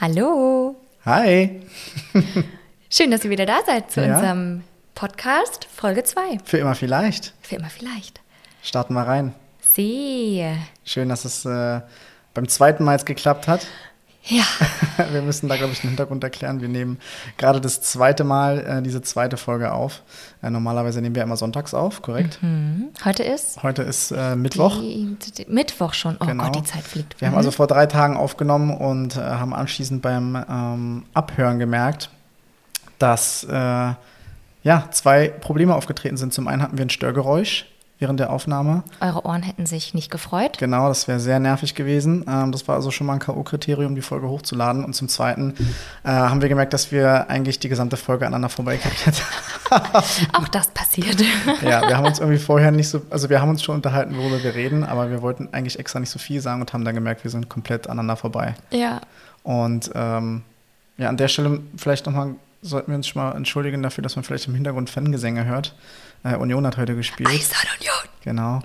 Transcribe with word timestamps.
Hallo. 0.00 0.76
Hi. 1.04 1.62
Schön, 2.90 3.10
dass 3.10 3.24
ihr 3.24 3.30
wieder 3.30 3.46
da 3.46 3.58
seid 3.64 3.90
zu 3.90 4.00
Ja. 4.04 4.16
unserem 4.16 4.62
Podcast 4.94 5.66
Folge 5.74 6.04
2. 6.04 6.38
Für 6.44 6.58
immer 6.58 6.74
vielleicht. 6.74 7.34
Für 7.40 7.56
immer 7.56 7.70
vielleicht. 7.70 8.20
Starten 8.62 8.94
wir 8.94 9.02
rein. 9.02 9.34
Sie. 9.72 10.44
Schön, 10.84 11.08
dass 11.08 11.24
es 11.24 11.44
äh, 11.44 11.80
beim 12.34 12.48
zweiten 12.48 12.84
Mal 12.84 12.92
jetzt 12.92 13.06
geklappt 13.06 13.46
hat. 13.48 13.66
Ja, 14.28 14.44
Wir 15.12 15.22
müssen 15.22 15.48
da, 15.48 15.56
glaube 15.56 15.72
ich, 15.72 15.80
den 15.82 15.90
Hintergrund 15.90 16.24
erklären. 16.24 16.60
Wir 16.60 16.68
nehmen 16.68 16.98
gerade 17.36 17.60
das 17.60 17.80
zweite 17.82 18.24
Mal 18.24 18.58
äh, 18.60 18.82
diese 18.82 19.00
zweite 19.02 19.36
Folge 19.36 19.72
auf. 19.72 20.02
Äh, 20.42 20.50
normalerweise 20.50 21.00
nehmen 21.00 21.14
wir 21.14 21.22
immer 21.22 21.36
sonntags 21.36 21.74
auf, 21.74 22.02
korrekt? 22.02 22.38
hm. 22.40 22.88
heute 23.04 23.22
ist 23.22 23.62
Heute 23.62 23.82
ist 23.82 24.10
äh, 24.10 24.34
Mittwoch. 24.34 24.80
Die, 24.80 25.16
die, 25.38 25.46
Mittwoch 25.48 25.94
schon. 25.94 26.16
Oh 26.20 26.26
Genau. 26.26 26.44
Gott, 26.44 26.56
die 26.56 26.62
Zeit 26.64 26.82
fliegt. 26.82 27.20
Wir 27.20 27.28
haben 27.28 27.34
Mhm. 27.34 27.38
also 27.38 27.50
vor 27.50 27.66
drei 27.66 27.86
Tagen 27.86 28.16
aufgenommen 28.16 28.76
und 28.76 29.16
äh, 29.16 29.20
haben 29.20 29.54
anschließend 29.54 30.02
beim 30.02 30.36
ähm, 30.48 31.04
Abhören 31.14 31.58
gemerkt, 31.58 32.10
dass 32.98 33.44
äh, 33.44 33.52
ja, 33.52 34.88
zwei 34.90 35.28
Probleme 35.28 35.74
aufgetreten 35.74 36.16
sind. 36.16 36.32
Zum 36.32 36.48
einen 36.48 36.62
hatten 36.62 36.78
wir 36.78 36.84
ein 36.84 36.90
Störgeräusch 36.90 37.66
während 37.98 38.20
der 38.20 38.30
Aufnahme. 38.30 38.82
Eure 39.00 39.24
Ohren 39.24 39.42
hätten 39.42 39.66
sich 39.66 39.94
nicht 39.94 40.10
gefreut. 40.10 40.58
Genau, 40.58 40.88
das 40.88 41.08
wäre 41.08 41.18
sehr 41.18 41.38
nervig 41.38 41.74
gewesen. 41.74 42.24
Ähm, 42.28 42.52
das 42.52 42.68
war 42.68 42.74
also 42.76 42.90
schon 42.90 43.06
mal 43.06 43.14
ein 43.14 43.18
K.O.-Kriterium, 43.18 43.94
die 43.94 44.02
Folge 44.02 44.28
hochzuladen. 44.28 44.84
Und 44.84 44.94
zum 44.94 45.08
Zweiten 45.08 45.54
äh, 46.04 46.08
haben 46.08 46.42
wir 46.42 46.48
gemerkt, 46.48 46.72
dass 46.74 46.92
wir 46.92 47.30
eigentlich 47.30 47.58
die 47.58 47.68
gesamte 47.68 47.96
Folge 47.96 48.26
aneinander 48.26 48.48
vorbeigeredet 48.48 49.22
Auch 50.32 50.48
das 50.48 50.68
passiert. 50.68 51.22
Ja, 51.62 51.86
wir 51.88 51.96
haben 51.96 52.06
uns 52.06 52.18
irgendwie 52.18 52.38
vorher 52.38 52.70
nicht 52.70 52.88
so, 52.88 53.02
also 53.10 53.30
wir 53.30 53.40
haben 53.40 53.48
uns 53.48 53.62
schon 53.62 53.76
unterhalten, 53.76 54.16
worüber 54.16 54.42
wir 54.42 54.54
reden, 54.54 54.84
aber 54.84 55.10
wir 55.10 55.22
wollten 55.22 55.48
eigentlich 55.52 55.78
extra 55.78 56.00
nicht 56.00 56.10
so 56.10 56.18
viel 56.18 56.40
sagen 56.40 56.60
und 56.60 56.72
haben 56.72 56.84
dann 56.84 56.94
gemerkt, 56.94 57.24
wir 57.24 57.30
sind 57.30 57.48
komplett 57.48 57.86
aneinander 57.86 58.16
vorbei. 58.16 58.54
ja. 58.70 59.00
Und 59.42 59.90
ähm, 59.94 60.42
ja, 60.98 61.08
an 61.08 61.16
der 61.16 61.28
Stelle 61.28 61.60
vielleicht 61.76 62.06
nochmal 62.06 62.34
sollten 62.62 62.90
wir 62.90 62.96
uns 62.96 63.06
schon 63.06 63.22
mal 63.22 63.36
entschuldigen 63.36 63.82
dafür, 63.82 64.02
dass 64.02 64.16
man 64.16 64.24
vielleicht 64.24 64.48
im 64.48 64.54
Hintergrund 64.54 64.90
Fangesänge 64.90 65.44
hört. 65.44 65.74
Äh, 66.26 66.36
Union 66.36 66.66
hat 66.66 66.76
heute 66.76 66.94
gespielt. 66.96 67.28
Eisern 67.28 67.56
Union. 67.78 67.94
Genau. 68.24 68.62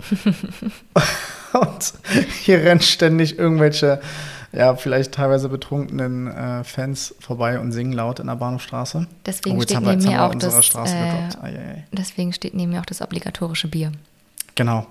und 1.60 1.94
hier 2.44 2.58
rennen 2.64 2.82
ständig 2.82 3.38
irgendwelche, 3.38 4.02
ja, 4.52 4.76
vielleicht 4.76 5.14
teilweise 5.14 5.50
betrunkenen 5.50 6.28
äh, 6.28 6.64
Fans 6.64 7.14
vorbei 7.20 7.60
und 7.60 7.72
singen 7.72 7.94
laut 7.94 8.20
in 8.20 8.28
der 8.28 8.36
Bahnhofstraße. 8.36 9.08
Deswegen 9.26 9.58
Oh, 9.58 9.62
steht 9.62 9.80
wir- 9.82 9.96
neben 9.96 10.04
mir 10.04 10.24
auch 10.24 10.36
das. 10.36 10.66
Straße 10.66 10.96
Äh, 10.96 11.84
deswegen 11.92 12.34
steht 12.34 12.54
neben 12.54 12.72
mir 12.72 12.80
auch 12.82 12.86
das 12.86 13.02
obligatorische 13.02 13.68
Bier. 13.68 13.92
Genau. 14.56 14.88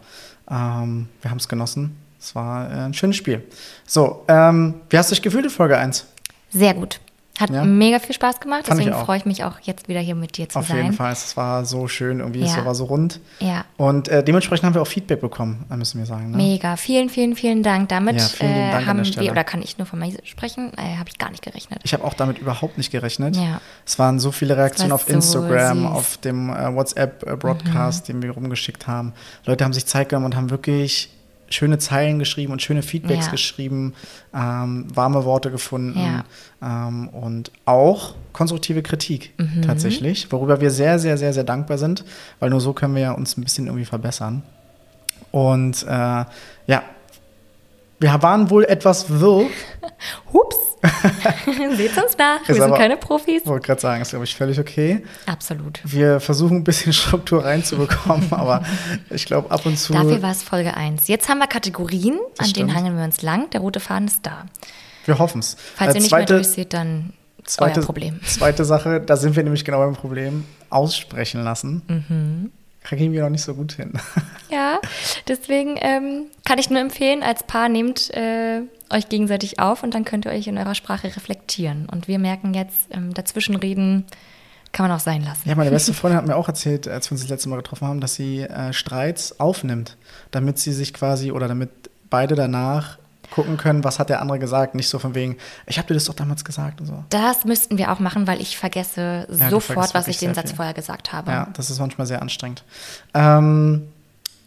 Ähm, 0.50 1.08
wir 1.22 1.30
haben 1.30 1.38
es 1.38 1.48
genossen. 1.48 1.96
Es 2.20 2.34
war 2.34 2.70
äh, 2.70 2.74
ein 2.84 2.94
schönes 2.94 3.16
Spiel. 3.16 3.42
So, 3.86 4.24
ähm, 4.28 4.74
wie 4.91 4.98
hast 4.98 5.10
du 5.10 5.14
dich 5.14 5.22
gefühlt 5.22 5.44
in 5.44 5.50
Folge 5.50 5.76
1? 5.76 6.06
Sehr 6.50 6.74
gut. 6.74 7.00
Hat 7.41 7.50
Ja. 7.50 7.64
mega 7.64 7.98
viel 7.98 8.14
Spaß 8.14 8.38
gemacht. 8.41 8.66
Fand 8.66 8.78
ich 8.80 8.84
Deswegen 8.86 9.00
auch. 9.00 9.06
freue 9.06 9.16
ich 9.19 9.24
mich 9.24 9.44
auch 9.44 9.58
jetzt 9.62 9.88
wieder 9.88 10.00
hier 10.00 10.14
mit 10.14 10.36
dir 10.36 10.48
zu 10.48 10.58
Auf 10.58 10.69
sein. 10.69 10.77
jeden 10.77 10.92
Fall. 10.92 11.12
Es 11.12 11.36
war 11.36 11.64
so 11.64 11.88
schön, 11.88 12.20
irgendwie, 12.20 12.42
es 12.42 12.55
Ja. 12.55 12.64
war 12.66 12.74
so 12.74 12.84
rund. 12.84 13.19
Ja. 13.38 13.64
Und 13.78 14.08
äh, 14.08 14.22
dementsprechend 14.22 14.66
haben 14.66 14.74
wir 14.74 14.82
auch 14.82 14.86
Feedback 14.86 15.20
bekommen, 15.20 15.64
äh, 15.70 15.77
müssen 15.77 15.98
wir 15.98 16.06
sagen. 16.06 16.32
Ne? 16.32 16.36
Mega, 16.36 16.77
vielen, 16.77 17.08
vielen, 17.08 17.34
vielen 17.36 17.62
Dank. 17.62 17.88
Damit 17.88 18.16
Ja, 18.19 18.24
vielen 18.27 18.50
äh, 18.52 18.70
Dank 18.72 18.74
an 18.88 18.98
haben 18.98 19.05
wir, 19.16 19.30
oder 19.32 19.44
kann 19.44 19.62
ich 19.62 19.78
nur 19.78 19.86
von 19.86 19.98
mir 19.98 20.12
sprechen, 20.24 20.70
äh, 20.77 20.97
habe 20.98 21.08
ich 21.08 21.19
gar 21.19 21.30
nicht 21.30 21.42
gerechnet. 21.42 21.80
Ich 21.82 21.94
habe 21.94 22.05
auch 22.05 22.14
damit 22.14 22.38
überhaupt 22.38 22.77
nicht 22.78 22.91
gerechnet. 22.92 23.36
Ja. 23.36 23.60
Es 23.86 23.98
waren 23.98 24.19
so 24.20 24.32
viele 24.32 24.56
Reaktionen 24.56 24.92
auf 24.92 25.04
so 25.06 25.12
Instagram, 25.14 25.78
süß. 25.78 25.86
Mhm. 25.86 25.86
auf 25.86 26.16
dem 26.19 26.50
äh, 26.50 26.75
WhatsApp-Broadcast, 26.75 28.08
den 28.08 28.22
wir 28.22 28.32
rumgeschickt 28.32 28.86
haben. 28.86 29.12
Leute 29.47 29.64
haben 29.64 29.72
sich 29.72 29.86
Zeit 29.86 30.08
genommen 30.10 30.27
und 30.27 30.36
haben 30.36 30.50
wirklich 30.50 31.10
schöne 31.51 31.79
Zeilen 31.79 32.19
geschrieben 32.19 32.53
und 32.53 32.62
schöne 32.62 32.83
Feedbacks 32.83 33.27
Ja. 33.27 33.33
geschrieben, 33.33 33.95
ähm, 34.34 34.87
warme 34.95 35.25
Worte 35.25 35.51
gefunden 35.51 35.98
Ja. 35.98 36.25
ähm, 36.89 37.09
und 37.09 37.51
auch 37.65 38.15
konstruktive 38.33 38.83
Kritik 38.83 39.34
Mhm. 39.39 39.62
tatsächlich, 39.62 40.31
worüber 40.33 40.61
wir 40.61 40.71
sehr, 40.71 40.98
sehr, 40.98 41.19
sehr, 41.19 41.33
sehr 41.33 41.45
dankbar 41.45 41.77
sind, 41.78 42.05
weil 42.39 42.51
nur 42.51 42.61
so 42.61 42.73
können 42.73 42.95
wir 42.95 43.03
ja 43.03 43.12
uns 43.12 43.37
ein 43.37 43.43
bisschen 43.43 43.66
irgendwie 43.66 43.84
verbessern. 43.84 44.43
Und 45.33 45.83
äh, 45.84 45.89
ja, 46.66 46.83
wir 48.00 48.22
waren 48.22 48.50
wohl 48.50 48.65
etwas 48.65 49.09
wirr. 49.21 49.47
Hups! 50.33 50.56
Seht 51.77 51.91
uns 52.03 52.16
nach, 52.16 52.41
wir 52.41 52.49
Ist 52.49 52.55
sind 52.56 52.62
aber- 52.62 52.78
keine 52.78 52.97
Profis. 52.97 53.43
Ich 53.43 53.47
wollte 53.47 53.66
gerade 53.66 53.81
sagen, 53.83 54.00
ist 54.00 54.11
glaube 54.11 54.25
ich 54.25 54.34
völlig 54.34 54.59
okay. 54.59 55.05
Absolut. 55.27 55.81
Wir 55.84 56.21
versuchen 56.21 56.59
ein 56.59 56.65
bisschen 56.65 56.93
Struktur 56.94 57.44
reinzubekommen, 57.44 58.33
aber 58.33 58.65
ich 59.10 59.27
glaube 59.27 59.50
ab 59.50 59.66
und 59.66 59.77
zu. 59.78 59.93
Dafür 59.93 60.22
war 60.22 60.31
es 60.33 60.43
Folge 60.43 60.75
1. 60.75 61.06
Jetzt 61.09 61.28
haben 61.28 61.39
wir 61.39 61.47
Kategorien, 61.49 62.19
Das 62.39 62.49
an 62.49 62.53
denen 62.55 62.69
stimmt. 62.71 62.75
hangeln 62.75 62.97
wir 62.97 63.05
uns 63.05 63.21
lang. 63.21 63.50
Der 63.50 63.60
rote 63.60 63.78
Faden 63.81 64.09
ist 64.09 64.25
da. 64.25 64.47
wir 65.05 65.19
hoffen 65.19 65.41
es. 65.41 65.56
Falls 65.77 65.94
ihr 65.94 66.00
nicht 66.00 66.12
mehr 66.12 66.25
durchseht, 66.25 66.72
dann 66.72 67.12
zweite, 67.44 67.81
euer 67.81 67.87
Problem. 67.87 68.19
Zweite 68.25 68.65
Sache, 68.65 69.00
da 69.03 69.16
sind 69.19 69.37
wir 69.37 69.43
nämlich 69.43 69.65
genau 69.66 69.81
beim 69.81 69.94
Problem. 69.97 70.44
Aussprechen 70.71 71.43
lassen. 71.43 71.83
Mhm. 71.89 72.53
Kriegen 72.97 73.12
wir 73.12 73.23
noch 73.23 73.31
nicht 73.31 73.45
so 73.45 73.55
gut 73.55 73.73
hin. 73.73 73.93
Ja, 74.53 74.81
deswegen 75.28 75.77
ähm, 75.81 76.25
kann 76.45 76.59
ich 76.59 76.71
nur 76.71 76.81
empfehlen, 76.81 77.23
als 77.23 77.45
Paar 77.45 77.69
nehmt 77.69 78.12
äh, 78.12 78.62
euch 78.93 79.09
gegenseitig 79.09 79.61
auf 79.61 79.84
und 79.84 79.95
dann 79.95 80.05
könnt 80.05 80.27
ihr 80.27 80.33
euch 80.33 80.49
in 80.49 80.59
eurer 80.59 80.75
Sprache 80.75 81.06
reflektieren. 81.06 81.89
Und 81.89 82.09
wir 82.09 82.19
merken 82.19 82.53
jetzt, 82.53 82.89
ähm, 82.91 83.15
dazwischenreden 83.15 84.06
kann 84.73 84.89
man 84.89 84.97
auch 84.97 85.01
sein 85.01 85.23
lassen. 85.23 85.49
Ja, 85.49 85.55
meine 85.55 85.71
beste 85.71 85.95
Freundin 85.95 86.19
hat 86.19 86.27
mir 86.27 86.34
auch 86.34 86.49
erzählt, 86.49 86.89
als 86.89 87.09
wir 87.09 87.12
uns 87.12 87.21
das 87.21 87.31
letzte 87.31 87.49
Mal 87.49 87.59
getroffen 87.59 87.87
haben, 87.87 88.01
dass 88.01 88.17
sie 88.17 88.41
äh, 88.41 88.73
Streits 88.73 89.39
aufnimmt, 89.39 89.97
damit 90.33 90.59
sie 90.59 90.72
sich 90.72 90.93
quasi 90.93 91.31
oder 91.31 91.47
damit 91.47 91.71
beide 92.11 92.34
danach 92.34 92.99
gucken 93.30 93.56
können, 93.56 93.84
was 93.84 93.98
hat 93.98 94.08
der 94.10 94.20
andere 94.20 94.38
gesagt. 94.38 94.74
Nicht 94.74 94.88
so 94.88 94.98
von 94.98 95.14
wegen, 95.14 95.36
ich 95.66 95.78
habe 95.78 95.88
dir 95.88 95.94
das 95.94 96.04
doch 96.06 96.14
damals 96.14 96.44
gesagt 96.44 96.80
und 96.80 96.86
so. 96.86 97.04
Das 97.10 97.44
müssten 97.44 97.78
wir 97.78 97.92
auch 97.92 98.00
machen, 98.00 98.26
weil 98.26 98.41
ich 98.41 98.56
vergesse 98.58 99.26
du 99.28 99.36
sofort, 99.50 99.94
was 99.94 100.08
ich 100.08 100.18
den 100.18 100.34
Satz 100.34 100.50
viel. 100.50 100.56
vorher 100.56 100.74
gesagt 100.74 101.12
habe. 101.12 101.30
Ja, 101.30 101.48
das 101.54 101.70
ist 101.70 101.78
manchmal 101.78 102.06
sehr 102.06 102.22
anstrengend. 102.22 102.64
Ähm, 103.14 103.88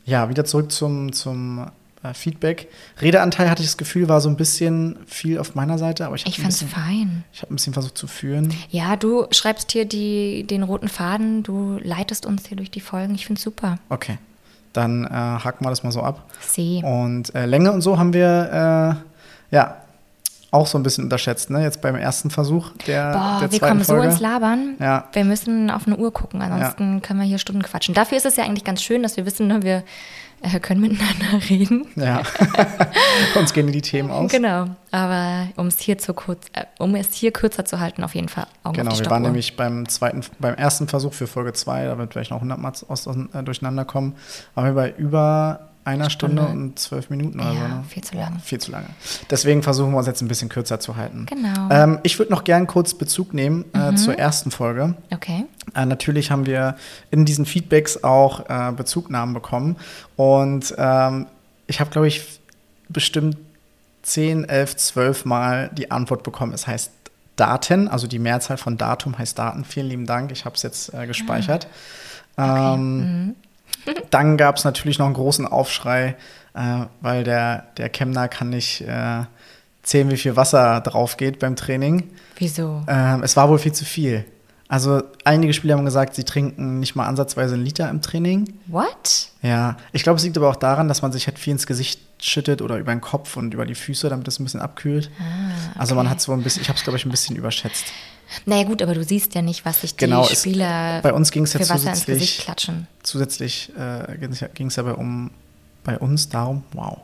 ja, 0.05 0.29
wieder 0.29 0.45
zurück 0.45 0.71
zum, 0.71 1.13
zum 1.13 1.65
äh, 2.03 2.13
Feedback. 2.13 2.67
Redeanteil 3.01 3.49
hatte 3.49 3.61
ich 3.61 3.69
das 3.69 3.77
Gefühl, 3.77 4.09
war 4.09 4.19
so 4.19 4.27
ein 4.29 4.35
bisschen 4.35 4.97
viel 5.07 5.39
auf 5.39 5.55
meiner 5.55 5.77
Seite, 5.77 6.05
aber 6.05 6.15
ich 6.15 6.25
Ich 6.25 6.33
habe 6.33 6.41
fand's 6.43 6.59
bisschen- 6.59 6.69
fein. 6.73 7.23
ich 7.31 7.41
hab 7.41 7.49
ein 7.49 7.55
bisschen 7.55 7.71
versucht 7.73 7.97
zu 7.97 8.07
führen. 8.07 8.53
Ja, 8.69 8.97
du 8.97 9.27
schreibst 9.31 9.71
hier 9.71 9.85
die, 9.85 10.45
den 10.45 10.63
roten 10.63 10.89
Faden, 10.89 11.43
du 11.43 11.79
leitest 11.81 12.25
uns 12.25 12.47
hier 12.47 12.57
durch 12.57 12.69
die 12.71 12.81
Folgen. 12.81 13.15
Ich 13.15 13.25
find's 13.25 13.41
super. 13.43 13.77
Okay, 13.87 14.17
dann 14.73 15.05
äh, 15.05 15.09
haken 15.09 15.65
wir 15.65 15.69
das 15.69 15.83
mal 15.83 15.91
so 15.91 16.01
ab. 16.01 16.23
See. 16.41 16.81
Und 16.83 17.33
äh, 17.35 17.45
Länge 17.45 17.71
und 17.71 17.81
so 17.81 17.97
haben 17.97 18.13
wir 18.13 18.99
äh, 19.51 19.55
ja 19.55 19.82
auch 20.53 20.67
so 20.67 20.77
ein 20.77 20.83
bisschen 20.83 21.05
unterschätzt, 21.05 21.49
ne? 21.49 21.63
Jetzt 21.63 21.81
beim 21.81 21.95
ersten 21.95 22.29
Versuch 22.29 22.71
der, 22.85 23.11
Boah, 23.11 23.37
der 23.41 23.51
wir 23.51 23.59
kommen 23.59 23.83
so 23.83 23.93
Folge. 23.93 24.09
ins 24.09 24.19
Labern. 24.19 24.75
Ja. 24.79 25.05
Wir 25.11 25.25
müssen 25.25 25.71
auf 25.71 25.87
eine 25.87 25.97
Uhr 25.97 26.13
gucken, 26.13 26.41
ansonsten 26.41 27.01
können 27.01 27.19
wir 27.19 27.25
hier 27.25 27.39
Stunden 27.39 27.63
quatschen. 27.63 27.95
Dafür 27.95 28.17
ist 28.17 28.25
es 28.25 28.35
ja 28.35 28.43
eigentlich 28.43 28.63
ganz 28.63 28.83
schön, 28.83 29.01
dass 29.01 29.17
wir 29.17 29.25
wissen, 29.25 29.47
ne, 29.47 29.63
wir 29.63 29.83
äh, 30.43 30.59
können 30.59 30.79
miteinander 30.79 31.43
reden. 31.49 31.87
Ja, 31.95 32.21
uns 33.35 33.53
gehen 33.53 33.71
die 33.71 33.81
Themen 33.81 34.11
aus. 34.11 34.31
Genau. 34.31 34.67
Aber 34.91 35.47
um 35.55 35.67
es 35.67 35.79
hier 35.79 35.97
zu 35.97 36.13
kurz, 36.13 36.47
äh, 36.53 36.65
um 36.77 36.93
es 36.93 37.13
hier 37.13 37.31
kürzer 37.31 37.65
zu 37.65 37.79
halten, 37.79 38.03
auf 38.03 38.13
jeden 38.13 38.29
Fall 38.29 38.45
Augen 38.63 38.77
Genau, 38.77 38.97
wir 38.97 39.09
waren 39.09 39.23
nämlich 39.23 39.55
beim 39.55 39.89
zweiten, 39.89 40.21
beim 40.37 40.53
ersten 40.53 40.87
Versuch 40.87 41.13
für 41.13 41.25
Folge 41.25 41.53
2, 41.53 41.85
da 41.85 41.97
wird 41.97 42.13
vielleicht 42.13 42.29
noch 42.29 42.37
100 42.37 42.59
Mal 42.59 42.73
aus, 42.87 43.07
äh, 43.07 43.43
durcheinander 43.43 43.85
kommen, 43.85 44.15
waren 44.53 44.65
wir 44.65 44.73
bei 44.73 44.93
über 44.97 45.72
einer 45.85 46.09
Stunde, 46.09 46.43
Stunde. 46.43 46.59
und 46.63 46.79
zwölf 46.79 47.09
Minuten 47.09 47.39
oder 47.39 47.51
Ja, 47.53 47.59
so. 47.61 47.67
Ne? 47.67 47.83
viel 47.89 48.03
zu 48.03 48.15
lange. 48.15 48.39
Viel 48.39 48.59
zu 48.59 48.71
lange. 48.71 48.87
Deswegen 49.29 49.63
versuchen 49.63 49.91
wir 49.91 49.97
uns 49.97 50.07
jetzt 50.07 50.21
ein 50.21 50.27
bisschen 50.27 50.49
kürzer 50.49 50.79
zu 50.79 50.95
halten. 50.95 51.25
Genau. 51.27 51.69
Ähm, 51.69 51.99
ich 52.03 52.17
würde 52.19 52.31
noch 52.31 52.43
gern 52.43 52.67
kurz 52.67 52.93
Bezug 52.93 53.33
nehmen 53.33 53.65
äh, 53.73 53.91
Mhm. 53.91 53.97
zur 53.97 54.17
ersten 54.17 54.51
Folge. 54.51 54.95
Okay. 55.13 55.45
Äh, 55.75 55.85
natürlich 55.85 56.31
haben 56.31 56.45
wir 56.45 56.75
in 57.11 57.25
diesen 57.25 57.45
Feedbacks 57.45 58.03
auch 58.03 58.49
äh, 58.49 58.71
Bezugnahmen 58.71 59.33
bekommen. 59.33 59.75
Und 60.15 60.73
ähm, 60.77 61.27
ich 61.67 61.79
habe, 61.79 61.89
glaube 61.89 62.07
ich, 62.07 62.39
bestimmt 62.89 63.37
10, 64.03 64.43
11, 64.49 64.75
12 64.77 65.25
Mal 65.25 65.69
die 65.73 65.91
Antwort 65.91 66.23
bekommen. 66.23 66.53
Es 66.53 66.67
heißt 66.67 66.91
Daten, 67.35 67.87
also 67.87 68.05
die 68.05 68.19
Mehrzahl 68.19 68.57
von 68.57 68.77
Datum 68.77 69.17
heißt 69.17 69.39
Daten. 69.39 69.65
Vielen 69.65 69.87
lieben 69.87 70.05
Dank, 70.05 70.31
ich 70.31 70.45
habe 70.45 70.55
es 70.55 70.61
jetzt 70.61 70.93
äh, 70.93 71.07
gespeichert. 71.07 71.67
Ähm, 72.37 73.35
Dann 74.09 74.37
gab 74.37 74.57
es 74.57 74.63
natürlich 74.63 74.99
noch 74.99 75.05
einen 75.05 75.15
großen 75.15 75.47
Aufschrei, 75.47 76.15
äh, 76.53 76.85
weil 77.01 77.23
der, 77.23 77.67
der 77.77 77.89
Kemner 77.89 78.27
kann 78.27 78.49
nicht 78.49 78.81
äh, 78.81 79.23
zählen, 79.83 80.09
wie 80.09 80.17
viel 80.17 80.35
Wasser 80.35 80.81
drauf 80.81 81.17
geht 81.17 81.39
beim 81.39 81.55
Training. 81.55 82.09
Wieso? 82.37 82.83
Ähm, 82.87 83.23
es 83.23 83.35
war 83.35 83.49
wohl 83.49 83.59
viel 83.59 83.73
zu 83.73 83.85
viel. 83.85 84.25
Also 84.67 85.03
einige 85.23 85.53
Spieler 85.53 85.77
haben 85.77 85.85
gesagt, 85.85 86.15
sie 86.15 86.23
trinken 86.23 86.79
nicht 86.79 86.95
mal 86.95 87.05
ansatzweise 87.05 87.53
einen 87.53 87.63
Liter 87.63 87.89
im 87.89 88.01
Training. 88.01 88.53
What? 88.67 89.29
Ja, 89.41 89.77
ich 89.91 90.03
glaube, 90.03 90.17
es 90.17 90.23
liegt 90.23 90.37
aber 90.37 90.49
auch 90.49 90.55
daran, 90.55 90.87
dass 90.87 91.01
man 91.01 91.11
sich 91.11 91.27
halt 91.27 91.37
viel 91.37 91.51
ins 91.51 91.67
Gesicht 91.67 91.99
schüttet 92.25 92.61
oder 92.61 92.77
über 92.77 92.91
den 92.93 93.01
Kopf 93.01 93.37
und 93.37 93.53
über 93.53 93.65
die 93.65 93.75
Füße, 93.75 94.09
damit 94.09 94.27
es 94.27 94.39
ein 94.39 94.43
bisschen 94.43 94.61
abkühlt. 94.61 95.09
Also 95.77 95.95
man 95.95 96.09
hat 96.09 96.21
so 96.21 96.31
ein 96.33 96.41
bisschen, 96.43 96.61
ich 96.61 96.69
habe 96.69 96.77
es 96.77 96.83
glaube 96.83 96.97
ich 96.97 97.05
ein 97.05 97.11
bisschen 97.11 97.35
überschätzt. 97.35 97.85
Naja 98.45 98.63
gut, 98.63 98.81
aber 98.81 98.93
du 98.95 99.03
siehst 99.03 99.35
ja 99.35 99.41
nicht, 99.41 99.65
was 99.65 99.81
sich 99.81 99.95
die 99.95 100.05
Genau, 100.05 100.23
es- 100.23 100.39
Spieler 100.39 101.01
bei 101.01 101.13
uns 101.13 101.31
ging 101.31 101.43
es 101.43 101.51
für 101.51 101.59
jetzt 101.59 101.69
Wasser 101.69 101.89
ins 101.89 102.05
Gesicht 102.05 102.35
zusätzlich, 102.35 102.45
klatschen. 102.45 102.87
zusätzlich 103.03 103.71
äh, 103.77 104.17
ging 104.53 104.67
es 104.67 104.75
ja 104.75 104.83
bei 104.83 104.93
um 104.93 105.31
bei 105.83 105.99
uns 105.99 106.29
darum, 106.29 106.63
wow. 106.71 106.99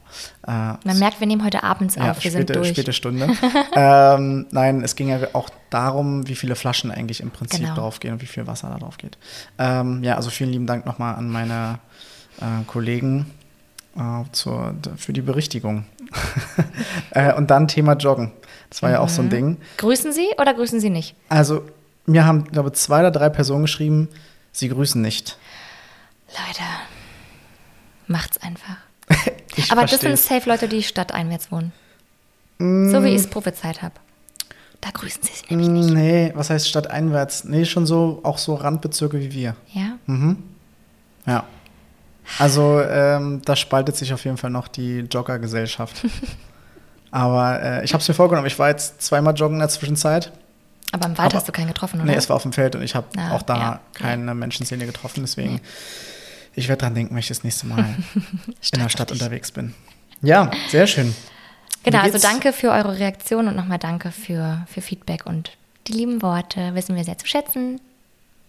Äh, 0.47 0.51
Man 0.51 0.99
merkt, 0.99 1.19
wir 1.19 1.27
nehmen 1.27 1.43
heute 1.43 1.63
abends 1.63 1.95
ja, 1.95 2.11
auf, 2.11 2.23
wir 2.23 2.31
späte, 2.31 2.53
sind 2.53 2.55
durch. 2.55 2.69
Späte 2.69 2.93
Stunde. 2.93 3.27
ähm, 3.75 4.45
nein, 4.51 4.81
es 4.83 4.95
ging 4.95 5.09
ja 5.09 5.19
auch 5.33 5.49
darum, 5.69 6.27
wie 6.29 6.35
viele 6.35 6.55
Flaschen 6.55 6.89
eigentlich 6.89 7.19
im 7.19 7.29
Prinzip 7.31 7.59
genau. 7.59 7.75
draufgehen 7.75 8.13
und 8.13 8.21
wie 8.21 8.25
viel 8.25 8.47
Wasser 8.47 8.69
da 8.69 8.77
drauf 8.77 8.97
geht. 8.97 9.17
Ähm, 9.57 10.01
ja, 10.03 10.15
also 10.15 10.29
vielen 10.29 10.51
lieben 10.51 10.65
Dank 10.65 10.85
nochmal 10.85 11.15
an 11.15 11.29
meine 11.29 11.79
äh, 12.39 12.63
Kollegen 12.67 13.25
äh, 13.95 14.23
zur, 14.31 14.75
für 14.97 15.13
die 15.13 15.21
Berichtigung. 15.21 15.85
äh, 17.11 17.33
und 17.33 17.49
dann 17.49 17.67
Thema 17.67 17.93
Joggen. 17.93 18.31
Das 18.69 18.81
war 18.81 18.89
mhm. 18.89 18.95
ja 18.95 18.99
auch 19.01 19.09
so 19.09 19.21
ein 19.21 19.25
mhm. 19.25 19.31
Ding. 19.31 19.57
Grüßen 19.77 20.11
Sie 20.11 20.27
oder 20.37 20.53
grüßen 20.53 20.79
Sie 20.79 20.89
nicht? 20.89 21.15
Also, 21.29 21.63
mir 22.05 22.25
haben, 22.25 22.45
glaube 22.45 22.69
ich, 22.69 22.75
zwei 22.75 22.99
oder 22.99 23.11
drei 23.11 23.29
Personen 23.29 23.63
geschrieben, 23.63 24.09
sie 24.51 24.69
grüßen 24.69 25.01
nicht. 25.01 25.37
Leute, 26.29 26.63
macht's 28.07 28.37
einfach. 28.37 28.77
Aber 29.69 29.85
das 29.85 30.01
sind 30.01 30.17
safe 30.17 30.47
Leute, 30.49 30.67
die 30.67 30.83
stadteinwärts 30.83 31.51
wohnen. 31.51 31.71
Mm. 32.59 32.91
So 32.91 33.03
wie 33.03 33.09
ich 33.09 33.15
es 33.15 33.27
prophezeit 33.27 33.81
habe. 33.81 33.95
Da 34.81 34.91
grüßen 34.91 35.21
sie 35.23 35.33
sich 35.33 35.49
nämlich 35.49 35.67
nicht. 35.67 35.89
Nee, 35.89 36.31
was 36.35 36.49
heißt 36.49 36.69
stadteinwärts? 36.69 37.43
Nee, 37.43 37.65
schon 37.65 37.85
so, 37.85 38.19
auch 38.23 38.37
so 38.37 38.55
Randbezirke 38.55 39.19
wie 39.19 39.33
wir. 39.33 39.55
Ja? 39.73 39.97
Mhm. 40.05 40.37
Ja. 41.25 41.43
Also 42.37 42.81
ähm, 42.81 43.41
da 43.43 43.55
spaltet 43.55 43.95
sich 43.95 44.13
auf 44.13 44.23
jeden 44.25 44.37
Fall 44.37 44.49
noch 44.49 44.67
die 44.67 44.99
Joggergesellschaft. 44.99 46.05
Aber 47.11 47.61
äh, 47.61 47.83
ich 47.83 47.93
habe 47.93 48.01
es 48.01 48.07
mir 48.07 48.13
vorgenommen. 48.13 48.47
Ich 48.47 48.59
war 48.59 48.69
jetzt 48.69 49.01
zweimal 49.01 49.33
joggen 49.33 49.55
in 49.55 49.59
der 49.59 49.69
Zwischenzeit. 49.69 50.31
Aber 50.91 51.05
im 51.07 51.17
Wald 51.17 51.27
Aber, 51.27 51.37
hast 51.37 51.47
du 51.47 51.51
keinen 51.51 51.67
getroffen, 51.67 52.01
oder? 52.01 52.11
Nee, 52.11 52.17
es 52.17 52.29
war 52.29 52.35
auf 52.35 52.43
dem 52.43 52.53
Feld 52.53 52.75
und 52.75 52.83
ich 52.83 52.95
habe 52.95 53.07
ah, 53.17 53.35
auch 53.35 53.41
da 53.41 53.57
ja. 53.57 53.79
keine 53.93 54.33
Menschenszene 54.33 54.85
getroffen. 54.85 55.21
Deswegen, 55.21 55.55
nee. 55.55 55.61
ich 56.55 56.67
werde 56.67 56.81
dran 56.81 56.95
denken, 56.95 57.13
wenn 57.13 57.19
ich 57.19 57.27
das 57.27 57.43
nächste 57.43 57.67
Mal 57.67 57.95
in 58.73 58.79
der 58.79 58.89
Stadt 58.89 59.11
unterwegs 59.11 59.51
bin. 59.51 59.73
Ja, 60.21 60.51
sehr 60.69 60.87
schön. 60.87 61.15
Genau, 61.83 61.99
also 61.99 62.17
danke 62.17 62.53
für 62.53 62.71
eure 62.71 62.99
Reaktion 62.99 63.47
und 63.47 63.55
nochmal 63.55 63.79
danke 63.79 64.11
für, 64.11 64.65
für 64.67 64.81
Feedback 64.81 65.25
und 65.25 65.51
die 65.87 65.93
lieben 65.93 66.21
Worte. 66.21 66.75
Wissen 66.75 66.95
wir 66.95 67.03
sehr 67.03 67.17
zu 67.17 67.25
schätzen. 67.25 67.79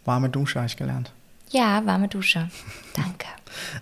Warme 0.05 0.29
Dusche 0.29 0.59
habe 0.59 0.67
ich 0.67 0.76
gelernt. 0.76 1.12
Ja, 1.50 1.85
warme 1.85 2.09
Dusche. 2.09 2.49
Danke. 2.94 3.26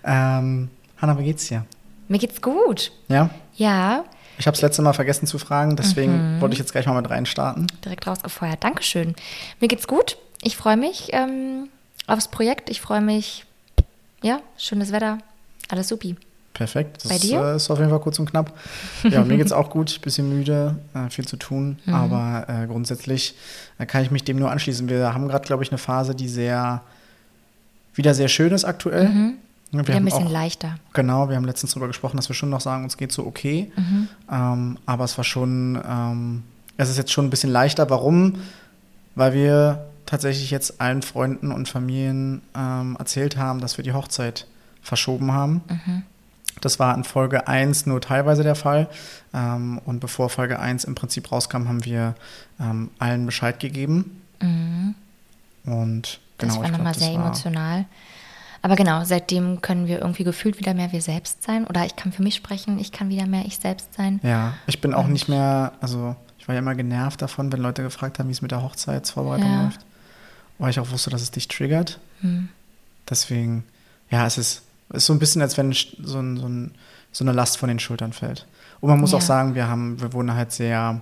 Ähm, 0.05 0.71
Hanna, 0.97 1.19
wie 1.19 1.25
geht's 1.25 1.49
dir? 1.49 1.65
Mir 2.09 2.19
geht's 2.19 2.41
gut. 2.41 2.93
Ja? 3.09 3.31
Ja. 3.57 4.05
Ich 4.39 4.47
habe 4.47 4.55
das 4.55 4.63
letzte 4.63 4.83
Mal 4.83 4.93
vergessen 4.93 5.27
zu 5.27 5.39
fragen, 5.39 5.77
deswegen 5.77 6.37
mhm. 6.37 6.41
wollte 6.41 6.53
ich 6.53 6.59
jetzt 6.59 6.73
gleich 6.73 6.87
mal 6.87 7.01
mit 7.01 7.11
reinstarten. 7.11 7.67
Direkt 7.85 8.07
rausgefeuert. 8.07 8.63
Dankeschön. 8.63 9.15
Mir 9.61 9.69
geht's 9.69 9.89
gut. 9.89 10.17
Ich 10.43 10.57
freue 10.57 10.77
mich 10.77 11.09
ähm, 11.13 11.69
aufs 12.07 12.29
Projekt. 12.29 12.71
Ich 12.71 12.81
freue 12.81 13.01
mich, 13.01 13.45
ja, 14.23 14.41
schönes 14.57 14.93
Wetter. 14.93 15.19
Alles 15.69 15.89
supi. 15.89 16.17
Perfekt. 16.55 17.05
Das 17.05 17.09
Bei 17.09 17.19
dir? 17.19 17.41
Äh, 17.41 17.57
ist 17.57 17.71
auf 17.71 17.79
jeden 17.79 17.91
Fall 17.91 18.01
kurz 18.01 18.19
und 18.19 18.31
knapp. 18.31 18.53
Ja, 19.05 19.25
mir 19.25 19.37
geht's 19.37 19.53
auch 19.53 19.71
gut. 19.71 20.01
Bisschen 20.03 20.29
müde, 20.29 20.77
äh, 20.95 21.11
viel 21.11 21.27
zu 21.27 21.37
tun. 21.37 21.79
Mhm. 21.85 21.95
Aber 21.95 22.47
äh, 22.49 22.67
grundsätzlich 22.67 23.35
äh, 23.79 23.87
kann 23.87 24.03
ich 24.03 24.11
mich 24.11 24.25
dem 24.25 24.39
nur 24.39 24.51
anschließen. 24.51 24.89
Wir 24.89 25.15
haben 25.15 25.29
gerade, 25.29 25.47
glaube 25.47 25.63
ich, 25.63 25.71
eine 25.71 25.79
Phase, 25.79 26.15
die 26.15 26.29
sehr 26.29 26.83
wieder 27.95 28.15
sehr 28.15 28.29
schön 28.29 28.53
ist 28.53 28.65
aktuell. 28.65 29.09
Mhm. 29.09 29.35
Wir 29.71 29.85
ja, 29.85 29.97
ein 29.97 30.05
bisschen 30.05 30.27
auch, 30.27 30.33
leichter. 30.33 30.79
Genau, 30.95 31.29
wir 31.29 31.37
haben 31.37 31.45
letztens 31.45 31.73
darüber 31.73 31.89
gesprochen, 31.89 32.17
dass 32.17 32.29
wir 32.29 32.35
schon 32.35 32.49
noch 32.49 32.61
sagen, 32.61 32.85
uns 32.85 32.97
geht 32.97 33.13
so 33.13 33.27
okay. 33.27 33.71
Mhm. 33.77 34.09
Ähm, 34.31 34.79
aber 34.87 35.05
es 35.05 35.17
war 35.19 35.25
schon, 35.25 35.81
ähm, 35.87 36.43
es 36.79 36.89
ist 36.89 36.97
jetzt 36.97 37.13
schon 37.13 37.27
ein 37.27 37.31
bisschen 37.31 37.51
leichter. 37.51 37.91
Warum? 37.91 38.37
Weil 39.15 39.35
wir 39.35 39.87
tatsächlich 40.07 40.51
jetzt 40.51 40.81
allen 40.81 41.03
Freunden 41.03 41.53
und 41.53 41.69
Familien 41.69 42.41
ähm, 42.57 42.97
erzählt 42.99 43.37
haben, 43.37 43.61
dass 43.61 43.77
wir 43.77 43.85
die 43.85 43.93
Hochzeit 43.93 44.47
verschoben 44.81 45.33
haben. 45.33 45.61
Mhm. 45.69 46.03
Das 46.63 46.79
war 46.79 46.95
in 46.95 47.05
Folge 47.05 47.47
1 47.47 47.87
nur 47.87 48.01
teilweise 48.01 48.43
der 48.43 48.55
Fall. 48.55 48.89
Ähm, 49.35 49.81
und 49.85 50.01
bevor 50.01 50.31
Folge 50.31 50.59
1 50.59 50.85
im 50.85 50.95
Prinzip 50.95 51.31
rauskam, 51.31 51.69
haben 51.69 51.85
wir 51.85 52.15
ähm, 52.59 52.91
allen 52.99 53.27
Bescheid 53.27 53.61
gegeben. 53.61 54.23
Mhm. 54.41 54.95
Und 55.67 56.21
Genau, 56.39 56.55
das 56.55 56.63
war 56.63 56.71
nochmal 56.71 56.95
sehr 56.95 57.15
war 57.15 57.27
emotional. 57.27 57.85
Aber 58.63 58.77
genau, 58.77 59.05
seitdem 59.05 59.63
können 59.63 59.87
wir 59.87 60.01
irgendwie 60.01 60.25
gefühlt 60.25 60.59
wieder 60.59 60.75
mehr 60.75 60.93
wir 60.93 61.03
selbst 61.03 61.43
sein. 61.43 61.67
Oder 61.67 61.85
ich 61.87 61.97
kann 61.97 62.13
für 62.13 62.23
mich 62.23 62.35
sprechen, 62.35 62.79
ich 62.79 62.93
kann 62.93 63.09
wieder 63.09 63.27
mehr 63.27 63.45
ich 63.47 63.59
selbst 63.59 63.95
sein. 63.95 64.21
Ja, 64.23 64.55
ich 64.67 64.81
bin 64.81 64.95
auch 64.95 65.05
Und 65.05 65.13
nicht 65.13 65.29
mehr, 65.29 65.73
also 65.81 66.17
ich 66.39 66.49
war 66.49 66.55
ja 66.55 66.61
immer 66.61 66.75
genervt 66.75 67.23
davon, 67.23 67.53
wenn 67.53 67.61
Leute 67.61 67.83
gefragt 67.83 68.19
haben, 68.19 68.29
wie 68.29 68.33
es 68.33 68.43
mit 68.43 68.51
der 68.51 68.63
Hochzeitsvorbereitung 68.63 69.51
ja. 69.51 69.63
läuft. 69.65 69.81
Weil 70.59 70.71
ich 70.71 70.81
auch 70.81 70.91
wusste, 70.91 71.11
dass 71.11 71.23
es 71.23 71.31
dich 71.31 71.47
triggert. 71.47 72.01
Hm. 72.21 72.49
Deswegen, 73.09 73.65
ja, 74.11 74.27
es 74.27 74.39
ist, 74.39 74.63
es 74.91 74.97
ist 74.97 75.07
so 75.07 75.13
ein 75.13 75.19
bisschen, 75.19 75.41
als 75.41 75.57
wenn 75.57 75.73
so, 75.73 76.19
ein, 76.19 76.37
so, 76.37 76.49
ein, 76.49 76.75
so 77.13 77.25
eine 77.25 77.33
Last 77.33 77.59
von 77.59 77.69
den 77.69 77.79
Schultern 77.79 78.13
fällt. 78.13 78.47
Und 78.81 78.91
man 78.91 79.01
muss 79.01 79.13
ja. 79.13 79.19
auch 79.19 79.23
sagen, 79.23 79.55
wir 79.55 79.69
haben, 79.69 80.01
wir 80.01 80.13
wurden 80.13 80.35
halt 80.35 80.53
sehr 80.53 81.01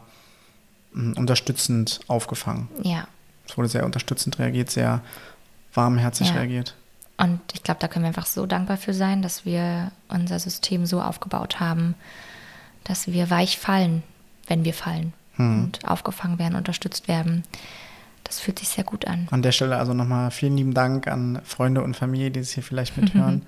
mh, 0.92 1.02
hm, 1.02 1.12
unterstützend 1.14 2.00
aufgefangen. 2.06 2.68
Ja. 2.82 3.08
Es 3.48 3.56
wurde 3.56 3.68
sehr 3.68 3.84
unterstützend 3.84 4.38
reagiert, 4.38 4.70
sehr 4.70 5.00
warmherzig 5.72 6.28
ja. 6.28 6.34
reagiert. 6.34 6.74
Und 7.18 7.40
ich 7.54 7.62
glaube, 7.62 7.80
da 7.80 7.88
können 7.88 8.04
wir 8.04 8.08
einfach 8.08 8.26
so 8.26 8.46
dankbar 8.46 8.76
für 8.76 8.92
sein, 8.92 9.22
dass 9.22 9.44
wir 9.44 9.90
unser 10.08 10.38
System 10.38 10.84
so 10.86 11.00
aufgebaut 11.00 11.60
haben, 11.60 11.94
dass 12.84 13.08
wir 13.08 13.30
weich 13.30 13.58
fallen, 13.58 14.02
wenn 14.46 14.64
wir 14.64 14.74
fallen 14.74 15.12
hm. 15.36 15.64
und 15.64 15.88
aufgefangen 15.88 16.38
werden, 16.38 16.56
unterstützt 16.56 17.08
werden. 17.08 17.44
Das 18.24 18.40
fühlt 18.40 18.58
sich 18.58 18.68
sehr 18.68 18.84
gut 18.84 19.06
an. 19.06 19.28
An 19.30 19.42
der 19.42 19.52
Stelle 19.52 19.76
also 19.76 19.94
nochmal 19.94 20.30
vielen 20.30 20.56
lieben 20.56 20.74
Dank 20.74 21.06
an 21.06 21.40
Freunde 21.44 21.82
und 21.82 21.96
Familie, 21.96 22.30
die 22.30 22.40
es 22.40 22.50
hier 22.52 22.62
vielleicht 22.62 22.96
mithören. 23.00 23.42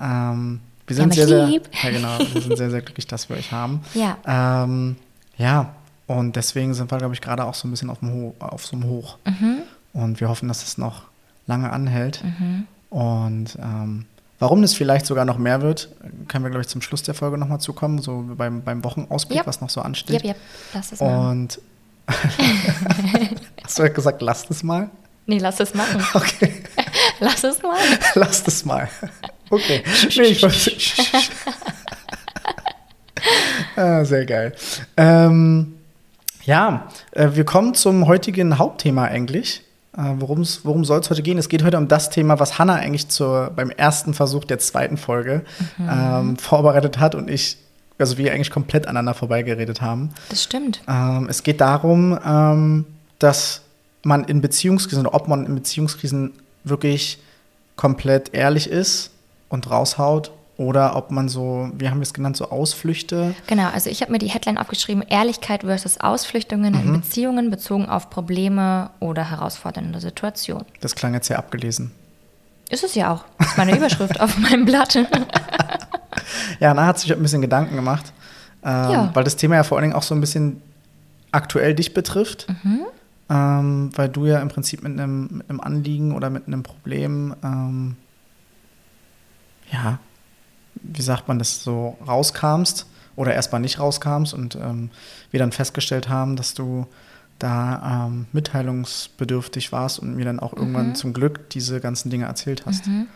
ähm, 0.00 0.60
wir 0.86 0.96
sind 0.96 1.14
ja, 1.14 1.26
sehr, 1.26 1.46
lieb. 1.46 1.68
sehr, 1.72 1.92
ja 1.92 1.96
genau, 1.96 2.18
wir 2.32 2.40
sind 2.40 2.56
sehr, 2.56 2.70
sehr 2.70 2.82
glücklich, 2.82 3.06
dass 3.06 3.28
wir 3.28 3.36
euch 3.36 3.52
haben. 3.52 3.82
Ja. 3.94 4.16
Ähm, 4.26 4.96
ja, 5.36 5.74
und 6.06 6.34
deswegen 6.36 6.74
sind 6.74 6.90
wir, 6.90 6.98
glaube 6.98 7.14
ich, 7.14 7.20
gerade 7.20 7.44
auch 7.44 7.54
so 7.54 7.68
ein 7.68 7.70
bisschen 7.70 7.90
auf, 7.90 8.00
dem 8.00 8.32
auf 8.40 8.66
so 8.66 8.76
einem 8.76 8.84
Hoch. 8.84 9.18
Mhm. 9.24 9.58
Und 9.92 10.20
wir 10.20 10.28
hoffen, 10.28 10.48
dass 10.48 10.64
es 10.64 10.78
noch 10.78 11.04
lange 11.46 11.70
anhält. 11.70 12.24
Mhm. 12.24 12.66
Und 12.90 13.56
ähm, 13.60 14.06
warum 14.38 14.62
das 14.62 14.74
vielleicht 14.74 15.06
sogar 15.06 15.24
noch 15.24 15.38
mehr 15.38 15.62
wird, 15.62 15.88
können 16.28 16.44
wir, 16.44 16.50
glaube 16.50 16.62
ich, 16.62 16.68
zum 16.68 16.82
Schluss 16.82 17.02
der 17.02 17.14
Folge 17.14 17.38
nochmal 17.38 17.60
zukommen, 17.60 18.00
so 18.00 18.24
beim, 18.36 18.62
beim 18.62 18.84
Wochenausblick, 18.84 19.38
yep. 19.38 19.46
was 19.46 19.60
noch 19.60 19.70
so 19.70 19.80
ansteht. 19.80 20.16
Yep, 20.16 20.24
yep. 20.24 20.36
Lass 20.74 20.92
es 20.92 21.00
mal. 21.00 21.30
Und 21.30 21.60
hast 23.64 23.78
du 23.78 23.82
ja 23.82 23.88
gesagt, 23.88 24.22
lass 24.22 24.50
es 24.50 24.62
mal? 24.62 24.90
Nee, 25.26 25.38
lass 25.38 25.60
es 25.60 25.74
machen. 25.74 26.04
Okay. 26.14 26.62
lass 27.20 27.44
es 27.44 27.62
mal. 27.62 27.78
lass 28.14 28.46
es 28.46 28.64
mal. 28.64 28.88
Okay. 29.48 29.82
nee, 30.16 30.22
ich 30.22 30.44
ah, 33.76 34.04
sehr 34.04 34.26
geil. 34.26 34.54
Ähm, 34.96 35.74
ja, 36.44 36.88
äh, 37.12 37.28
wir 37.32 37.44
kommen 37.44 37.74
zum 37.74 38.06
heutigen 38.06 38.58
Hauptthema 38.58 39.04
eigentlich. 39.04 39.62
Äh, 39.96 40.14
worum 40.16 40.44
soll 40.84 41.00
es 41.00 41.10
heute 41.10 41.22
gehen? 41.22 41.38
Es 41.38 41.48
geht 41.48 41.64
heute 41.64 41.76
um 41.76 41.88
das 41.88 42.10
Thema, 42.10 42.38
was 42.38 42.58
Hannah 42.58 42.76
eigentlich 42.76 43.08
zur, 43.08 43.50
beim 43.54 43.70
ersten 43.70 44.14
Versuch 44.14 44.44
der 44.44 44.58
zweiten 44.58 44.96
Folge 44.96 45.42
mhm. 45.78 45.88
ähm, 45.90 46.36
vorbereitet 46.36 46.98
hat 46.98 47.14
und 47.14 47.28
ich, 47.28 47.56
also 47.98 48.16
wir 48.16 48.32
eigentlich 48.32 48.50
komplett 48.50 48.86
aneinander 48.86 49.14
vorbeigeredet 49.14 49.80
haben. 49.80 50.10
Das 50.28 50.44
stimmt. 50.44 50.82
Ähm, 50.88 51.26
es 51.28 51.42
geht 51.42 51.60
darum, 51.60 52.18
ähm, 52.24 52.86
dass 53.18 53.62
man 54.02 54.24
in 54.24 54.40
Beziehungskrisen 54.40 55.06
oder 55.06 55.14
ob 55.14 55.28
man 55.28 55.44
in 55.44 55.54
Beziehungskrisen 55.54 56.32
wirklich 56.64 57.18
komplett 57.76 58.32
ehrlich 58.32 58.68
ist 58.70 59.10
und 59.48 59.70
raushaut 59.70 60.30
oder 60.60 60.94
ob 60.94 61.10
man 61.10 61.30
so, 61.30 61.70
wie 61.72 61.88
haben 61.88 62.00
wir 62.00 62.02
es 62.02 62.12
genannt, 62.12 62.36
so 62.36 62.50
Ausflüchte. 62.50 63.34
Genau, 63.46 63.70
also 63.70 63.88
ich 63.88 64.02
habe 64.02 64.12
mir 64.12 64.18
die 64.18 64.26
Headline 64.26 64.58
aufgeschrieben, 64.58 65.02
Ehrlichkeit 65.08 65.62
versus 65.62 65.98
Ausflüchtungen 65.98 66.74
mhm. 66.74 66.80
in 66.80 67.00
Beziehungen 67.00 67.50
bezogen 67.50 67.88
auf 67.88 68.10
Probleme 68.10 68.90
oder 69.00 69.30
herausfordernde 69.30 69.98
Situationen. 70.00 70.66
Das 70.82 70.94
klang 70.94 71.14
jetzt 71.14 71.28
sehr 71.28 71.38
abgelesen. 71.38 71.92
Ist 72.68 72.84
es 72.84 72.94
ja 72.94 73.10
auch. 73.10 73.24
Das 73.38 73.52
ist 73.52 73.56
meine 73.56 73.74
Überschrift 73.74 74.20
auf 74.20 74.36
meinem 74.36 74.66
Blatt. 74.66 74.96
ja, 76.60 76.72
Anna 76.72 76.84
hat 76.84 76.98
sich 76.98 77.10
ein 77.10 77.22
bisschen 77.22 77.40
Gedanken 77.40 77.74
gemacht, 77.74 78.12
ähm, 78.62 78.90
ja. 78.90 79.10
weil 79.14 79.24
das 79.24 79.36
Thema 79.36 79.54
ja 79.54 79.62
vor 79.62 79.78
allen 79.78 79.84
Dingen 79.84 79.96
auch 79.96 80.02
so 80.02 80.14
ein 80.14 80.20
bisschen 80.20 80.60
aktuell 81.32 81.74
dich 81.74 81.94
betrifft. 81.94 82.48
Mhm. 82.62 82.80
Ähm, 83.30 83.90
weil 83.96 84.10
du 84.10 84.26
ja 84.26 84.40
im 84.40 84.48
Prinzip 84.48 84.82
mit 84.82 84.92
einem, 84.92 85.38
mit 85.38 85.48
einem 85.48 85.60
Anliegen 85.60 86.14
oder 86.14 86.28
mit 86.28 86.48
einem 86.48 86.64
Problem 86.64 87.34
ähm, 87.42 87.96
ja, 89.72 90.00
wie 90.82 91.02
sagt 91.02 91.28
man 91.28 91.38
das, 91.38 91.62
so 91.62 91.96
rauskamst 92.06 92.86
oder 93.16 93.34
erstmal 93.34 93.60
nicht 93.60 93.78
rauskamst 93.78 94.34
und 94.34 94.56
ähm, 94.56 94.90
wir 95.30 95.40
dann 95.40 95.52
festgestellt 95.52 96.08
haben, 96.08 96.36
dass 96.36 96.54
du 96.54 96.86
da 97.38 98.06
ähm, 98.06 98.26
mitteilungsbedürftig 98.32 99.72
warst 99.72 99.98
und 99.98 100.14
mir 100.14 100.24
dann 100.24 100.40
auch 100.40 100.52
irgendwann 100.52 100.88
mhm. 100.88 100.94
zum 100.94 101.12
Glück 101.12 101.48
diese 101.50 101.80
ganzen 101.80 102.10
Dinge 102.10 102.26
erzählt 102.26 102.66
hast. 102.66 102.86
Mhm. 102.86 103.06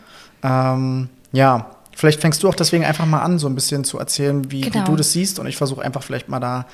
Ähm, 0.43 1.09
ja, 1.31 1.71
vielleicht 1.95 2.21
fängst 2.21 2.41
du 2.43 2.49
auch 2.49 2.55
deswegen 2.55 2.85
einfach 2.85 3.05
mal 3.05 3.21
an, 3.21 3.39
so 3.39 3.47
ein 3.47 3.55
bisschen 3.55 3.83
zu 3.83 3.99
erzählen, 3.99 4.51
wie, 4.51 4.61
genau. 4.61 4.81
wie 4.81 4.89
du 4.89 4.95
das 4.95 5.11
siehst 5.11 5.39
und 5.39 5.47
ich 5.47 5.57
versuche 5.57 5.81
einfach 5.81 6.03
vielleicht 6.03 6.27
mal 6.27 6.39
da 6.39 6.65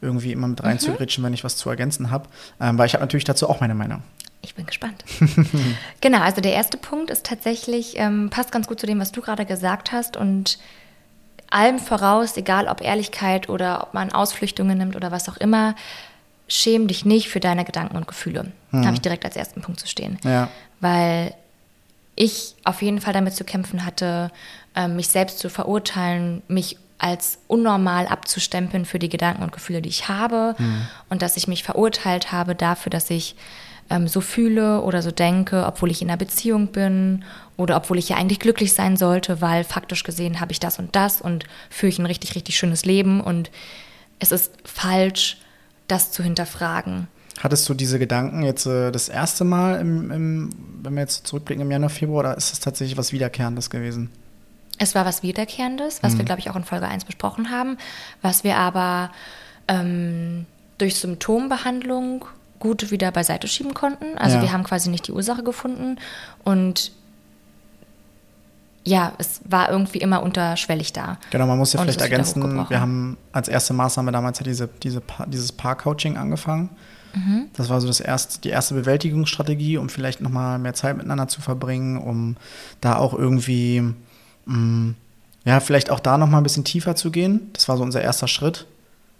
irgendwie 0.00 0.32
immer 0.32 0.48
mit 0.48 0.62
reinzugritschen, 0.62 1.22
mhm. 1.22 1.26
wenn 1.26 1.34
ich 1.34 1.44
was 1.44 1.56
zu 1.56 1.70
ergänzen 1.70 2.10
habe, 2.10 2.28
ähm, 2.60 2.76
weil 2.76 2.86
ich 2.86 2.94
habe 2.94 3.02
natürlich 3.02 3.24
dazu 3.24 3.48
auch 3.48 3.60
meine 3.60 3.74
Meinung. 3.74 4.02
Ich 4.46 4.54
bin 4.54 4.64
gespannt. 4.64 5.04
genau, 6.00 6.20
also 6.20 6.40
der 6.40 6.52
erste 6.52 6.76
Punkt 6.76 7.10
ist 7.10 7.26
tatsächlich, 7.26 7.94
ähm, 7.96 8.30
passt 8.30 8.52
ganz 8.52 8.68
gut 8.68 8.78
zu 8.78 8.86
dem, 8.86 9.00
was 9.00 9.10
du 9.10 9.20
gerade 9.20 9.44
gesagt 9.44 9.90
hast 9.90 10.16
und 10.16 10.58
allem 11.50 11.80
voraus, 11.80 12.36
egal 12.36 12.68
ob 12.68 12.80
Ehrlichkeit 12.80 13.48
oder 13.48 13.82
ob 13.82 13.94
man 13.94 14.12
Ausflüchtungen 14.12 14.78
nimmt 14.78 14.94
oder 14.94 15.10
was 15.10 15.28
auch 15.28 15.36
immer, 15.36 15.74
schäm 16.46 16.86
dich 16.86 17.04
nicht 17.04 17.28
für 17.28 17.40
deine 17.40 17.64
Gedanken 17.64 17.96
und 17.96 18.06
Gefühle. 18.06 18.52
Habe 18.72 18.94
ich 18.94 19.00
direkt 19.00 19.24
als 19.24 19.36
ersten 19.36 19.62
Punkt 19.62 19.80
zu 19.80 19.88
stehen. 19.88 20.18
Ja. 20.22 20.48
Weil 20.80 21.34
ich 22.14 22.54
auf 22.64 22.82
jeden 22.82 23.00
Fall 23.00 23.14
damit 23.14 23.34
zu 23.34 23.42
kämpfen 23.42 23.84
hatte, 23.84 24.30
ähm, 24.76 24.96
mich 24.96 25.08
selbst 25.08 25.38
zu 25.38 25.48
verurteilen, 25.48 26.42
mich 26.46 26.76
als 26.98 27.38
unnormal 27.46 28.06
abzustempeln 28.06 28.84
für 28.84 28.98
die 28.98 29.08
Gedanken 29.08 29.42
und 29.42 29.52
Gefühle, 29.52 29.82
die 29.82 29.88
ich 29.88 30.08
habe 30.08 30.54
und 31.10 31.22
dass 31.22 31.36
ich 31.36 31.48
mich 31.48 31.62
verurteilt 31.62 32.32
habe 32.32 32.54
dafür, 32.54 32.90
dass 32.90 33.10
ich 33.10 33.36
ähm, 33.90 34.08
so 34.08 34.20
fühle 34.20 34.82
oder 34.82 35.02
so 35.02 35.10
denke, 35.10 35.64
obwohl 35.66 35.90
ich 35.90 36.02
in 36.02 36.08
einer 36.08 36.16
Beziehung 36.16 36.68
bin 36.68 37.24
oder 37.56 37.76
obwohl 37.76 37.98
ich 37.98 38.08
ja 38.08 38.16
eigentlich 38.16 38.40
glücklich 38.40 38.72
sein 38.72 38.96
sollte, 38.96 39.40
weil 39.40 39.64
faktisch 39.64 40.04
gesehen 40.04 40.40
habe 40.40 40.52
ich 40.52 40.60
das 40.60 40.78
und 40.78 40.94
das 40.96 41.20
und 41.20 41.44
führe 41.70 41.90
ich 41.90 41.98
ein 41.98 42.06
richtig, 42.06 42.34
richtig 42.34 42.56
schönes 42.56 42.84
Leben 42.84 43.20
und 43.20 43.50
es 44.18 44.32
ist 44.32 44.52
falsch, 44.64 45.38
das 45.88 46.10
zu 46.10 46.22
hinterfragen. 46.22 47.08
Hattest 47.40 47.68
du 47.68 47.74
diese 47.74 47.98
Gedanken 47.98 48.42
jetzt 48.42 48.66
äh, 48.66 48.90
das 48.90 49.08
erste 49.08 49.44
Mal, 49.44 49.80
im, 49.80 50.10
im, 50.10 50.50
wenn 50.82 50.94
wir 50.94 51.02
jetzt 51.02 51.26
zurückblicken 51.26 51.62
im 51.62 51.70
Januar, 51.70 51.90
Februar, 51.90 52.20
oder 52.20 52.36
ist 52.36 52.52
es 52.52 52.60
tatsächlich 52.60 52.96
was 52.96 53.12
Wiederkehrendes 53.12 53.68
gewesen? 53.68 54.10
Es 54.78 54.94
war 54.94 55.04
was 55.04 55.22
Wiederkehrendes, 55.22 56.02
was 56.02 56.18
wir, 56.18 56.24
glaube 56.24 56.40
ich, 56.40 56.50
auch 56.50 56.56
in 56.56 56.64
Folge 56.64 56.86
1 56.86 57.06
besprochen 57.06 57.50
haben, 57.50 57.78
was 58.20 58.44
wir 58.44 58.56
aber 58.56 59.10
ähm, 59.68 60.44
durch 60.76 60.96
Symptombehandlung 60.96 62.26
gut 62.58 62.90
wieder 62.90 63.10
beiseite 63.10 63.48
schieben 63.48 63.74
konnten. 63.74 64.16
Also 64.18 64.36
Ja. 64.36 64.42
wir 64.42 64.52
haben 64.52 64.64
quasi 64.64 64.90
nicht 64.90 65.06
die 65.08 65.12
Ursache 65.12 65.42
gefunden 65.42 65.96
und 66.44 66.92
ja, 68.84 69.12
es 69.18 69.40
war 69.44 69.70
irgendwie 69.70 69.98
immer 69.98 70.22
unterschwellig 70.22 70.92
da. 70.92 71.18
Genau, 71.30 71.46
man 71.46 71.58
muss 71.58 71.72
ja 71.72 71.80
vielleicht 71.80 72.00
ergänzen, 72.00 72.68
wir 72.68 72.80
haben 72.80 73.16
als 73.32 73.48
erste 73.48 73.74
Maßnahme 73.74 74.12
damals 74.12 74.38
ja 74.38 74.44
diese, 74.44 74.68
diese, 74.82 75.00
Pa- 75.00 75.26
dieses 75.26 75.50
Paar-Coaching 75.50 76.16
angefangen. 76.16 76.68
Mhm. 77.12 77.46
Das 77.54 77.68
war 77.68 77.80
so 77.80 77.88
das 77.88 77.98
erste, 77.98 78.40
die 78.42 78.50
erste 78.50 78.74
Bewältigungsstrategie, 78.74 79.76
um 79.78 79.88
vielleicht 79.88 80.20
nochmal 80.20 80.60
mehr 80.60 80.74
Zeit 80.74 80.96
miteinander 80.96 81.26
zu 81.26 81.40
verbringen, 81.40 81.96
um 81.98 82.36
da 82.80 82.96
auch 82.96 83.12
irgendwie, 83.12 83.82
mh, 84.44 84.94
ja, 85.44 85.58
vielleicht 85.58 85.90
auch 85.90 85.98
da 86.00 86.16
nochmal 86.16 86.40
ein 86.40 86.44
bisschen 86.44 86.64
tiefer 86.64 86.94
zu 86.94 87.10
gehen. 87.10 87.50
Das 87.54 87.68
war 87.68 87.76
so 87.78 87.82
unser 87.82 88.02
erster 88.02 88.28
Schritt. 88.28 88.66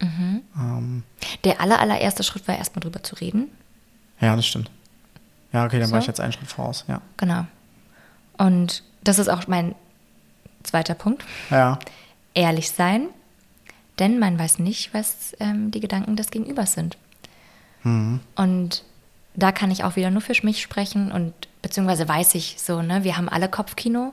Mhm. 0.00 0.42
Ähm, 0.58 1.02
Der 1.44 1.60
aller, 1.60 1.78
allererste 1.80 2.22
Schritt 2.22 2.46
war 2.48 2.56
erstmal 2.56 2.80
drüber 2.82 3.02
zu 3.02 3.14
reden. 3.16 3.48
ja, 4.20 4.36
das 4.36 4.46
stimmt. 4.46 4.70
Ja, 5.52 5.64
okay, 5.64 5.78
dann 5.80 5.90
war 5.90 6.00
So. 6.00 6.04
ich 6.04 6.06
jetzt 6.08 6.20
einen 6.20 6.32
Schritt 6.32 6.48
voraus, 6.48 6.84
ja. 6.88 7.00
Genau. 7.16 7.46
Und 8.36 8.82
das 9.04 9.18
ist 9.18 9.28
auch 9.28 9.46
mein 9.46 9.74
zweiter 10.62 10.94
Punkt. 10.94 11.24
Ja, 11.50 11.78
Ehrlich 12.34 12.70
sein, 12.70 13.08
denn 13.98 14.18
man 14.18 14.38
weiß 14.38 14.58
nicht, 14.58 14.92
was 14.92 15.34
ähm, 15.40 15.70
die 15.70 15.80
Gedanken 15.80 16.16
des 16.16 16.30
Gegenübers 16.30 16.74
sind. 16.74 16.98
Und 17.84 18.82
da 19.34 19.52
kann 19.52 19.70
ich 19.70 19.84
auch 19.84 19.94
wieder 19.96 20.10
nur 20.10 20.20
für 20.20 20.34
mich 20.42 20.60
sprechen 20.60 21.12
und 21.12 21.32
beziehungsweise 21.62 22.08
weiß 22.08 22.34
ich 22.34 22.56
so, 22.58 22.82
ne, 22.82 23.04
wir 23.04 23.16
haben 23.16 23.28
alle 23.28 23.48
Kopfkino, 23.48 24.12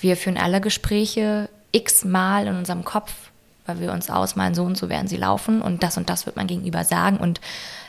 wir 0.00 0.16
führen 0.18 0.36
alle 0.36 0.60
Gespräche 0.60 1.48
x-mal 1.72 2.46
in 2.46 2.56
unserem 2.56 2.84
Kopf, 2.84 3.27
weil 3.68 3.80
wir 3.80 3.92
uns 3.92 4.10
ausmalen, 4.10 4.54
so 4.54 4.64
und 4.64 4.76
so 4.76 4.88
werden 4.88 5.08
sie 5.08 5.16
laufen 5.16 5.62
und 5.62 5.82
das 5.82 5.96
und 5.96 6.08
das 6.10 6.26
wird 6.26 6.36
man 6.36 6.46
gegenüber 6.46 6.84
sagen 6.84 7.18
und 7.18 7.40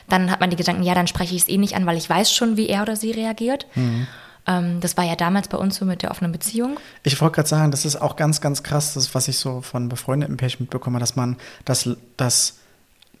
dann 0.08 0.30
hat 0.30 0.40
man 0.40 0.50
die 0.50 0.56
Gedanken, 0.56 0.82
ja, 0.82 0.94
dann 0.94 1.06
spreche 1.06 1.34
ich 1.34 1.42
es 1.42 1.48
eh 1.48 1.56
nicht 1.56 1.74
an, 1.74 1.86
weil 1.86 1.96
ich 1.96 2.08
weiß 2.08 2.32
schon, 2.32 2.56
wie 2.56 2.68
er 2.68 2.82
oder 2.82 2.96
sie 2.96 3.12
reagiert. 3.12 3.66
Ähm, 4.46 4.80
das 4.80 4.96
war 4.96 5.04
ja 5.04 5.16
damals 5.16 5.48
bei 5.48 5.56
uns 5.56 5.76
so 5.76 5.84
mit 5.84 6.02
der 6.02 6.10
offenen 6.10 6.32
Beziehung. 6.32 6.78
Ich 7.02 7.20
wollte 7.20 7.36
gerade 7.36 7.48
sagen, 7.48 7.70
das 7.70 7.84
ist 7.84 7.96
auch 7.96 8.16
ganz, 8.16 8.40
ganz 8.40 8.62
krass, 8.62 8.94
das, 8.94 9.14
was 9.14 9.28
ich 9.28 9.38
so 9.38 9.60
von 9.60 9.88
befreundeten 9.88 10.36
Pärchen 10.36 10.64
mitbekomme, 10.64 10.98
dass 10.98 11.16
man, 11.16 11.36
dass, 11.64 11.88
dass 12.16 12.56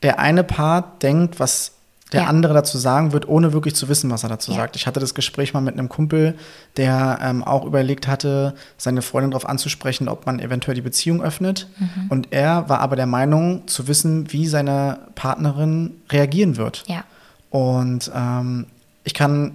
der 0.02 0.18
eine 0.18 0.44
Part 0.44 1.02
denkt, 1.02 1.38
was 1.38 1.72
der 2.12 2.22
Ja. 2.22 2.26
andere 2.28 2.54
dazu 2.54 2.76
sagen 2.78 3.12
wird, 3.12 3.28
ohne 3.28 3.52
wirklich 3.52 3.74
zu 3.74 3.88
wissen, 3.88 4.10
was 4.10 4.22
er 4.22 4.28
dazu 4.28 4.50
Ja. 4.50 4.58
sagt. 4.58 4.76
Ich 4.76 4.86
hatte 4.86 5.00
das 5.00 5.14
Gespräch 5.14 5.54
mal 5.54 5.60
mit 5.60 5.74
einem 5.78 5.88
Kumpel, 5.88 6.34
der 6.76 7.18
ähm, 7.22 7.44
auch 7.44 7.64
überlegt 7.64 8.08
hatte, 8.08 8.54
seine 8.76 9.02
Freundin 9.02 9.30
darauf 9.30 9.48
anzusprechen, 9.48 10.08
ob 10.08 10.26
man 10.26 10.40
eventuell 10.40 10.74
die 10.74 10.80
Beziehung 10.82 11.22
öffnet. 11.22 11.68
Mhm. 11.78 11.88
Und 12.08 12.28
er 12.32 12.68
war 12.68 12.80
aber 12.80 12.96
der 12.96 13.06
Meinung, 13.06 13.66
zu 13.66 13.86
wissen, 13.88 14.32
wie 14.32 14.46
seine 14.46 14.98
Partnerin 15.14 15.92
reagieren 16.10 16.56
wird. 16.56 16.84
Ja. 16.86 17.04
Und 17.50 18.10
ähm, 18.14 18.66
ich 19.04 19.14
kann 19.14 19.52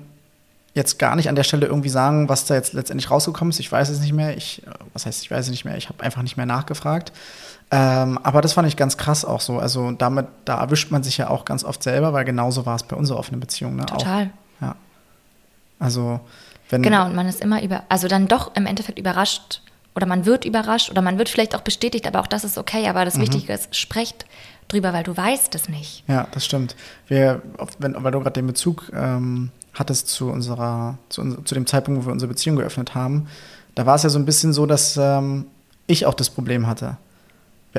jetzt 0.76 1.00
gar 1.00 1.16
nicht 1.16 1.30
an 1.30 1.36
der 1.36 1.44
Stelle 1.44 1.66
irgendwie 1.66 1.90
sagen, 1.90 2.30
was 2.30 2.46
da 2.46 2.54
jetzt 2.54 2.74
letztendlich 2.74 3.10
rausgekommen 3.10 3.50
ist. 3.50 3.60
Ich 3.60 3.72
weiß 3.72 3.90
es 3.90 4.00
nicht 4.02 4.14
mehr. 4.14 4.38
Ich, 4.38 4.62
äh, 4.68 4.72
was 4.94 5.06
heißt, 5.08 5.24
ich 5.24 5.32
weiß 5.32 5.46
es 5.46 5.50
nicht 5.52 5.66
mehr. 5.66 5.78
Ich 5.78 5.90
habe 5.90 6.04
einfach 6.04 6.22
nicht 6.22 6.38
mehr 6.38 6.46
nachgefragt. 6.46 7.12
Ähm, 7.72 8.20
aber 8.22 8.42
das 8.42 8.54
fand 8.54 8.68
ich 8.68 8.78
ganz 8.78 8.96
krass 8.98 9.26
auch 9.26 9.42
so. 9.42 9.58
Also 9.58 9.92
damit, 9.92 10.28
da 10.46 10.60
erwischt 10.60 10.92
man 10.92 11.02
sich 11.02 11.18
ja 11.18 11.30
auch 11.30 11.46
ganz 11.46 11.64
oft 11.64 11.82
selber, 11.82 12.14
weil 12.14 12.24
genauso 12.26 12.66
war 12.68 12.76
es 12.76 12.84
bei 12.84 12.96
unserer 12.96 13.18
offenen 13.18 13.40
Beziehung. 13.40 13.76
Ne? 13.76 13.86
Total. 13.88 14.30
Auch, 14.60 14.62
ja. 14.62 14.76
Also, 15.80 16.20
wenn. 16.70 16.84
Genau, 16.84 17.06
und 17.06 17.16
man 17.16 17.28
ist 17.28 17.42
immer 17.42 17.64
über, 17.64 17.84
also 17.90 18.08
dann 18.08 18.28
doch 18.28 18.56
im 18.56 18.66
Endeffekt 18.68 19.00
überrascht 19.00 19.62
oder 19.96 20.06
man 20.06 20.26
wird 20.26 20.46
überrascht 20.46 20.92
oder 20.92 21.02
man 21.02 21.18
wird 21.18 21.30
vielleicht 21.30 21.56
auch 21.56 21.62
bestätigt, 21.62 22.06
aber 22.06 22.20
auch 22.20 22.28
das 22.28 22.44
ist 22.44 22.58
okay. 22.58 22.88
Aber 22.88 23.02
Mhm. 23.02 23.06
das 23.06 23.20
Wichtige 23.20 23.54
ist, 23.54 23.76
sprecht 23.76 24.26
drüber, 24.68 24.94
weil 24.94 25.04
du 25.04 25.16
weißt 25.16 25.56
es 25.56 25.70
nicht. 25.70 26.04
Ja, 26.08 26.28
das 26.32 26.46
stimmt. 26.46 26.76
Wir, 27.08 27.42
wenn, 27.80 27.96
weil 28.04 28.12
du 28.12 28.20
gerade 28.20 28.34
den 28.34 28.48
Bezug 28.48 28.92
ähm, 28.94 29.52
hattest 29.76 30.08
zu 30.08 30.30
unserer, 30.30 30.98
zu, 31.10 31.42
zu 31.44 31.54
dem 31.54 31.68
Zeitpunkt, 31.68 32.02
wo 32.02 32.08
wir 32.08 32.14
unsere 32.14 32.30
Beziehung 32.30 32.56
geöffnet 32.56 32.96
haben, 32.96 33.28
da 33.76 33.86
war 33.86 33.96
es 33.96 34.04
ja 34.04 34.10
so 34.10 34.18
ein 34.18 34.26
bisschen 34.26 34.54
so, 34.54 34.66
dass 34.66 34.98
ähm, 34.98 35.46
ich 35.86 36.06
auch 36.06 36.14
das 36.14 36.30
Problem 36.30 36.66
hatte. 36.66 36.98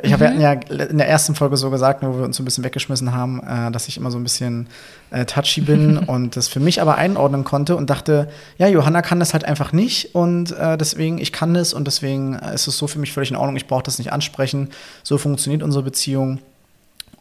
Ich 0.02 0.12
habe 0.12 0.28
Mhm. 0.28 0.40
ja 0.40 0.52
in 0.52 0.98
der 0.98 1.08
ersten 1.08 1.34
Folge 1.34 1.56
so 1.56 1.70
gesagt, 1.70 2.02
wo 2.02 2.18
wir 2.18 2.24
uns 2.26 2.36
so 2.36 2.42
ein 2.42 2.44
bisschen 2.44 2.64
weggeschmissen 2.64 3.14
haben, 3.14 3.40
äh, 3.42 3.70
dass 3.70 3.88
ich 3.88 3.96
immer 3.96 4.10
so 4.10 4.18
ein 4.18 4.22
bisschen 4.22 4.68
äh, 5.10 5.24
touchy 5.24 5.62
bin 5.62 5.96
und 6.06 6.36
das 6.36 6.48
für 6.48 6.60
mich 6.60 6.82
aber 6.82 6.96
einordnen 6.96 7.44
konnte 7.44 7.76
und 7.76 7.88
dachte, 7.88 8.28
ja, 8.58 8.68
Johanna 8.68 9.00
kann 9.00 9.20
das 9.20 9.32
halt 9.32 9.46
einfach 9.46 9.72
nicht 9.72 10.14
und 10.14 10.52
äh, 10.52 10.76
deswegen, 10.76 11.16
ich 11.16 11.32
kann 11.32 11.54
das 11.54 11.72
und 11.72 11.86
deswegen 11.86 12.34
äh, 12.34 12.54
ist 12.54 12.66
es 12.66 12.76
so 12.76 12.86
für 12.86 12.98
mich 12.98 13.12
völlig 13.12 13.30
in 13.30 13.36
Ordnung, 13.36 13.56
ich 13.56 13.66
brauche 13.66 13.84
das 13.84 13.98
nicht 13.98 14.12
ansprechen. 14.12 14.68
So 15.02 15.16
funktioniert 15.16 15.62
unsere 15.62 15.82
Beziehung. 15.82 16.40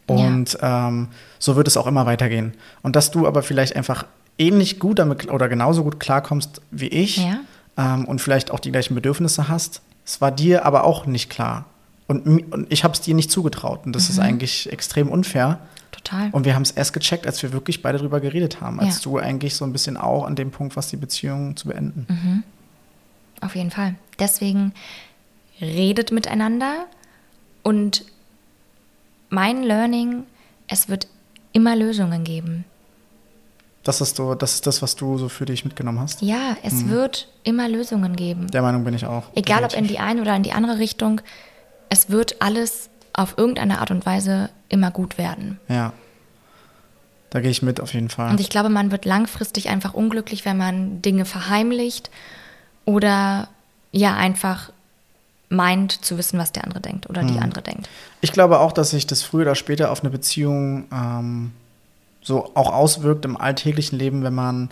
Und 0.08 0.56
ähm, 0.62 1.08
so 1.40 1.56
wird 1.56 1.66
es 1.66 1.76
auch 1.76 1.88
immer 1.88 2.06
weitergehen. 2.06 2.54
Und 2.82 2.94
dass 2.94 3.10
du 3.10 3.26
aber 3.26 3.42
vielleicht 3.42 3.74
einfach 3.74 4.04
ähnlich 4.38 4.78
gut 4.78 4.98
damit 4.98 5.30
oder 5.30 5.48
genauso 5.48 5.82
gut 5.84 5.98
klarkommst 6.00 6.60
wie 6.70 6.88
ich 6.88 7.16
Ja. 7.18 7.38
ähm, 7.76 8.04
und 8.06 8.20
vielleicht 8.20 8.50
auch 8.50 8.60
die 8.60 8.70
gleichen 8.72 8.94
Bedürfnisse 8.94 9.48
hast, 9.48 9.80
es 10.04 10.20
war 10.20 10.30
dir 10.30 10.64
aber 10.66 10.84
auch 10.84 11.06
nicht 11.06 11.30
klar. 11.30 11.64
Und, 12.06 12.24
und 12.52 12.66
ich 12.72 12.84
habe 12.84 12.94
es 12.94 13.00
dir 13.00 13.14
nicht 13.14 13.30
zugetraut. 13.32 13.84
Und 13.84 13.92
das 13.96 14.08
ist 14.08 14.20
eigentlich 14.20 14.70
extrem 14.70 15.08
unfair. 15.08 15.58
Total. 15.90 16.28
Und 16.30 16.44
wir 16.44 16.54
haben 16.54 16.62
es 16.62 16.70
erst 16.70 16.92
gecheckt, 16.92 17.26
als 17.26 17.42
wir 17.42 17.52
wirklich 17.52 17.82
beide 17.82 17.98
drüber 17.98 18.20
geredet 18.20 18.60
haben. 18.60 18.78
Als 18.78 18.96
Ja. 18.96 19.10
du 19.10 19.18
eigentlich 19.18 19.54
so 19.56 19.64
ein 19.64 19.72
bisschen 19.72 19.96
auch 19.96 20.24
an 20.24 20.36
dem 20.36 20.52
Punkt 20.52 20.76
warst, 20.76 20.92
die 20.92 20.96
Beziehung 20.96 21.56
zu 21.56 21.66
beenden. 21.68 22.44
Auf 23.40 23.56
jeden 23.56 23.72
Fall. 23.72 23.96
Deswegen 24.20 24.72
redet 25.60 26.12
miteinander 26.12 26.84
und 27.64 28.04
mein 29.28 29.64
Learning, 29.64 30.22
es 30.68 30.88
wird 30.88 31.08
immer 31.52 31.74
Lösungen 31.74 32.22
geben. 32.22 32.64
Das 33.86 34.00
ist, 34.00 34.16
so, 34.16 34.34
das 34.34 34.54
ist 34.54 34.66
das, 34.66 34.82
was 34.82 34.96
du 34.96 35.16
so 35.16 35.28
für 35.28 35.44
dich 35.44 35.64
mitgenommen 35.64 36.00
hast. 36.00 36.20
Ja, 36.20 36.56
es 36.64 36.72
Mhm. 36.72 36.90
wird 36.90 37.28
immer 37.44 37.68
Lösungen 37.68 38.16
geben. 38.16 38.48
Der 38.50 38.60
Meinung 38.62 38.82
bin 38.82 38.94
ich 38.94 39.06
auch. 39.06 39.24
Egal 39.36 39.58
ob 39.58 39.64
in 39.66 39.84
Definitiv. 39.84 39.96
die 39.96 40.02
eine 40.02 40.20
oder 40.22 40.34
in 40.34 40.42
die 40.42 40.52
andere 40.52 40.78
Richtung, 40.78 41.20
es 41.88 42.10
wird 42.10 42.42
alles 42.42 42.90
auf 43.12 43.34
irgendeine 43.38 43.80
Art 43.80 43.92
und 43.92 44.04
Weise 44.04 44.50
immer 44.68 44.90
gut 44.90 45.18
werden. 45.18 45.60
Ja. 45.68 45.92
Da 47.30 47.40
gehe 47.40 47.50
ich 47.50 47.62
mit 47.62 47.80
auf 47.80 47.94
jeden 47.94 48.08
Fall. 48.08 48.30
Und 48.30 48.40
ich 48.40 48.48
glaube, 48.50 48.70
man 48.70 48.90
wird 48.90 49.04
langfristig 49.04 49.68
einfach 49.68 49.94
unglücklich, 49.94 50.44
wenn 50.44 50.56
man 50.56 51.00
Dinge 51.02 51.24
verheimlicht 51.24 52.10
oder 52.86 53.48
ja 53.92 54.16
einfach 54.16 54.70
meint 55.48 56.04
zu 56.04 56.18
wissen, 56.18 56.38
was 56.40 56.50
der 56.50 56.64
andere 56.64 56.80
denkt 56.80 57.08
oder 57.08 57.20
Hm. 57.20 57.28
die 57.28 57.38
andere 57.38 57.62
denkt. 57.62 57.88
Ich 58.20 58.32
glaube 58.32 58.58
auch, 58.58 58.72
dass 58.72 58.90
sich 58.90 59.06
das 59.06 59.22
früher 59.22 59.42
oder 59.42 59.54
später 59.54 59.92
auf 59.92 60.00
eine 60.00 60.10
Beziehung 60.10 60.86
ähm, 60.92 61.52
so 62.26 62.50
auch 62.54 62.72
auswirkt 62.72 63.24
im 63.24 63.36
alltäglichen 63.36 63.96
Leben, 63.96 64.24
wenn 64.24 64.34
man 64.34 64.68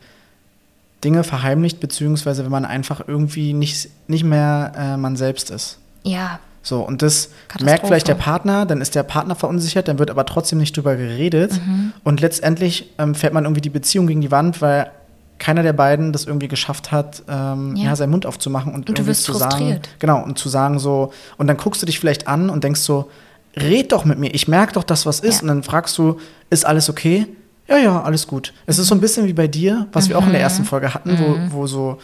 Dinge 1.05 1.23
verheimlicht, 1.23 1.79
beziehungsweise 1.79 2.43
wenn 2.43 2.51
man 2.51 2.65
einfach 2.65 3.07
irgendwie 3.07 3.53
nicht, 3.53 3.91
nicht 4.09 4.25
mehr 4.25 4.73
äh, 4.77 4.97
man 4.97 5.15
selbst 5.17 5.51
ist. 5.53 5.79
Ja, 6.03 6.41
So, 6.63 6.81
und 6.81 7.01
das 7.03 7.29
merkt 7.61 7.87
vielleicht 7.87 8.09
der 8.09 8.15
Partner, 8.15 8.67
dann 8.67 8.81
ist 8.81 8.95
der 8.95 9.03
Partner 9.05 9.37
verunsichert, 9.37 9.87
dann 9.87 9.99
wird 9.99 10.11
aber 10.11 10.25
trotzdem 10.27 10.59
nicht 10.59 10.77
drüber 10.77 10.97
geredet. 10.97 11.53
Mhm. 11.53 11.93
Und 12.03 12.21
letztendlich 12.21 12.91
ähm, 12.99 13.15
fährt 13.15 13.35
man 13.35 13.45
irgendwie 13.45 13.61
die 13.61 13.71
Beziehung 13.71 14.07
gegen 14.07 14.21
die 14.23 14.31
Wand, 14.31 14.61
weil 14.61 14.91
keiner 15.39 15.63
der 15.63 15.75
beiden 15.75 16.13
das 16.13 16.25
irgendwie 16.25 16.49
geschafft 16.49 16.91
hat, 16.91 17.23
ähm, 17.29 17.77
ja. 17.77 17.85
Ja. 17.91 17.97
seinen 17.97 18.11
Mund 18.11 18.25
aufzumachen 18.27 18.75
und, 18.75 18.89
Und 18.89 18.99
du 18.99 19.07
wirst 19.07 19.25
zu 19.25 19.33
sagen, 19.35 19.51
frustriert. 19.59 19.89
genau, 19.99 20.25
und 20.25 20.39
zu 20.39 20.49
sagen 20.49 20.79
so, 20.79 21.13
und 21.37 21.47
dann 21.47 21.57
guckst 21.59 21.83
du 21.83 21.87
dich 21.87 22.01
vielleicht 22.01 22.27
an 22.27 22.49
und 22.51 22.65
denkst 22.65 22.81
so, 22.81 23.11
red 23.57 23.93
doch 23.93 24.05
mit 24.05 24.19
mir, 24.19 24.35
ich 24.35 24.49
merke 24.49 24.73
doch, 24.73 24.85
dass 24.85 25.07
was 25.07 25.21
ist. 25.21 25.37
Ja. 25.37 25.43
Und 25.43 25.49
dann 25.49 25.63
fragst 25.63 25.97
du, 25.99 26.19
ist 26.51 26.65
alles 26.65 26.89
okay? 26.89 27.27
Ja, 27.67 27.79
ja, 27.79 28.03
alles 28.03 28.27
gut. 28.27 28.53
Es 28.67 28.79
ist 28.79 28.89
so 28.89 28.95
ein 28.95 29.01
bisschen 29.01 29.27
wie 29.27 29.33
bei 29.33 29.49
dir, 29.49 29.89
was 29.93 30.09
wir 30.09 30.19
auch 30.19 30.27
in 30.27 30.33
der 30.33 30.41
ersten 30.41 30.65
Folge 30.65 30.93
hatten, 30.93 31.19
wo, 31.19 31.57
wo 31.57 31.67
so, 31.67 31.99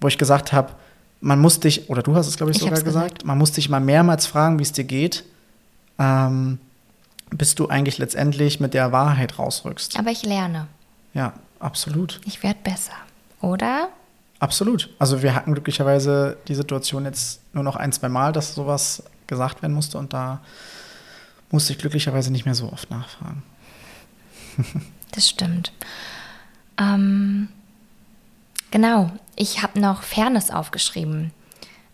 wo 0.00 0.08
ich 0.08 0.16
gesagt 0.18 0.52
habe, 0.52 0.72
man 1.20 1.38
muss 1.38 1.60
dich, 1.60 1.88
oder 1.90 2.02
du 2.02 2.14
hast 2.14 2.26
es, 2.26 2.36
glaube 2.36 2.50
ich, 2.50 2.56
Ich 2.56 2.62
sogar 2.62 2.76
hab's 2.76 2.84
gesagt, 2.84 3.06
gesagt. 3.06 3.24
man 3.26 3.38
muss 3.38 3.52
dich 3.52 3.68
mal 3.68 3.80
mehrmals 3.80 4.26
fragen, 4.26 4.58
wie 4.58 4.62
es 4.62 4.72
dir 4.72 4.84
geht, 4.84 5.24
ähm, 5.98 6.58
bis 7.30 7.54
du 7.54 7.68
eigentlich 7.68 7.98
letztendlich 7.98 8.58
mit 8.58 8.74
der 8.74 8.90
Wahrheit 8.92 9.38
rausrückst. 9.38 9.98
Aber 9.98 10.10
ich 10.10 10.24
lerne. 10.24 10.66
Ja, 11.14 11.34
absolut. 11.60 12.20
Ich 12.24 12.42
werde 12.42 12.58
besser. 12.64 12.92
Oder? 13.40 13.88
Absolut. 14.40 14.90
Also 14.98 15.22
wir 15.22 15.34
hatten 15.34 15.52
glücklicherweise 15.52 16.36
die 16.48 16.54
Situation 16.54 17.04
jetzt 17.04 17.40
nur 17.52 17.62
noch 17.62 17.76
ein, 17.76 17.92
zwei 17.92 18.08
Mal, 18.08 18.32
dass 18.32 18.54
sowas 18.54 19.04
gesagt 19.26 19.62
werden 19.62 19.74
musste 19.74 19.98
und 19.98 20.12
da 20.12 20.40
musste 21.50 21.72
ich 21.72 21.78
glücklicherweise 21.78 22.32
nicht 22.32 22.44
mehr 22.44 22.54
so 22.54 22.72
oft 22.72 22.90
nachfragen. 22.90 23.42
Das 25.12 25.28
stimmt. 25.28 25.72
Ähm, 26.78 27.48
genau. 28.70 29.10
Ich 29.36 29.62
habe 29.62 29.80
noch 29.80 30.02
Fairness 30.02 30.50
aufgeschrieben. 30.50 31.30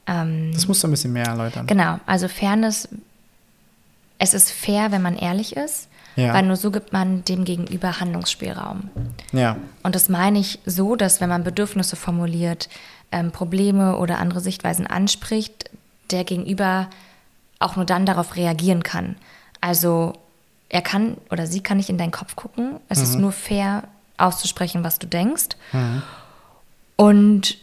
Ähm, 0.06 0.50
Das 0.54 0.66
musst 0.66 0.82
du 0.82 0.88
ein 0.88 0.92
bisschen 0.92 1.12
mehr 1.12 1.26
erläutern. 1.26 1.66
Genau, 1.66 2.00
also 2.06 2.28
Fairness, 2.28 2.88
es 4.18 4.34
ist 4.34 4.50
fair, 4.50 4.90
wenn 4.90 5.02
man 5.02 5.16
ehrlich 5.16 5.56
ist, 5.56 5.88
Ja. 6.16 6.32
weil 6.34 6.44
nur 6.46 6.56
so 6.56 6.70
gibt 6.70 6.92
man 6.92 7.24
dem 7.24 7.44
Gegenüber 7.44 8.00
Handlungsspielraum. 8.00 8.88
Ja, 9.32 9.56
Und 9.82 9.94
das 9.94 10.08
meine 10.08 10.38
ich 10.40 10.58
so, 10.66 10.96
dass 10.96 11.20
wenn 11.20 11.28
man 11.28 11.44
Bedürfnisse 11.44 11.94
formuliert, 11.96 12.68
ähm, 13.12 13.30
Probleme 13.30 13.96
oder 13.98 14.18
andere 14.18 14.40
Sichtweisen 14.40 14.86
anspricht, 14.86 15.70
der 16.10 16.24
Gegenüber 16.24 16.88
auch 17.60 17.76
nur 17.76 17.84
dann 17.84 18.06
darauf 18.06 18.34
reagieren 18.36 18.82
kann. 18.82 19.16
Also 19.60 20.14
er 20.68 20.82
kann 20.82 21.16
oder 21.30 21.46
sie 21.46 21.60
kann 21.62 21.76
nicht 21.78 21.88
in 21.88 21.98
deinen 21.98 22.10
Kopf 22.10 22.36
gucken. 22.36 22.78
Es 22.88 23.00
ist 23.00 23.14
nur 23.16 23.32
fair 23.32 23.84
auszusprechen, 24.16 24.84
was 24.84 24.98
du 24.98 25.06
denkst. 25.06 25.56
Und 26.96 27.56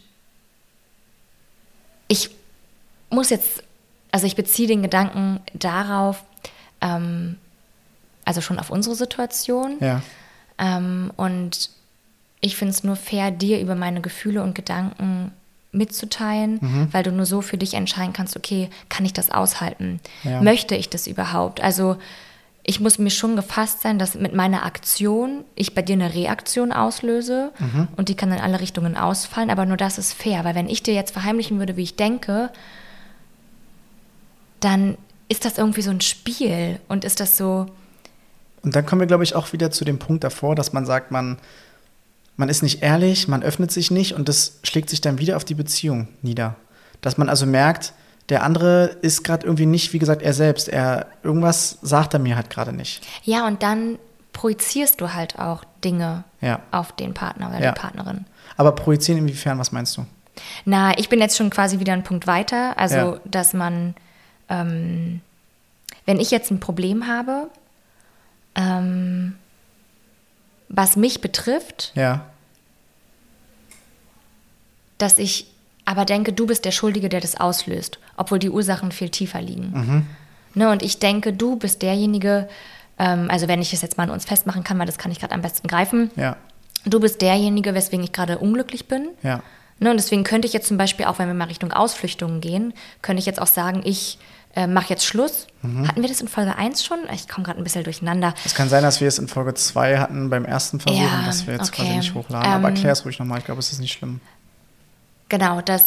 ich 2.07 2.29
muss 3.09 3.29
jetzt, 3.29 3.63
also 4.11 4.25
ich 4.27 4.35
beziehe 4.35 4.67
den 4.67 4.81
Gedanken 4.81 5.39
darauf, 5.53 6.23
ähm, 6.81 7.37
also 8.23 8.41
schon 8.41 8.59
auf 8.59 8.69
unsere 8.69 8.95
Situation. 8.95 9.77
ja, 9.79 10.01
Ähm, 10.57 11.11
und 11.17 11.69
ich 12.39 12.55
finde 12.55 12.71
es 12.73 12.83
nur 12.83 12.95
fair, 12.95 13.29
dir 13.31 13.59
über 13.59 13.75
meine 13.75 13.99
Gefühle 14.01 14.41
und 14.41 14.55
Gedanken 14.55 15.31
mitzuteilen, 15.73 16.59
Mhm. 16.61 16.87
weil 16.93 17.03
du 17.03 17.11
nur 17.11 17.25
so 17.25 17.41
für 17.41 17.57
dich 17.57 17.73
entscheiden 17.73 18.13
kannst, 18.13 18.37
okay, 18.37 18.69
kann 18.87 19.03
ich 19.05 19.11
das 19.11 19.29
aushalten? 19.29 19.99
Ja. 20.23 20.41
Möchte 20.41 20.75
ich 20.75 20.89
das 20.89 21.07
überhaupt? 21.07 21.59
Also 21.59 21.97
ich 22.67 22.79
muss 22.79 22.97
mir 22.97 23.11
schon 23.11 23.35
gefasst 23.35 23.81
sein, 23.81 23.99
dass 23.99 24.15
mit 24.15 24.33
meiner 24.33 24.65
Aktion 24.65 25.43
ich 25.55 25.75
bei 25.75 25.83
dir 25.83 25.93
eine 25.93 26.13
Reaktion 26.15 26.71
auslöse 26.71 27.51
Mhm. 27.59 27.87
und 27.95 28.09
die 28.09 28.15
kann 28.15 28.31
in 28.31 28.39
alle 28.39 28.59
Richtungen 28.59 28.97
ausfallen, 28.97 29.51
aber 29.51 29.65
nur 29.67 29.77
das 29.77 29.97
ist 29.99 30.13
fair, 30.13 30.43
weil 30.43 30.55
wenn 30.55 30.67
ich 30.67 30.81
dir 30.81 30.95
jetzt 30.95 31.11
verheimlichen 31.11 31.59
würde, 31.59 31.77
wie 31.77 31.83
ich 31.83 31.95
denke, 31.95 32.49
dann 34.59 34.97
ist 35.29 35.45
das 35.45 35.57
irgendwie 35.57 35.81
so 35.81 35.91
ein 35.91 36.01
Spiel 36.01 36.79
und 36.87 37.03
ist 37.05 37.19
das 37.19 37.37
so, 37.37 37.67
Und 38.63 38.75
dann 38.75 38.85
kommen 38.85 38.99
wir, 39.01 39.07
glaube 39.07 39.23
ich, 39.23 39.35
auch 39.35 39.53
wieder 39.53 39.69
zu 39.69 39.85
dem 39.85 39.99
Punkt 39.99 40.23
davor, 40.23 40.55
dass 40.55 40.73
man 40.73 40.87
sagt, 40.87 41.11
man, 41.11 41.37
man 42.35 42.49
ist 42.49 42.63
nicht 42.63 42.81
ehrlich, 42.81 43.27
man 43.27 43.43
öffnet 43.43 43.71
sich 43.71 43.91
nicht 43.91 44.13
und 44.13 44.27
das 44.27 44.59
schlägt 44.63 44.89
sich 44.89 45.01
dann 45.01 45.19
wieder 45.19 45.37
auf 45.37 45.45
die 45.45 45.53
Beziehung 45.53 46.07
nieder. 46.23 46.55
Dass 47.01 47.17
man 47.19 47.29
also 47.29 47.45
merkt, 47.45 47.93
der 48.29 48.43
andere 48.43 48.85
ist 49.01 49.23
gerade 49.23 49.45
irgendwie 49.45 49.65
nicht, 49.67 49.93
wie 49.93 49.99
gesagt, 49.99 50.21
er 50.21 50.33
selbst. 50.33 50.67
Er 50.69 51.07
irgendwas 51.23 51.77
sagt 51.81 52.13
er 52.13 52.19
mir 52.19 52.35
halt 52.35 52.49
gerade 52.49 52.73
nicht. 52.73 53.05
Ja, 53.23 53.45
und 53.47 53.61
dann 53.63 53.99
projizierst 54.33 54.99
du 54.99 55.13
halt 55.13 55.37
auch 55.39 55.63
Dinge 55.83 56.23
Ja. 56.41 56.59
auf 56.71 56.91
den 56.91 57.13
Partner 57.13 57.49
oder 57.49 57.61
Ja. 57.61 57.71
die 57.71 57.79
Partnerin. 57.79 58.25
Aber 58.57 58.73
projizieren 58.73 59.19
inwiefern, 59.19 59.59
was 59.59 59.71
meinst 59.71 59.95
du? 59.97 60.05
Na, 60.65 60.97
ich 60.97 61.07
bin 61.07 61.19
jetzt 61.19 61.37
schon 61.37 61.49
quasi 61.49 61.79
wieder 61.79 61.93
einen 61.93 62.03
Punkt 62.03 62.27
weiter. 62.27 62.77
Also, 62.77 62.95
Ja. 62.95 63.19
dass 63.25 63.53
man, 63.53 63.95
ähm, 64.49 65.21
wenn 66.05 66.19
ich 66.19 66.31
jetzt 66.31 66.51
ein 66.51 66.59
Problem 66.59 67.07
habe, 67.07 67.49
ähm, 68.55 69.35
was 70.67 70.95
mich 70.97 71.21
betrifft, 71.21 71.93
dass 74.97 75.17
ich 75.17 75.47
aber 75.85 76.05
denke, 76.05 76.33
du 76.33 76.47
bist 76.47 76.65
der 76.65 76.71
Schuldige, 76.71 77.09
der 77.09 77.21
das 77.21 77.39
auslöst, 77.39 77.99
obwohl 78.17 78.39
die 78.39 78.49
Ursachen 78.49 78.91
viel 78.91 79.09
tiefer 79.09 79.41
liegen. 79.41 80.07
Ne, 80.55 80.69
und 80.71 80.81
ich 80.83 80.99
denke, 80.99 81.33
du 81.33 81.57
bist 81.57 81.81
derjenige, 81.81 82.47
ähm, 82.97 83.27
also 83.29 83.47
wenn 83.47 83.61
ich 83.61 83.73
es 83.73 83.81
jetzt 83.81 83.97
mal 83.97 84.03
an 84.05 84.09
uns 84.09 84.25
festmachen 84.25 84.63
kann, 84.63 84.79
weil 84.79 84.85
das 84.85 84.97
kann 84.97 85.11
ich 85.11 85.19
gerade 85.19 85.33
am 85.33 85.41
besten 85.41 85.67
greifen, 85.67 86.11
ja, 86.15 86.37
du 86.85 86.99
bist 86.99 87.21
derjenige, 87.21 87.73
weswegen 87.73 88.03
ich 88.03 88.11
gerade 88.13 88.37
unglücklich 88.37 88.87
bin. 88.87 89.09
ja. 89.21 89.41
Ne, 89.77 89.91
und 89.91 89.97
deswegen 89.97 90.23
könnte 90.23 90.47
ich 90.47 90.53
jetzt 90.53 90.69
zum 90.69 90.77
Beispiel 90.77 91.05
auch, 91.05 91.19
wenn 91.19 91.27
wir 91.27 91.33
mal 91.33 91.49
Richtung 91.49 91.73
Ausflüchtungen 91.73 92.39
gehen, 92.39 92.73
könnte 93.01 93.19
ich 93.19 93.25
jetzt 93.25 93.41
auch 93.41 93.47
sagen, 93.47 93.81
ich 93.83 94.17
äh, 94.55 94.67
mache 94.67 94.87
jetzt 94.87 95.05
Schluss. 95.05 95.47
Mhm. 95.63 95.85
Hatten 95.85 96.01
wir 96.01 96.07
das 96.07 96.21
in 96.21 96.29
Folge 96.29 96.55
1 96.57 96.85
schon? 96.85 96.99
Ich 97.13 97.27
komme 97.27 97.43
gerade 97.45 97.59
ein 97.59 97.63
bisschen 97.65 97.83
durcheinander. 97.83 98.33
Es 98.45 98.55
kann 98.55 98.69
sein, 98.69 98.83
dass 98.83 99.01
wir 99.01 99.09
es 99.09 99.19
in 99.19 99.27
Folge 99.27 99.53
2 99.53 99.97
hatten 99.97 100.29
beim 100.29 100.45
ersten 100.45 100.79
Versuch 100.79 100.97
Ja, 100.97 101.19
und 101.19 101.27
dass 101.27 101.45
wir 101.45 101.55
jetzt 101.55 101.73
quasi 101.73 101.89
okay. 101.89 101.97
nicht 101.97 102.13
hochladen. 102.13 102.49
Aber 102.49 102.69
Ähm, 102.69 102.75
erklär 102.75 102.93
es 102.93 103.03
ruhig 103.03 103.19
nochmal, 103.19 103.39
ich 103.39 103.43
glaube, 103.45 103.59
es 103.59 103.73
ist 103.73 103.79
nicht 103.81 103.91
schlimm. 103.91 104.21
Genau, 105.29 105.61
dass 105.61 105.85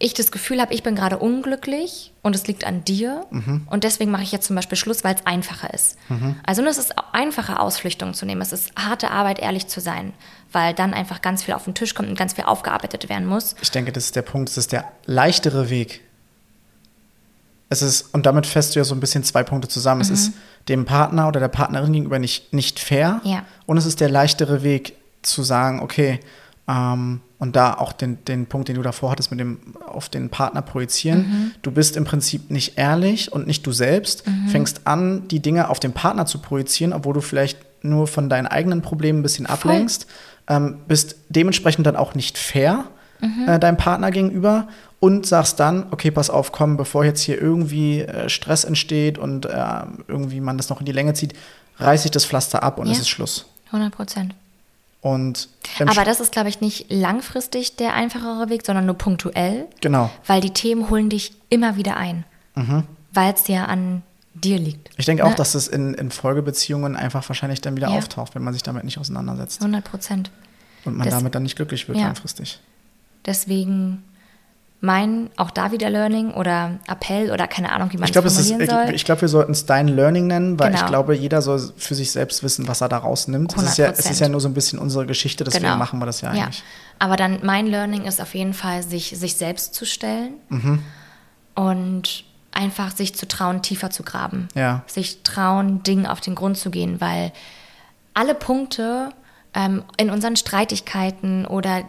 ich 0.00 0.14
das 0.14 0.30
Gefühl 0.30 0.60
habe, 0.60 0.72
ich 0.72 0.84
bin 0.84 0.94
gerade 0.94 1.18
unglücklich 1.18 2.12
und 2.22 2.36
es 2.36 2.46
liegt 2.46 2.64
an 2.64 2.84
dir. 2.84 3.26
Mhm. 3.30 3.66
Und 3.68 3.82
deswegen 3.82 4.12
mache 4.12 4.22
ich 4.22 4.30
jetzt 4.30 4.46
zum 4.46 4.54
Beispiel 4.54 4.78
Schluss, 4.78 5.02
weil 5.02 5.16
es 5.16 5.26
einfacher 5.26 5.74
ist. 5.74 5.98
Also 6.46 6.62
nur 6.62 6.70
es 6.70 6.78
ist 6.78 6.94
einfacher, 7.12 7.60
Ausflüchtungen 7.60 8.14
zu 8.14 8.24
nehmen. 8.24 8.40
Es 8.40 8.52
ist 8.52 8.70
harte 8.76 9.10
Arbeit, 9.10 9.40
ehrlich 9.40 9.66
zu 9.66 9.80
sein, 9.80 10.12
weil 10.52 10.72
dann 10.72 10.94
einfach 10.94 11.20
ganz 11.20 11.42
viel 11.42 11.54
auf 11.54 11.64
den 11.64 11.74
Tisch 11.74 11.94
kommt 11.94 12.08
und 12.08 12.16
ganz 12.16 12.34
viel 12.34 12.44
aufgearbeitet 12.44 13.08
werden 13.08 13.26
muss. 13.26 13.56
Ich 13.60 13.72
denke, 13.72 13.90
das 13.90 14.04
ist 14.04 14.16
der 14.16 14.22
Punkt, 14.22 14.50
das 14.50 14.56
ist 14.56 14.70
der 14.70 14.84
leichtere 15.06 15.68
Weg. 15.68 16.02
Es 17.68 17.82
ist, 17.82 18.14
und 18.14 18.24
damit 18.24 18.46
fässt 18.46 18.76
du 18.76 18.80
ja 18.80 18.84
so 18.84 18.94
ein 18.94 19.00
bisschen 19.00 19.24
zwei 19.24 19.42
Punkte 19.42 19.66
zusammen. 19.68 20.00
Es 20.00 20.10
ist 20.10 20.32
dem 20.68 20.84
Partner 20.84 21.26
oder 21.26 21.40
der 21.40 21.48
Partnerin 21.48 21.92
gegenüber 21.92 22.20
nicht, 22.20 22.52
nicht 22.52 22.78
fair. 22.78 23.20
Ja. 23.24 23.44
Und 23.66 23.78
es 23.78 23.84
ist 23.84 24.00
der 24.00 24.08
leichtere 24.08 24.62
Weg 24.62 24.94
zu 25.22 25.42
sagen, 25.42 25.80
okay, 25.80 26.20
ähm, 26.68 27.20
und 27.38 27.54
da 27.56 27.74
auch 27.74 27.92
den, 27.92 28.22
den 28.24 28.46
Punkt, 28.46 28.68
den 28.68 28.76
du 28.76 28.82
davor 28.82 29.12
hattest, 29.12 29.30
mit 29.30 29.40
dem 29.40 29.58
auf 29.86 30.08
den 30.08 30.28
Partner 30.28 30.60
projizieren. 30.62 31.52
Du 31.62 31.70
bist 31.70 31.96
im 31.96 32.04
Prinzip 32.04 32.50
nicht 32.50 32.76
ehrlich 32.78 33.32
und 33.32 33.46
nicht 33.46 33.64
du 33.66 33.72
selbst, 33.72 34.24
fängst 34.48 34.86
an, 34.86 35.28
die 35.28 35.40
Dinge 35.40 35.70
auf 35.70 35.78
den 35.80 35.92
Partner 35.92 36.26
zu 36.26 36.38
projizieren, 36.40 36.92
obwohl 36.92 37.14
du 37.14 37.20
vielleicht 37.20 37.58
nur 37.84 38.06
von 38.08 38.28
deinen 38.28 38.46
eigenen 38.48 38.82
Problemen 38.82 39.20
ein 39.20 39.22
bisschen 39.22 39.46
ablenkst, 39.46 40.06
ähm, 40.48 40.78
bist 40.88 41.16
dementsprechend 41.28 41.86
dann 41.86 41.94
auch 41.96 42.14
nicht 42.14 42.38
fair 42.38 42.84
äh, 43.46 43.58
deinem 43.58 43.76
Partner 43.76 44.10
gegenüber 44.10 44.66
und 45.00 45.26
sagst 45.26 45.60
dann, 45.60 45.86
okay, 45.92 46.10
pass 46.10 46.30
auf, 46.30 46.50
komm, 46.50 46.76
bevor 46.76 47.04
jetzt 47.04 47.20
hier 47.20 47.40
irgendwie 47.40 48.00
äh, 48.00 48.28
Stress 48.28 48.64
entsteht 48.64 49.16
und 49.16 49.46
äh, 49.46 49.64
irgendwie 50.08 50.40
man 50.40 50.56
das 50.56 50.70
noch 50.70 50.80
in 50.80 50.86
die 50.86 50.92
Länge 50.92 51.14
zieht, 51.14 51.34
reiß 51.78 52.04
ich 52.04 52.10
das 52.10 52.24
Pflaster 52.24 52.62
ab 52.64 52.78
und 52.78 52.86
Ja. 52.86 52.92
es 52.92 52.98
ist 53.00 53.08
Schluss. 53.08 53.46
100 53.66 53.92
Prozent. 53.94 54.34
Und 55.00 55.48
Aber 55.80 56.04
das 56.04 56.18
ist, 56.20 56.32
glaube 56.32 56.48
ich, 56.48 56.60
nicht 56.60 56.86
langfristig 56.90 57.76
der 57.76 57.94
einfachere 57.94 58.48
Weg, 58.48 58.66
sondern 58.66 58.84
nur 58.86 58.96
punktuell, 58.98 59.66
genau. 59.80 60.10
weil 60.26 60.40
die 60.40 60.50
Themen 60.52 60.90
holen 60.90 61.08
dich 61.08 61.32
immer 61.50 61.76
wieder 61.76 61.96
ein, 61.96 62.24
weil 63.12 63.32
es 63.32 63.46
ja 63.46 63.66
an 63.66 64.02
dir 64.34 64.58
liegt. 64.58 64.90
Ich 64.96 65.06
denke 65.06 65.24
auch, 65.24 65.30
Ne? 65.30 65.34
dass 65.36 65.54
es 65.54 65.68
in, 65.68 65.94
in 65.94 66.10
Folgebeziehungen 66.10 66.96
einfach 66.96 67.28
wahrscheinlich 67.28 67.60
dann 67.60 67.76
wieder 67.76 67.88
Ja. 67.90 67.98
auftaucht, 67.98 68.34
wenn 68.34 68.42
man 68.42 68.52
sich 68.54 68.62
damit 68.62 68.84
nicht 68.84 68.98
auseinandersetzt 68.98 69.60
100 69.60 69.84
Prozent. 69.84 70.30
und 70.84 70.96
man 70.96 71.04
Das- 71.08 71.16
damit 71.18 71.34
dann 71.34 71.42
nicht 71.44 71.56
glücklich 71.56 71.86
wird 71.88 71.98
Ja. 71.98 72.04
langfristig. 72.06 72.60
Deswegen 73.26 74.02
mein, 74.80 75.28
auch 75.36 75.50
da 75.50 75.72
wieder 75.72 75.90
Learning 75.90 76.30
oder 76.32 76.78
Appell 76.86 77.32
oder 77.32 77.48
keine 77.48 77.72
Ahnung, 77.72 77.92
wie 77.92 77.96
man 77.96 78.04
Ich 78.06 78.12
glaube, 78.12 78.28
es 78.28 78.38
ist, 78.38 78.50
ich, 78.50 78.70
soll. 78.70 78.90
ich 78.94 79.04
glaube, 79.04 79.22
wir 79.22 79.28
sollten 79.28 79.50
es 79.50 79.66
dein 79.66 79.88
Learning 79.88 80.28
nennen, 80.28 80.58
weil 80.58 80.70
ich 80.72 80.78
Genau. 80.78 80.88
glaube, 80.90 81.16
jeder 81.16 81.42
soll 81.42 81.72
für 81.76 81.96
sich 81.96 82.12
selbst 82.12 82.44
wissen, 82.44 82.68
was 82.68 82.80
er 82.80 82.88
da 82.88 82.98
rausnimmt. 82.98 83.56
Es 83.56 83.62
ist, 83.62 83.78
ja, 83.78 83.86
es 83.88 83.98
ist 84.00 84.06
100%. 84.06 84.20
ja 84.22 84.28
nur 84.28 84.40
so 84.40 84.48
ein 84.48 84.54
bisschen 84.54 84.78
unsere 84.78 85.04
Geschichte, 85.04 85.42
deswegen 85.42 85.64
Genau. 85.64 85.76
machen 85.78 85.98
wir 85.98 86.06
das 86.06 86.20
ja 86.20 86.30
eigentlich. 86.30 86.62
Aber 87.00 87.16
dann 87.16 87.40
mein 87.42 87.66
Learning 87.66 88.04
ist 88.04 88.20
auf 88.20 88.34
jeden 88.36 88.54
Fall, 88.54 88.82
sich, 88.84 89.14
sich 89.18 89.34
selbst 89.36 89.74
zu 89.74 89.84
stellen 89.84 90.34
Mhm. 90.48 90.82
und 91.54 92.24
einfach 92.52 92.94
sich 92.94 93.14
zu 93.14 93.26
trauen, 93.26 93.62
tiefer 93.62 93.90
zu 93.90 94.02
graben. 94.02 94.48
Ja. 94.54 94.82
Sich 94.86 95.22
trauen, 95.22 95.82
Dingen 95.82 96.06
auf 96.06 96.20
den 96.20 96.34
Grund 96.34 96.56
zu 96.56 96.70
gehen, 96.70 97.00
weil 97.00 97.32
alle 98.14 98.34
Punkte 98.34 99.10
ähm, 99.54 99.82
in 99.96 100.10
unseren 100.10 100.36
Streitigkeiten 100.36 101.46
oder 101.46 101.82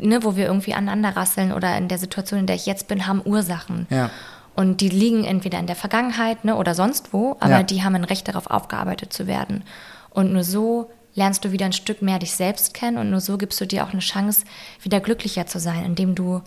ne, 0.00 0.22
wo 0.24 0.36
wir 0.36 0.46
irgendwie 0.46 0.74
aneinander 0.74 1.16
rasseln 1.16 1.52
oder 1.52 1.76
in 1.76 1.88
der 1.88 1.98
Situation, 1.98 2.40
in 2.40 2.46
der 2.46 2.56
ich 2.56 2.66
jetzt 2.66 2.88
bin, 2.88 3.06
haben 3.06 3.22
Ursachen. 3.24 3.86
Ja. 3.90 4.10
Und 4.54 4.80
die 4.80 4.88
liegen 4.88 5.24
entweder 5.24 5.58
in 5.58 5.66
der 5.66 5.76
Vergangenheit 5.76 6.44
ne, 6.44 6.56
oder 6.56 6.74
sonst 6.74 7.12
wo, 7.12 7.36
aber 7.40 7.58
Ja. 7.58 7.62
die 7.62 7.84
haben 7.84 7.94
ein 7.94 8.04
Recht 8.04 8.26
darauf, 8.28 8.48
aufgearbeitet 8.48 9.12
zu 9.12 9.26
werden. 9.26 9.62
Und 10.10 10.32
nur 10.32 10.42
so 10.44 10.90
lernst 11.14 11.44
du 11.44 11.52
wieder 11.52 11.66
ein 11.66 11.72
Stück 11.72 12.02
mehr 12.02 12.18
dich 12.18 12.32
selbst 12.32 12.74
kennen 12.74 12.96
und 12.98 13.10
nur 13.10 13.20
so 13.20 13.38
gibst 13.38 13.60
du 13.60 13.66
dir 13.66 13.84
auch 13.84 13.92
eine 13.92 14.00
Chance, 14.00 14.44
wieder 14.82 15.00
glücklicher 15.00 15.46
zu 15.46 15.58
sein, 15.58 15.84
indem 15.84 16.14
du 16.14 16.42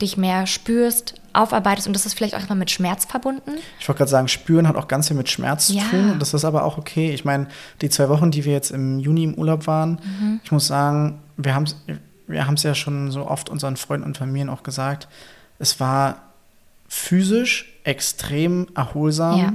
dich 0.00 0.16
mehr 0.16 0.46
spürst, 0.46 1.14
aufarbeitest. 1.36 1.86
Und 1.86 1.92
das 1.94 2.06
ist 2.06 2.14
vielleicht 2.14 2.34
auch 2.34 2.42
immer 2.44 2.54
mit 2.54 2.70
Schmerz 2.70 3.04
verbunden. 3.04 3.52
Ich 3.78 3.88
wollte 3.88 3.98
gerade 3.98 4.10
sagen, 4.10 4.28
spüren 4.28 4.66
hat 4.68 4.76
auch 4.76 4.88
ganz 4.88 5.08
viel 5.08 5.16
mit 5.16 5.28
Schmerz 5.28 5.68
Ja. 5.68 5.82
zu 5.84 5.90
tun. 5.90 6.16
Das 6.18 6.34
ist 6.34 6.44
aber 6.44 6.64
auch 6.64 6.78
okay. 6.78 7.12
Ich 7.12 7.24
meine, 7.24 7.46
die 7.80 7.90
zwei 7.90 8.08
Wochen, 8.08 8.30
die 8.30 8.44
wir 8.44 8.52
jetzt 8.52 8.70
im 8.70 8.98
Juni 8.98 9.24
im 9.24 9.34
Urlaub 9.34 9.66
waren, 9.66 10.00
Mhm. 10.20 10.40
ich 10.44 10.52
muss 10.52 10.66
sagen, 10.66 11.18
wir 11.36 11.54
haben 11.54 11.66
wir 12.28 12.44
haben 12.48 12.54
es 12.54 12.64
ja 12.64 12.74
schon 12.74 13.12
so 13.12 13.28
oft 13.28 13.48
unseren 13.48 13.76
Freunden 13.76 14.04
und 14.04 14.16
Familien 14.18 14.48
auch 14.48 14.64
gesagt, 14.64 15.06
es 15.60 15.78
war 15.78 16.16
physisch 16.88 17.72
extrem 17.84 18.66
erholsam 18.74 19.38
Ja. 19.38 19.52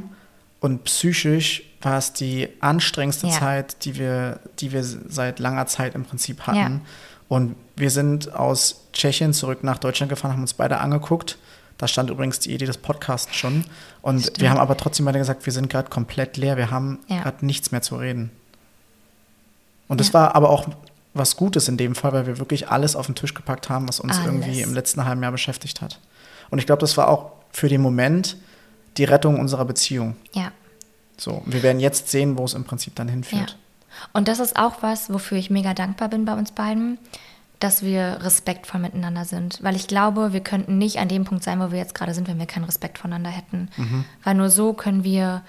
und 0.59 0.83
psychisch 0.85 1.63
war 1.81 1.97
es 1.97 2.13
die 2.13 2.47
anstrengendste 2.59 3.27
Ja. 3.27 3.33
Zeit, 3.33 3.83
die 3.85 3.97
wir, 3.97 4.39
die 4.59 4.71
wir 4.71 4.83
seit 4.83 5.39
langer 5.39 5.65
Zeit 5.65 5.95
im 5.95 6.05
Prinzip 6.05 6.41
hatten. 6.47 6.57
Ja. 6.57 6.81
Und 7.27 7.55
wir 7.75 7.89
sind 7.89 8.33
aus 8.35 8.87
Tschechien 8.93 9.33
zurück 9.33 9.63
nach 9.63 9.77
Deutschland 9.77 10.09
gefahren, 10.09 10.33
haben 10.33 10.41
uns 10.41 10.53
beide 10.53 10.77
angeguckt. 10.79 11.37
Da 11.81 11.87
stand 11.87 12.11
übrigens 12.11 12.37
die 12.37 12.53
Idee 12.53 12.67
des 12.67 12.77
Podcasts 12.77 13.35
schon. 13.35 13.65
Und 14.03 14.21
Stimmt. 14.21 14.39
wir 14.39 14.51
haben 14.51 14.59
aber 14.59 14.77
trotzdem 14.77 15.03
beide 15.07 15.17
gesagt, 15.17 15.47
wir 15.47 15.51
sind 15.51 15.67
gerade 15.67 15.89
komplett 15.89 16.37
leer. 16.37 16.55
Wir 16.55 16.69
haben 16.69 16.99
Ja. 17.07 17.23
gerade 17.23 17.43
nichts 17.43 17.71
mehr 17.71 17.81
zu 17.81 17.95
reden. 17.95 18.29
Und 19.87 19.99
das 19.99 20.09
Ja. 20.09 20.13
war 20.13 20.35
aber 20.35 20.51
auch 20.51 20.67
was 21.15 21.35
Gutes 21.37 21.67
in 21.67 21.77
dem 21.77 21.95
Fall, 21.95 22.13
weil 22.13 22.27
wir 22.27 22.37
wirklich 22.37 22.69
alles 22.69 22.95
auf 22.95 23.07
den 23.07 23.15
Tisch 23.15 23.33
gepackt 23.33 23.67
haben, 23.67 23.89
was 23.89 23.99
uns 23.99 24.13
Alles. 24.17 24.27
irgendwie 24.27 24.61
im 24.61 24.75
letzten 24.75 25.05
halben 25.05 25.23
Jahr 25.23 25.31
beschäftigt 25.31 25.81
hat. 25.81 25.99
Und 26.51 26.59
ich 26.59 26.67
glaube, 26.67 26.81
das 26.81 26.95
war 26.97 27.07
auch 27.09 27.31
für 27.51 27.67
den 27.67 27.81
Moment 27.81 28.37
die 28.97 29.03
Rettung 29.03 29.39
unserer 29.39 29.65
Beziehung. 29.65 30.15
Ja. 30.33 30.51
So, 31.17 31.41
wir 31.47 31.63
werden 31.63 31.79
jetzt 31.79 32.09
sehen, 32.09 32.37
wo 32.37 32.45
es 32.45 32.53
im 32.53 32.63
Prinzip 32.63 32.93
dann 32.95 33.07
Ja. 33.07 33.13
hinführt. 33.13 33.57
Und 34.13 34.27
das 34.27 34.39
ist 34.39 34.55
auch 34.55 34.83
was, 34.83 35.11
wofür 35.11 35.39
ich 35.39 35.49
mega 35.49 35.73
dankbar 35.73 36.09
bin 36.09 36.25
bei 36.25 36.33
uns 36.33 36.51
beiden, 36.51 36.99
dass 37.61 37.83
wir 37.83 38.17
respektvoll 38.21 38.81
miteinander 38.81 39.23
sind. 39.23 39.59
Weil 39.61 39.75
ich 39.75 39.87
glaube, 39.87 40.33
wir 40.33 40.41
könnten 40.41 40.77
nicht 40.77 40.97
an 40.99 41.07
dem 41.07 41.23
Punkt 41.23 41.43
sein, 41.43 41.59
wo 41.61 41.71
wir 41.71 41.77
jetzt 41.77 41.95
gerade 41.95 42.13
sind, 42.13 42.27
wenn 42.27 42.39
wir 42.39 42.47
keinen 42.47 42.65
Respekt 42.65 42.97
voneinander 42.97 43.29
hätten. 43.29 43.69
Weil 44.23 44.35
nur 44.35 44.49
so 44.49 44.73
können 44.73 45.03
wir 45.03 45.43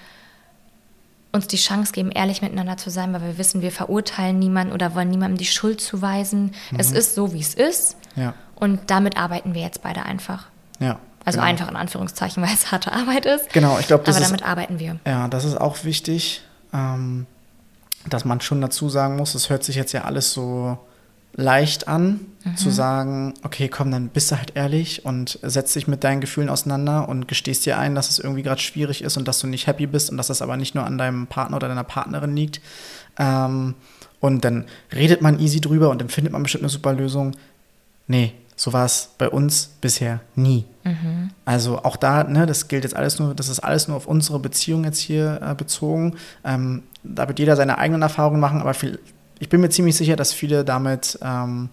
uns 1.32 1.46
die 1.46 1.56
Chance 1.56 1.92
geben, 1.92 2.10
ehrlich 2.10 2.42
miteinander 2.42 2.76
zu 2.76 2.90
sein, 2.90 3.12
weil 3.14 3.22
wir 3.22 3.38
wissen, 3.38 3.62
wir 3.62 3.72
verurteilen 3.72 4.38
niemanden 4.38 4.74
oder 4.74 4.94
wollen 4.94 5.08
niemandem 5.08 5.38
die 5.38 5.46
Schuld 5.46 5.80
zuweisen. 5.80 6.52
Es 6.76 6.92
ist 6.92 7.14
so, 7.14 7.32
wie 7.32 7.40
es 7.40 7.54
ist. 7.54 7.96
Ja, 8.14 8.34
Und 8.56 8.90
damit 8.90 9.16
arbeiten 9.16 9.54
wir 9.54 9.62
jetzt 9.62 9.82
beide 9.82 10.04
einfach. 10.04 10.46
ja. 10.78 10.98
Also 11.24 11.38
genau. 11.38 11.50
einfach 11.50 11.68
in 11.70 11.76
Anführungszeichen, 11.76 12.42
weil 12.42 12.52
es 12.52 12.72
harte 12.72 12.90
Arbeit 12.90 13.26
ist. 13.26 13.52
Genau, 13.52 13.78
ich 13.78 13.86
glaube, 13.86 14.02
das 14.02 14.16
Aber 14.16 14.24
ist 14.24 14.30
damit 14.30 14.44
arbeiten 14.44 14.80
wir. 14.80 14.98
Ja, 15.06 15.28
das 15.28 15.44
ist 15.44 15.54
auch 15.56 15.84
wichtig, 15.84 16.42
ähm, 16.72 17.26
dass 18.08 18.24
man 18.24 18.40
schon 18.40 18.60
dazu 18.60 18.88
sagen 18.88 19.14
muss, 19.16 19.36
es 19.36 19.48
hört 19.48 19.62
sich 19.62 19.76
jetzt 19.76 19.92
ja 19.92 20.02
alles 20.02 20.32
so 20.32 20.78
leicht 21.34 21.88
an, 21.88 22.20
zu 22.56 22.70
sagen, 22.70 23.34
okay, 23.44 23.68
komm, 23.68 23.90
dann 23.90 24.08
bist 24.08 24.30
du 24.30 24.36
halt 24.36 24.56
ehrlich 24.56 25.04
und 25.04 25.38
setz 25.42 25.74
dich 25.74 25.86
mit 25.86 26.02
deinen 26.02 26.20
Gefühlen 26.20 26.48
auseinander 26.48 27.08
und 27.08 27.28
gestehst 27.28 27.64
dir 27.64 27.78
ein, 27.78 27.94
dass 27.94 28.10
es 28.10 28.18
irgendwie 28.18 28.42
gerade 28.42 28.60
schwierig 28.60 29.02
ist 29.02 29.16
und 29.16 29.28
dass 29.28 29.38
du 29.38 29.46
nicht 29.46 29.68
happy 29.68 29.86
bist 29.86 30.10
und 30.10 30.16
dass 30.16 30.26
das 30.26 30.42
aber 30.42 30.56
nicht 30.56 30.74
nur 30.74 30.84
an 30.84 30.98
deinem 30.98 31.28
Partner 31.28 31.56
oder 31.56 31.68
deiner 31.68 31.84
Partnerin 31.84 32.34
liegt. 32.34 32.60
Ähm, 33.18 33.74
und 34.20 34.44
dann 34.44 34.64
redet 34.92 35.22
man 35.22 35.38
easy 35.38 35.60
drüber 35.60 35.90
und 35.90 36.00
dann 36.00 36.08
findet 36.08 36.32
man 36.32 36.42
bestimmt 36.42 36.64
eine 36.64 36.70
super 36.70 36.92
Lösung. 36.92 37.32
Nee, 38.08 38.34
so 38.56 38.72
war 38.72 38.84
es 38.84 39.10
bei 39.18 39.28
uns 39.28 39.70
bisher 39.80 40.20
nie. 40.34 40.64
Also 41.44 41.78
auch 41.84 41.96
da, 41.96 42.24
ne, 42.24 42.46
das 42.46 42.68
gilt 42.68 42.84
jetzt 42.84 42.96
alles 42.96 43.18
nur, 43.18 43.34
das 43.34 43.48
ist 43.48 43.60
alles 43.60 43.88
nur 43.88 43.96
auf 43.96 44.06
unsere 44.06 44.38
Beziehung 44.40 44.84
jetzt 44.84 44.98
hier 44.98 45.40
äh, 45.42 45.54
bezogen. 45.54 46.16
Ähm, 46.44 46.82
da 47.04 47.28
wird 47.28 47.38
jeder 47.38 47.56
seine 47.56 47.78
eigenen 47.78 48.02
Erfahrungen 48.02 48.40
machen, 48.40 48.60
aber 48.60 48.74
viel, 48.74 48.98
ich 49.42 49.48
bin 49.48 49.60
mir 49.60 49.70
ziemlich 49.70 49.96
sicher, 49.96 50.14
dass 50.14 50.32
viele 50.32 50.64
damit 50.64 51.18
ähm, 51.20 51.68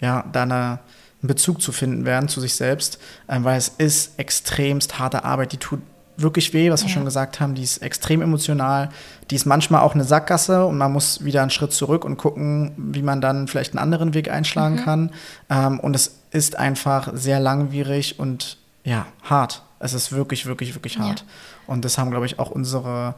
ja, 0.00 0.22
da 0.32 0.42
eine, 0.42 0.54
einen 0.54 0.78
Bezug 1.22 1.62
zu 1.62 1.72
finden 1.72 2.04
werden 2.04 2.28
zu 2.28 2.40
sich 2.42 2.54
selbst, 2.54 2.98
ähm, 3.26 3.42
weil 3.44 3.56
es 3.56 3.68
ist 3.78 4.18
extremst 4.18 4.98
harte 4.98 5.24
Arbeit, 5.24 5.52
die 5.52 5.56
tut 5.56 5.80
wirklich 6.18 6.52
weh, 6.52 6.70
was 6.70 6.82
wir 6.82 6.88
Ja. 6.88 6.94
schon 6.94 7.06
gesagt 7.06 7.40
haben, 7.40 7.54
die 7.54 7.62
ist 7.62 7.78
extrem 7.78 8.20
emotional, 8.20 8.90
die 9.30 9.34
ist 9.36 9.46
manchmal 9.46 9.80
auch 9.80 9.94
eine 9.94 10.04
Sackgasse 10.04 10.66
und 10.66 10.76
man 10.76 10.92
muss 10.92 11.24
wieder 11.24 11.40
einen 11.40 11.50
Schritt 11.50 11.72
zurück 11.72 12.04
und 12.04 12.18
gucken, 12.18 12.72
wie 12.76 13.00
man 13.00 13.22
dann 13.22 13.48
vielleicht 13.48 13.72
einen 13.72 13.78
anderen 13.82 14.12
Weg 14.12 14.30
einschlagen 14.30 14.76
kann. 14.76 15.10
Ähm, 15.48 15.80
und 15.80 15.96
es 15.96 16.16
ist 16.32 16.56
einfach 16.58 17.08
sehr 17.14 17.40
langwierig 17.40 18.18
und 18.18 18.58
ja, 18.84 19.06
hart. 19.22 19.62
Es 19.78 19.94
ist 19.94 20.12
wirklich, 20.12 20.44
wirklich, 20.44 20.74
wirklich 20.74 20.96
Ja. 20.96 21.04
hart. 21.04 21.24
Und 21.66 21.86
das 21.86 21.96
haben, 21.96 22.10
glaube 22.10 22.26
ich, 22.26 22.38
auch 22.38 22.50
unsere, 22.50 23.14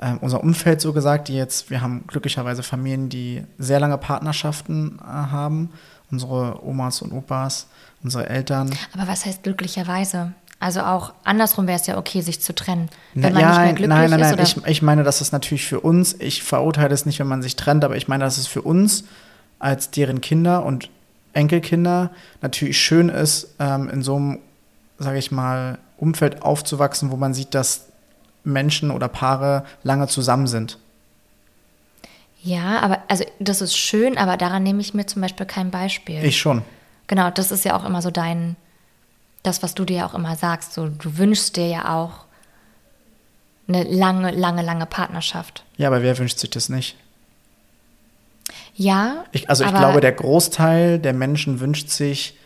ähm, 0.00 0.18
unser 0.20 0.42
Umfeld 0.42 0.80
so 0.80 0.92
gesagt, 0.92 1.28
die 1.28 1.34
jetzt, 1.34 1.70
wir 1.70 1.82
haben 1.82 2.04
glücklicherweise 2.06 2.62
Familien, 2.62 3.08
die 3.08 3.44
sehr 3.58 3.80
lange 3.80 3.98
Partnerschaften 3.98 4.98
äh, 5.00 5.04
haben. 5.04 5.70
Unsere 6.10 6.66
Omas 6.66 7.02
und 7.02 7.12
Opas, 7.12 7.68
unsere 8.02 8.28
Eltern. 8.28 8.70
Aber 8.92 9.06
was 9.06 9.26
heißt 9.26 9.44
glücklicherweise? 9.44 10.32
Also 10.58 10.80
auch 10.80 11.12
andersrum 11.24 11.66
wäre 11.66 11.78
es 11.78 11.86
ja 11.86 11.96
okay, 11.96 12.20
sich 12.20 12.40
zu 12.40 12.54
trennen. 12.54 12.88
Na, 13.14 13.28
Wenn 13.28 13.34
man 13.34 13.46
nicht 13.46 13.58
mehr 13.58 13.66
glücklich 13.72 13.88
nein, 13.88 14.10
nein, 14.10 14.20
ist 14.20 14.56
nein. 14.56 14.64
Ich, 14.64 14.70
ich 14.70 14.82
meine, 14.82 15.04
dass 15.04 15.20
es 15.20 15.32
natürlich 15.32 15.66
für 15.66 15.80
uns, 15.80 16.16
ich 16.18 16.42
verurteile 16.42 16.92
es 16.92 17.06
nicht, 17.06 17.20
wenn 17.20 17.28
man 17.28 17.42
sich 17.42 17.56
trennt, 17.56 17.84
aber 17.84 17.96
ich 17.96 18.08
meine, 18.08 18.24
dass 18.24 18.38
es 18.38 18.46
für 18.46 18.62
uns 18.62 19.04
als 19.58 19.90
deren 19.90 20.20
Kinder 20.20 20.64
und 20.64 20.90
Enkelkinder 21.32 22.10
natürlich 22.42 22.78
schön 22.78 23.08
ist, 23.08 23.54
ähm, 23.58 23.88
in 23.88 24.02
so 24.02 24.16
einem, 24.16 24.38
sage 24.98 25.18
ich 25.18 25.30
mal, 25.30 25.78
Umfeld 25.96 26.42
aufzuwachsen, 26.42 27.10
wo 27.10 27.16
man 27.16 27.34
sieht, 27.34 27.54
dass 27.54 27.89
Menschen 28.44 28.90
oder 28.90 29.08
Paare 29.08 29.64
lange 29.82 30.06
zusammen 30.08 30.46
sind. 30.46 30.78
Ja, 32.42 32.80
aber 32.80 33.00
also 33.08 33.24
das 33.38 33.60
ist 33.60 33.76
schön, 33.76 34.16
aber 34.16 34.36
daran 34.36 34.62
nehme 34.62 34.80
ich 34.80 34.94
mir 34.94 35.06
zum 35.06 35.20
Beispiel 35.22 35.46
kein 35.46 35.70
Beispiel. 35.70 36.24
Ich 36.24 36.38
schon. 36.38 36.62
Genau, 37.06 37.30
das 37.30 37.50
ist 37.50 37.64
ja 37.64 37.76
auch 37.76 37.84
immer 37.84 38.00
so 38.02 38.10
dein, 38.10 38.56
das, 39.42 39.62
was 39.62 39.74
du 39.74 39.84
dir 39.84 39.98
ja 39.98 40.06
auch 40.06 40.14
immer 40.14 40.36
sagst. 40.36 40.72
So, 40.72 40.88
du 40.88 41.18
wünschst 41.18 41.56
dir 41.56 41.66
ja 41.66 41.94
auch 41.96 42.24
eine 43.68 43.84
lange, 43.84 44.30
lange, 44.30 44.62
lange 44.62 44.86
Partnerschaft. 44.86 45.64
Ja, 45.76 45.88
aber 45.88 46.02
wer 46.02 46.16
wünscht 46.18 46.38
sich 46.38 46.50
das 46.50 46.68
nicht? 46.68 46.96
Ja. 48.74 49.24
Ich, 49.32 49.50
also 49.50 49.64
ich 49.64 49.74
glaube, 49.74 50.00
der 50.00 50.12
Großteil 50.12 50.98
der 50.98 51.12
Menschen 51.12 51.60
wünscht 51.60 51.90
sich 51.90 52.38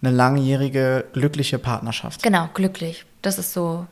eine 0.00 0.12
langjährige, 0.12 1.06
glückliche 1.12 1.58
Partnerschaft. 1.58 2.22
Genau, 2.22 2.48
glücklich. 2.54 3.04
Das 3.20 3.38
ist 3.38 3.52
so 3.52 3.86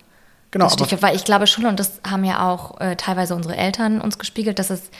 Genau, 0.50 0.68
Stichwort, 0.68 1.02
weil 1.02 1.16
ich 1.16 1.24
glaube 1.24 1.46
schon, 1.46 1.66
und 1.66 1.78
das 1.80 2.00
haben 2.08 2.24
ja 2.24 2.50
auch 2.50 2.80
äh, 2.80 2.96
teilweise 2.96 3.34
unsere 3.34 3.56
Eltern 3.56 4.00
uns 4.00 4.18
gespiegelt, 4.18 4.58
dass 4.58 4.70
es 4.70 4.90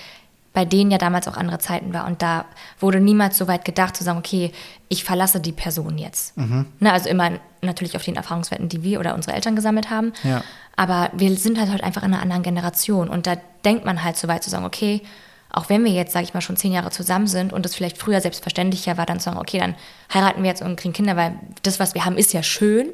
bei 0.57 0.65
denen 0.65 0.91
ja 0.91 0.97
damals 0.97 1.29
auch 1.29 1.37
andere 1.37 1.59
Zeiten 1.59 1.93
war. 1.93 2.07
Und 2.07 2.23
da 2.23 2.47
wurde 2.81 2.99
niemals 2.99 3.37
so 3.37 3.47
weit 3.47 3.67
gedacht 3.67 3.95
zu 3.95 4.05
sagen, 4.05 4.19
okay, 4.19 4.53
ich 4.89 5.05
verlasse 5.05 5.39
die 5.39 5.53
Person 5.53 5.99
jetzt. 5.99 6.35
Mhm. 6.39 6.65
Ne, 6.81 6.95
also 6.95 7.11
immer 7.11 7.33
natürlich 7.61 7.95
auf 7.95 8.03
den 8.03 8.17
Erfahrungswerten, 8.17 8.71
die 8.71 8.83
wir 8.83 8.99
oder 8.99 9.15
unsere 9.15 9.37
Eltern 9.37 9.55
gesammelt 9.55 9.91
haben. 9.91 10.15
Ja. 10.25 10.43
Aber 10.75 11.11
wir 11.13 11.37
sind 11.37 11.59
halt, 11.59 11.71
halt 11.71 11.85
einfach 11.85 12.03
in 12.03 12.15
einer 12.15 12.23
anderen 12.23 12.43
Generation. 12.43 13.11
Und 13.11 13.27
da 13.27 13.37
denkt 13.67 13.85
man 13.85 14.03
halt 14.03 14.17
so 14.17 14.29
weit 14.29 14.43
zu 14.43 14.49
sagen, 14.49 14.65
okay, 14.65 15.03
auch 15.51 15.69
wenn 15.69 15.85
wir 15.85 15.93
jetzt, 15.93 16.13
sage 16.13 16.25
ich 16.25 16.33
mal, 16.33 16.41
schon 16.41 16.57
zehn 16.57 16.73
Jahre 16.73 16.91
zusammen 16.91 17.27
sind 17.27 17.53
und 17.53 17.67
es 17.67 17.75
vielleicht 17.75 17.99
früher 17.99 18.23
selbstverständlicher 18.23 18.97
war, 18.97 19.05
dann 19.05 19.21
zu 19.21 19.27
sagen, 19.27 19.39
okay, 19.39 19.59
dann 19.59 19.75
heiraten 20.15 20.43
wir 20.43 20.49
jetzt 20.49 20.63
und 20.63 20.77
kriegen 20.77 20.95
Kinder, 20.95 21.17
weil 21.17 21.39
das, 21.65 21.81
was 21.81 21.93
wir 21.93 22.07
haben, 22.07 22.17
ist 22.17 22.33
ja 22.33 22.43
schön. 22.43 22.89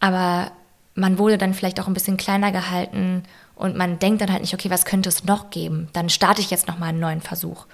Aber 0.00 0.50
man 0.94 1.18
wurde 1.18 1.38
dann 1.38 1.54
vielleicht 1.54 1.80
auch 1.80 1.86
ein 1.86 1.94
bisschen 1.94 2.16
kleiner 2.16 2.52
gehalten 2.52 3.24
und 3.56 3.76
man 3.76 3.98
denkt 3.98 4.20
dann 4.20 4.30
halt 4.30 4.42
nicht, 4.42 4.54
okay, 4.54 4.70
was 4.70 4.84
könnte 4.84 5.08
es 5.08 5.24
noch 5.24 5.50
geben? 5.50 5.88
Dann 5.92 6.08
starte 6.08 6.40
ich 6.40 6.50
jetzt 6.50 6.68
nochmal 6.68 6.90
einen 6.90 7.00
neuen 7.00 7.20
Versuch. 7.20 7.66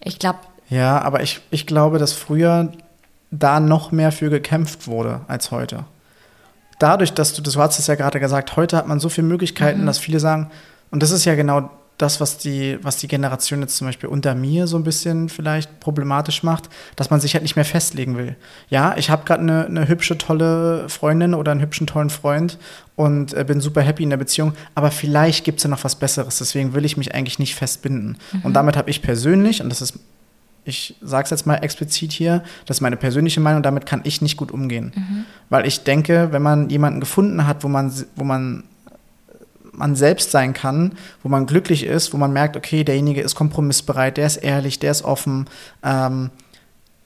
Ich 0.00 0.18
glaube, 0.18 0.38
Ja, 0.68 1.00
aber 1.00 1.22
ich, 1.22 1.40
ich 1.50 1.66
glaube, 1.66 1.98
dass 1.98 2.12
früher 2.12 2.72
da 3.30 3.60
noch 3.60 3.90
mehr 3.92 4.12
für 4.12 4.30
gekämpft 4.30 4.86
wurde 4.86 5.20
als 5.28 5.50
heute. 5.50 5.84
Dadurch, 6.78 7.12
dass 7.12 7.34
du, 7.34 7.42
du 7.42 7.52
hast 7.60 7.78
es 7.78 7.86
ja 7.86 7.94
gerade 7.94 8.20
gesagt, 8.20 8.56
heute 8.56 8.76
hat 8.76 8.86
man 8.86 9.00
so 9.00 9.08
viele 9.08 9.26
Möglichkeiten, 9.26 9.86
dass 9.86 9.98
viele 9.98 10.20
sagen, 10.20 10.50
und 10.90 11.02
das 11.02 11.10
ist 11.10 11.24
ja 11.24 11.34
genau 11.34 11.70
das, 11.98 12.20
was 12.20 12.38
die, 12.38 12.78
was 12.82 12.96
die 12.96 13.08
Generation 13.08 13.60
jetzt 13.60 13.76
zum 13.76 13.86
Beispiel 13.86 14.08
unter 14.08 14.34
mir 14.34 14.66
so 14.66 14.76
ein 14.76 14.84
bisschen 14.84 15.28
vielleicht 15.28 15.80
problematisch 15.80 16.42
macht, 16.42 16.68
dass 16.96 17.10
man 17.10 17.20
sich 17.20 17.34
halt 17.34 17.42
nicht 17.42 17.56
mehr 17.56 17.64
festlegen 17.64 18.16
will. 18.16 18.36
Ja, 18.68 18.96
ich 18.96 19.10
habe 19.10 19.24
gerade 19.24 19.42
eine, 19.42 19.66
eine 19.66 19.88
hübsche, 19.88 20.18
tolle 20.18 20.88
Freundin 20.88 21.34
oder 21.34 21.52
einen 21.52 21.60
hübschen, 21.60 21.86
tollen 21.86 22.10
Freund 22.10 22.58
und 22.96 23.32
äh, 23.34 23.44
bin 23.44 23.60
super 23.60 23.82
happy 23.82 24.02
in 24.02 24.10
der 24.10 24.16
Beziehung, 24.16 24.54
aber 24.74 24.90
vielleicht 24.90 25.44
gibt 25.44 25.58
es 25.58 25.64
ja 25.64 25.70
noch 25.70 25.84
was 25.84 25.96
Besseres, 25.96 26.38
deswegen 26.38 26.74
will 26.74 26.84
ich 26.84 26.96
mich 26.96 27.14
eigentlich 27.14 27.38
nicht 27.38 27.54
festbinden. 27.54 28.18
Und 28.42 28.54
damit 28.54 28.76
habe 28.76 28.90
ich 28.90 29.02
persönlich, 29.02 29.62
und 29.62 29.68
das 29.68 29.80
ist 29.80 29.98
ich 30.64 30.96
sage 31.02 31.24
es 31.24 31.30
jetzt 31.30 31.46
mal 31.46 31.56
explizit 31.56 32.12
hier, 32.12 32.42
das 32.66 32.78
ist 32.78 32.80
meine 32.80 32.96
persönliche 32.96 33.40
Meinung, 33.40 33.62
damit 33.62 33.86
kann 33.86 34.00
ich 34.04 34.22
nicht 34.22 34.36
gut 34.36 34.50
umgehen. 34.50 34.92
Weil 35.50 35.66
ich 35.66 35.84
denke, 35.84 36.28
wenn 36.32 36.42
man 36.42 36.70
jemanden 36.70 37.00
gefunden 37.00 37.46
hat, 37.46 37.64
wo 37.64 37.68
man, 37.68 37.92
wo 38.16 38.24
man, 38.24 38.64
man 39.76 39.96
selbst 39.96 40.30
sein 40.30 40.54
kann, 40.54 40.92
wo 41.22 41.28
man 41.28 41.46
glücklich 41.46 41.84
ist, 41.84 42.12
wo 42.12 42.16
man 42.16 42.32
merkt, 42.32 42.56
okay, 42.56 42.84
derjenige 42.84 43.20
ist 43.20 43.34
kompromissbereit, 43.34 44.16
der 44.16 44.26
ist 44.26 44.36
ehrlich, 44.36 44.78
der 44.78 44.90
ist 44.90 45.04
offen, 45.04 45.46
ähm, 45.82 46.30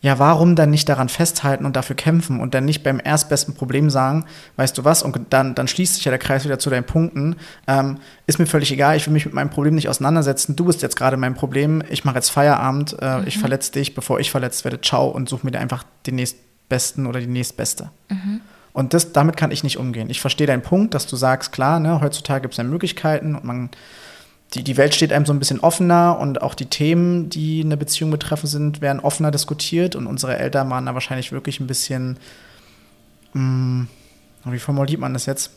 ja, 0.00 0.18
warum 0.20 0.54
dann 0.54 0.70
nicht 0.70 0.88
daran 0.88 1.08
festhalten 1.08 1.64
und 1.64 1.74
dafür 1.74 1.96
kämpfen 1.96 2.40
und 2.40 2.54
dann 2.54 2.64
nicht 2.64 2.84
beim 2.84 3.00
erstbesten 3.02 3.54
Problem 3.54 3.90
sagen, 3.90 4.26
weißt 4.56 4.78
du 4.78 4.84
was, 4.84 5.02
und 5.02 5.18
dann, 5.30 5.56
dann 5.56 5.66
schließt 5.66 5.96
sich 5.96 6.04
ja 6.04 6.10
der 6.10 6.20
Kreis 6.20 6.44
wieder 6.44 6.60
zu 6.60 6.70
deinen 6.70 6.84
Punkten, 6.84 7.36
ähm, 7.66 7.98
ist 8.26 8.38
mir 8.38 8.46
völlig 8.46 8.70
egal, 8.70 8.96
ich 8.96 9.06
will 9.06 9.12
mich 9.12 9.24
mit 9.24 9.34
meinem 9.34 9.50
Problem 9.50 9.74
nicht 9.74 9.88
auseinandersetzen, 9.88 10.54
du 10.54 10.66
bist 10.66 10.82
jetzt 10.82 10.94
gerade 10.94 11.16
mein 11.16 11.34
Problem, 11.34 11.82
ich 11.90 12.04
mache 12.04 12.16
jetzt 12.16 12.30
Feierabend, 12.30 12.96
äh, 13.02 13.24
ich 13.24 13.38
verletze 13.38 13.72
dich, 13.72 13.94
bevor 13.94 14.20
ich 14.20 14.30
verletzt 14.30 14.64
werde, 14.64 14.80
ciao 14.80 15.08
und 15.08 15.28
suche 15.28 15.44
mir 15.44 15.58
einfach 15.58 15.82
den 16.06 16.14
nächstbesten 16.14 17.06
oder 17.06 17.18
die 17.18 17.26
nächstbeste. 17.26 17.90
Und 18.78 18.94
das, 18.94 19.10
damit 19.10 19.36
kann 19.36 19.50
ich 19.50 19.64
nicht 19.64 19.76
umgehen. 19.76 20.08
Ich 20.08 20.20
verstehe 20.20 20.46
deinen 20.46 20.62
Punkt, 20.62 20.94
dass 20.94 21.08
du 21.08 21.16
sagst, 21.16 21.50
klar, 21.50 21.80
ne, 21.80 22.00
heutzutage 22.00 22.42
gibt 22.42 22.54
es 22.54 22.58
ja 22.58 22.62
Möglichkeiten 22.62 23.34
und 23.34 23.42
man 23.42 23.70
die, 24.54 24.62
die 24.62 24.76
Welt 24.76 24.94
steht 24.94 25.12
einem 25.12 25.26
so 25.26 25.32
ein 25.32 25.40
bisschen 25.40 25.58
offener 25.58 26.16
und 26.20 26.42
auch 26.42 26.54
die 26.54 26.66
Themen, 26.66 27.28
die 27.28 27.60
eine 27.64 27.76
Beziehung 27.76 28.12
betreffen 28.12 28.46
sind, 28.46 28.80
werden 28.80 29.00
offener 29.00 29.32
diskutiert 29.32 29.96
und 29.96 30.06
unsere 30.06 30.38
Eltern 30.38 30.70
waren 30.70 30.86
da 30.86 30.94
wahrscheinlich 30.94 31.32
wirklich 31.32 31.58
ein 31.58 31.66
bisschen, 31.66 32.18
mh, 33.32 33.88
hm, 34.44 34.52
wie 34.52 34.60
formuliert 34.60 35.00
man 35.00 35.12
das 35.12 35.26
jetzt? 35.26 35.50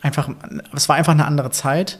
Einfach, 0.00 0.30
es 0.74 0.88
war 0.88 0.96
einfach 0.96 1.12
eine 1.12 1.26
andere 1.26 1.50
Zeit 1.50 1.98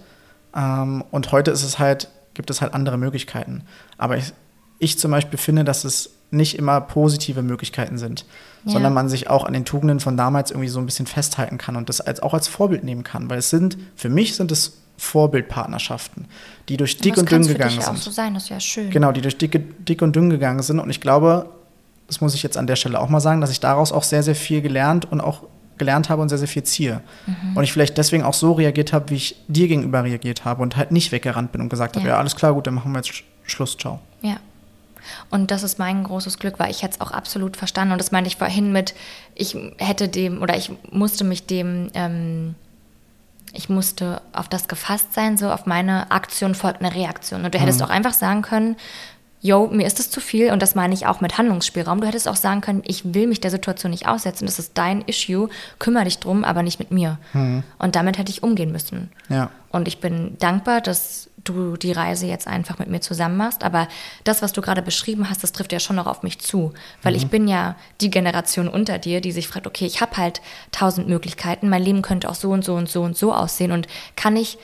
ähm, 0.57 1.05
und 1.11 1.31
heute 1.31 1.51
ist 1.51 1.63
es 1.63 1.79
halt, 1.79 2.09
gibt 2.33 2.49
es 2.49 2.63
halt 2.63 2.73
andere 2.73 2.97
Möglichkeiten. 2.97 3.65
Aber 3.99 4.17
ich, 4.17 4.33
ich 4.79 4.99
zum 4.99 5.11
Beispiel 5.11 5.39
finde, 5.39 5.65
dass 5.65 5.85
es 5.85 6.18
nicht 6.31 6.59
immer 6.59 6.81
positive 6.81 7.43
Möglichkeiten 7.43 7.99
sind, 7.99 8.27
ja. 8.65 8.73
sondern 8.73 8.93
man 8.93 9.09
sich 9.09 9.31
auch 9.31 9.45
an 9.45 9.53
den 9.53 9.65
Tugenden 9.65 10.01
von 10.01 10.17
damals 10.17 10.51
irgendwie 10.51 10.69
so 10.69 10.79
ein 10.79 10.87
bisschen 10.87 11.07
festhalten 11.07 11.59
kann 11.59 11.77
und 11.77 11.89
das 11.89 12.01
als, 12.01 12.21
auch 12.21 12.35
als 12.35 12.49
Vorbild 12.49 12.85
nehmen 12.85 13.03
kann. 13.03 13.31
Weil 13.31 13.39
es 13.39 13.51
sind, 13.51 13.79
für 13.97 14.09
mich 14.09 14.37
sind 14.37 14.53
es 14.53 14.79
Vorbildpartnerschaften, 14.99 16.27
die 16.69 16.77
durch 16.77 16.99
dick 16.99 17.17
und 17.17 17.31
dünn 17.31 17.47
gegangen 17.47 17.71
sind. 17.71 17.79
Das 17.79 17.87
kann 17.87 17.97
auch 17.97 18.01
so 18.01 18.11
sein, 18.11 18.35
das 18.35 18.51
wäre 18.51 18.61
schön. 18.61 18.91
Genau, 18.91 19.13
die 19.13 19.21
durch 19.21 19.39
dick, 19.39 19.85
dick 19.87 20.03
und 20.03 20.15
dünn 20.15 20.29
gegangen 20.29 20.61
sind. 20.61 20.81
Und 20.81 20.91
ich 20.91 21.01
glaube, 21.01 21.49
das 22.09 22.21
muss 22.21 22.35
ich 22.35 22.43
jetzt 22.43 22.57
an 22.57 22.67
der 22.67 22.77
Stelle 22.77 23.01
auch 23.01 23.09
mal 23.09 23.21
sagen, 23.21 23.41
dass 23.41 23.51
ich 23.51 23.61
daraus 23.61 23.93
auch 23.93 24.03
sehr, 24.03 24.23
sehr 24.23 24.35
viel 24.35 24.61
gelernt 24.61 25.11
und 25.11 25.21
auch 25.21 25.45
gelernt 25.79 26.11
habe 26.11 26.21
und 26.21 26.29
sehr, 26.29 26.39
sehr 26.39 26.49
viel 26.49 26.65
ziehe. 26.65 27.01
Mhm. 27.27 27.57
Und 27.57 27.65
ich 27.65 27.73
vielleicht 27.73 27.97
deswegen 27.97 28.25
auch 28.25 28.35
so 28.35 28.53
reagiert 28.53 28.93
habe, 28.93 29.11
wie 29.11 29.15
ich 29.15 29.37
dir 29.47 29.69
gegenüber 29.69 30.03
reagiert 30.03 30.45
habe 30.45 30.63
und 30.63 30.77
halt 30.77 30.91
nicht 30.91 31.13
weggerannt 31.13 31.53
bin 31.53 31.61
und 31.61 31.69
gesagt 31.69 31.95
ja. 31.95 32.03
habe, 32.03 32.11
ja, 32.11 32.19
alles 32.19 32.35
klar, 32.35 32.53
gut, 32.53 32.67
dann 32.67 32.75
machen 32.75 32.93
wir 32.93 32.99
jetzt 32.99 33.23
Schluss, 33.45 33.77
ciao. 33.79 34.01
Ja. 34.21 34.39
Und 35.31 35.51
das 35.51 35.63
ist 35.63 35.79
mein 35.79 36.05
großes 36.05 36.39
Glück, 36.39 36.59
weil 36.59 36.71
ich 36.71 36.83
hätte 36.83 36.95
es 36.95 37.01
auch 37.01 37.11
absolut 37.11 37.57
verstanden. 37.57 37.93
Und 37.93 37.99
das 37.99 38.13
meinte 38.13 38.29
ich 38.29 38.37
vorhin 38.37 38.73
mit, 38.73 38.95
ich 39.35 39.57
hätte 39.79 40.09
dem 40.09 40.43
oder 40.43 40.57
ich 40.57 40.71
musste 40.91 41.25
mich 41.25 41.47
dem 41.47 41.91
ähm, 41.95 42.55
ich 43.53 43.69
musste 43.69 44.21
auf 44.33 44.49
das 44.49 44.69
gefasst 44.69 45.15
sein, 45.15 45.39
so 45.39 45.51
auf 45.51 45.67
meine 45.67 46.11
Aktion 46.11 46.55
folgt 46.55 46.81
eine 46.81 46.95
Reaktion. 46.95 47.45
Und 47.45 47.55
du 47.55 47.59
hättest 47.59 47.81
mhm. 47.81 47.87
auch 47.87 47.91
einfach 47.91 48.13
sagen 48.13 48.43
können, 48.43 48.77
yo, 49.41 49.69
mir 49.69 49.87
ist 49.87 50.01
es 50.01 50.11
zu 50.11 50.21
viel 50.21 50.53
und 50.53 50.63
das 50.63 50.75
meine 50.75 50.95
ich 50.95 51.07
auch 51.07 51.21
mit 51.21 51.39
Handlungsspielraum. 51.39 52.01
Du 52.01 52.07
hättest 52.07 52.29
auch 52.29 52.37
sagen 52.37 52.61
können, 52.61 52.83
ich 52.85 53.15
will 53.15 53.27
mich 53.27 53.41
der 53.41 53.51
Situation 53.51 53.91
nicht 53.91 54.09
aussetzen, 54.09 54.47
das 54.47 54.59
ist 54.59 54.73
dein 54.75 55.03
Issue, 55.03 55.49
kümmere 55.79 56.05
dich 56.05 56.19
drum, 56.19 56.45
aber 56.45 56.63
nicht 56.63 56.79
mit 56.79 56.91
mir. 56.91 57.19
Mhm. 57.33 57.63
Und 57.79 57.97
damit 57.97 58.19
hätte 58.19 58.31
ich 58.31 58.43
umgehen 58.43 58.73
müssen. 58.73 59.11
Ja. 59.29 59.51
Und 59.71 59.87
ich 59.87 60.01
bin 60.01 60.37
dankbar, 60.39 60.81
dass 60.81 61.31
du 61.45 61.77
die 61.77 61.93
Reise 61.93 62.27
jetzt 62.27 62.47
einfach 62.47 62.79
mit 62.79 62.89
mir 62.89 63.01
zusammen 63.01 63.37
machst. 63.37 63.63
Aber 63.65 63.89
das, 64.25 64.43
was 64.43 64.53
du 64.53 64.61
gerade 64.61 64.83
beschrieben 64.83 65.29
hast, 65.31 65.43
das 65.43 65.53
trifft 65.53 65.73
ja 65.73 65.81
schon 65.81 65.97
noch 65.97 66.07
auf 66.07 66.23
mich 66.23 66.39
zu. 66.41 66.73
Weil 67.03 67.13
mhm. 67.13 67.19
ich 67.19 67.29
bin 67.29 67.49
ja 67.49 67.77
die 68.01 68.11
Generation 68.11 68.69
unter 68.69 68.99
dir, 68.99 69.21
die 69.21 69.33
sich 69.33 69.49
fragt, 69.49 69.67
okay, 69.67 69.87
ich 69.87 70.01
habe 70.01 70.17
halt 70.17 70.41
tausend 70.73 71.09
Möglichkeiten, 71.09 71.69
mein 71.69 71.83
Leben 71.83 72.03
könnte 72.03 72.29
auch 72.29 72.35
so 72.35 72.51
und 72.51 72.65
so 72.65 72.75
und 72.75 72.89
so 72.89 73.03
und 73.03 73.17
so 73.17 73.33
aussehen. 73.33 73.73
Und 73.73 73.87
kann 74.17 74.37
ich 74.37 74.59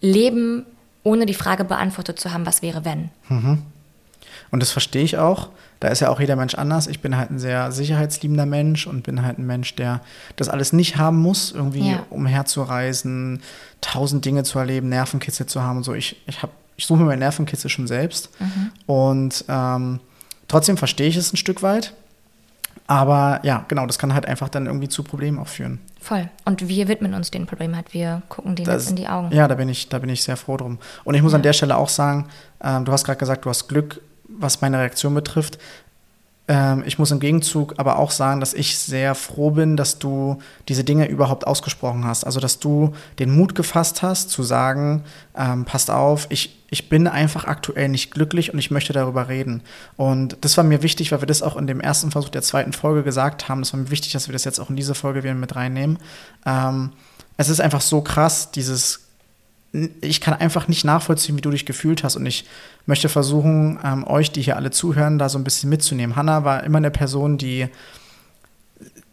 leben, 0.00 0.66
ohne 1.02 1.26
die 1.26 1.34
Frage 1.34 1.64
beantwortet 1.64 2.18
zu 2.18 2.32
haben, 2.32 2.46
was 2.46 2.62
wäre, 2.62 2.84
wenn? 2.84 3.10
Mhm. 3.28 3.62
Und 4.50 4.60
das 4.60 4.70
verstehe 4.70 5.02
ich 5.02 5.18
auch. 5.18 5.48
Da 5.78 5.88
ist 5.88 6.00
ja 6.00 6.08
auch 6.10 6.20
jeder 6.20 6.36
Mensch 6.36 6.54
anders. 6.54 6.86
Ich 6.86 7.00
bin 7.00 7.16
halt 7.16 7.30
ein 7.30 7.38
sehr 7.38 7.72
sicherheitsliebender 7.72 8.46
Mensch 8.46 8.86
und 8.86 9.02
bin 9.02 9.22
halt 9.22 9.38
ein 9.38 9.46
Mensch, 9.46 9.74
der 9.76 10.00
das 10.36 10.48
alles 10.48 10.72
nicht 10.72 10.96
haben 10.96 11.18
muss, 11.18 11.52
irgendwie 11.52 11.92
ja. 11.92 12.04
umherzureisen, 12.10 13.40
tausend 13.80 14.24
Dinge 14.24 14.42
zu 14.42 14.58
erleben, 14.58 14.88
Nervenkitzel 14.88 15.46
zu 15.46 15.62
haben 15.62 15.78
und 15.78 15.84
so. 15.84 15.94
Ich, 15.94 16.20
ich, 16.26 16.38
ich 16.76 16.86
suche 16.86 17.00
mir 17.00 17.06
mein 17.06 17.20
Nervenkitzel 17.20 17.70
schon 17.70 17.86
selbst. 17.86 18.30
Mhm. 18.40 18.72
Und 18.86 19.44
ähm, 19.48 20.00
trotzdem 20.48 20.76
verstehe 20.76 21.08
ich 21.08 21.16
es 21.16 21.32
ein 21.32 21.36
Stück 21.38 21.62
weit. 21.62 21.94
Aber 22.86 23.38
ja, 23.44 23.64
genau, 23.68 23.86
das 23.86 23.98
kann 24.00 24.14
halt 24.14 24.26
einfach 24.26 24.48
dann 24.48 24.66
irgendwie 24.66 24.88
zu 24.88 25.04
Problemen 25.04 25.38
auch 25.38 25.46
führen. 25.46 25.78
Voll. 26.00 26.28
Und 26.44 26.66
wir 26.66 26.88
widmen 26.88 27.14
uns 27.14 27.30
den 27.30 27.46
Problemen 27.46 27.76
halt. 27.76 27.94
Wir 27.94 28.22
gucken 28.28 28.56
denen 28.56 28.66
das, 28.66 28.84
jetzt 28.84 28.90
in 28.90 28.96
die 28.96 29.06
Augen. 29.06 29.32
Ja, 29.32 29.46
da 29.46 29.54
bin 29.54 29.68
ich, 29.68 29.88
da 29.88 30.00
bin 30.00 30.10
ich 30.10 30.24
sehr 30.24 30.36
froh 30.36 30.56
drum. 30.56 30.78
Und 31.04 31.14
ich 31.14 31.22
muss 31.22 31.32
ja. 31.32 31.36
an 31.36 31.42
der 31.42 31.52
Stelle 31.52 31.76
auch 31.76 31.88
sagen, 31.88 32.26
ähm, 32.62 32.84
du 32.84 32.90
hast 32.90 33.04
gerade 33.04 33.18
gesagt, 33.18 33.44
du 33.44 33.48
hast 33.48 33.68
Glück 33.68 34.00
was 34.38 34.60
meine 34.60 34.78
Reaktion 34.78 35.14
betrifft. 35.14 35.58
Ähm, 36.50 36.82
ich 36.84 36.98
muss 36.98 37.12
im 37.12 37.20
Gegenzug 37.20 37.74
aber 37.76 37.96
auch 37.96 38.10
sagen, 38.10 38.40
dass 38.40 38.54
ich 38.54 38.76
sehr 38.76 39.14
froh 39.14 39.52
bin, 39.52 39.76
dass 39.76 40.00
du 40.00 40.38
diese 40.68 40.82
Dinge 40.82 41.06
überhaupt 41.06 41.46
ausgesprochen 41.46 42.04
hast. 42.04 42.24
Also, 42.24 42.40
dass 42.40 42.58
du 42.58 42.92
den 43.20 43.30
Mut 43.30 43.54
gefasst 43.54 44.02
hast, 44.02 44.30
zu 44.30 44.42
sagen, 44.42 45.04
ähm, 45.36 45.64
passt 45.64 45.92
auf, 45.92 46.26
ich, 46.28 46.58
ich 46.68 46.88
bin 46.88 47.06
einfach 47.06 47.44
aktuell 47.44 47.88
nicht 47.88 48.10
glücklich 48.10 48.52
und 48.52 48.58
ich 48.58 48.72
möchte 48.72 48.92
darüber 48.92 49.28
reden. 49.28 49.62
Und 49.96 50.38
das 50.40 50.56
war 50.56 50.64
mir 50.64 50.82
wichtig, 50.82 51.12
weil 51.12 51.22
wir 51.22 51.26
das 51.26 51.42
auch 51.42 51.56
in 51.56 51.68
dem 51.68 51.80
ersten 51.80 52.10
Versuch 52.10 52.30
der 52.30 52.42
zweiten 52.42 52.72
Folge 52.72 53.04
gesagt 53.04 53.48
haben. 53.48 53.60
Das 53.60 53.72
war 53.72 53.78
mir 53.78 53.90
wichtig, 53.90 54.12
dass 54.12 54.26
wir 54.26 54.32
das 54.32 54.42
jetzt 54.42 54.58
auch 54.58 54.70
in 54.70 54.76
diese 54.76 54.96
Folge 54.96 55.22
wieder 55.22 55.34
mit 55.34 55.54
reinnehmen. 55.54 56.00
Ähm, 56.44 56.90
es 57.36 57.48
ist 57.48 57.60
einfach 57.60 57.80
so 57.80 58.00
krass, 58.00 58.50
dieses 58.50 59.09
ich 60.00 60.20
kann 60.20 60.34
einfach 60.34 60.68
nicht 60.68 60.84
nachvollziehen, 60.84 61.36
wie 61.36 61.42
du 61.42 61.50
dich 61.50 61.64
gefühlt 61.64 62.02
hast. 62.02 62.16
Und 62.16 62.26
ich 62.26 62.44
möchte 62.86 63.08
versuchen, 63.08 63.78
ähm, 63.84 64.04
euch, 64.06 64.32
die 64.32 64.42
hier 64.42 64.56
alle 64.56 64.70
zuhören, 64.70 65.18
da 65.18 65.28
so 65.28 65.38
ein 65.38 65.44
bisschen 65.44 65.70
mitzunehmen. 65.70 66.16
Hanna 66.16 66.44
war 66.44 66.64
immer 66.64 66.78
eine 66.78 66.90
Person, 66.90 67.38
die, 67.38 67.68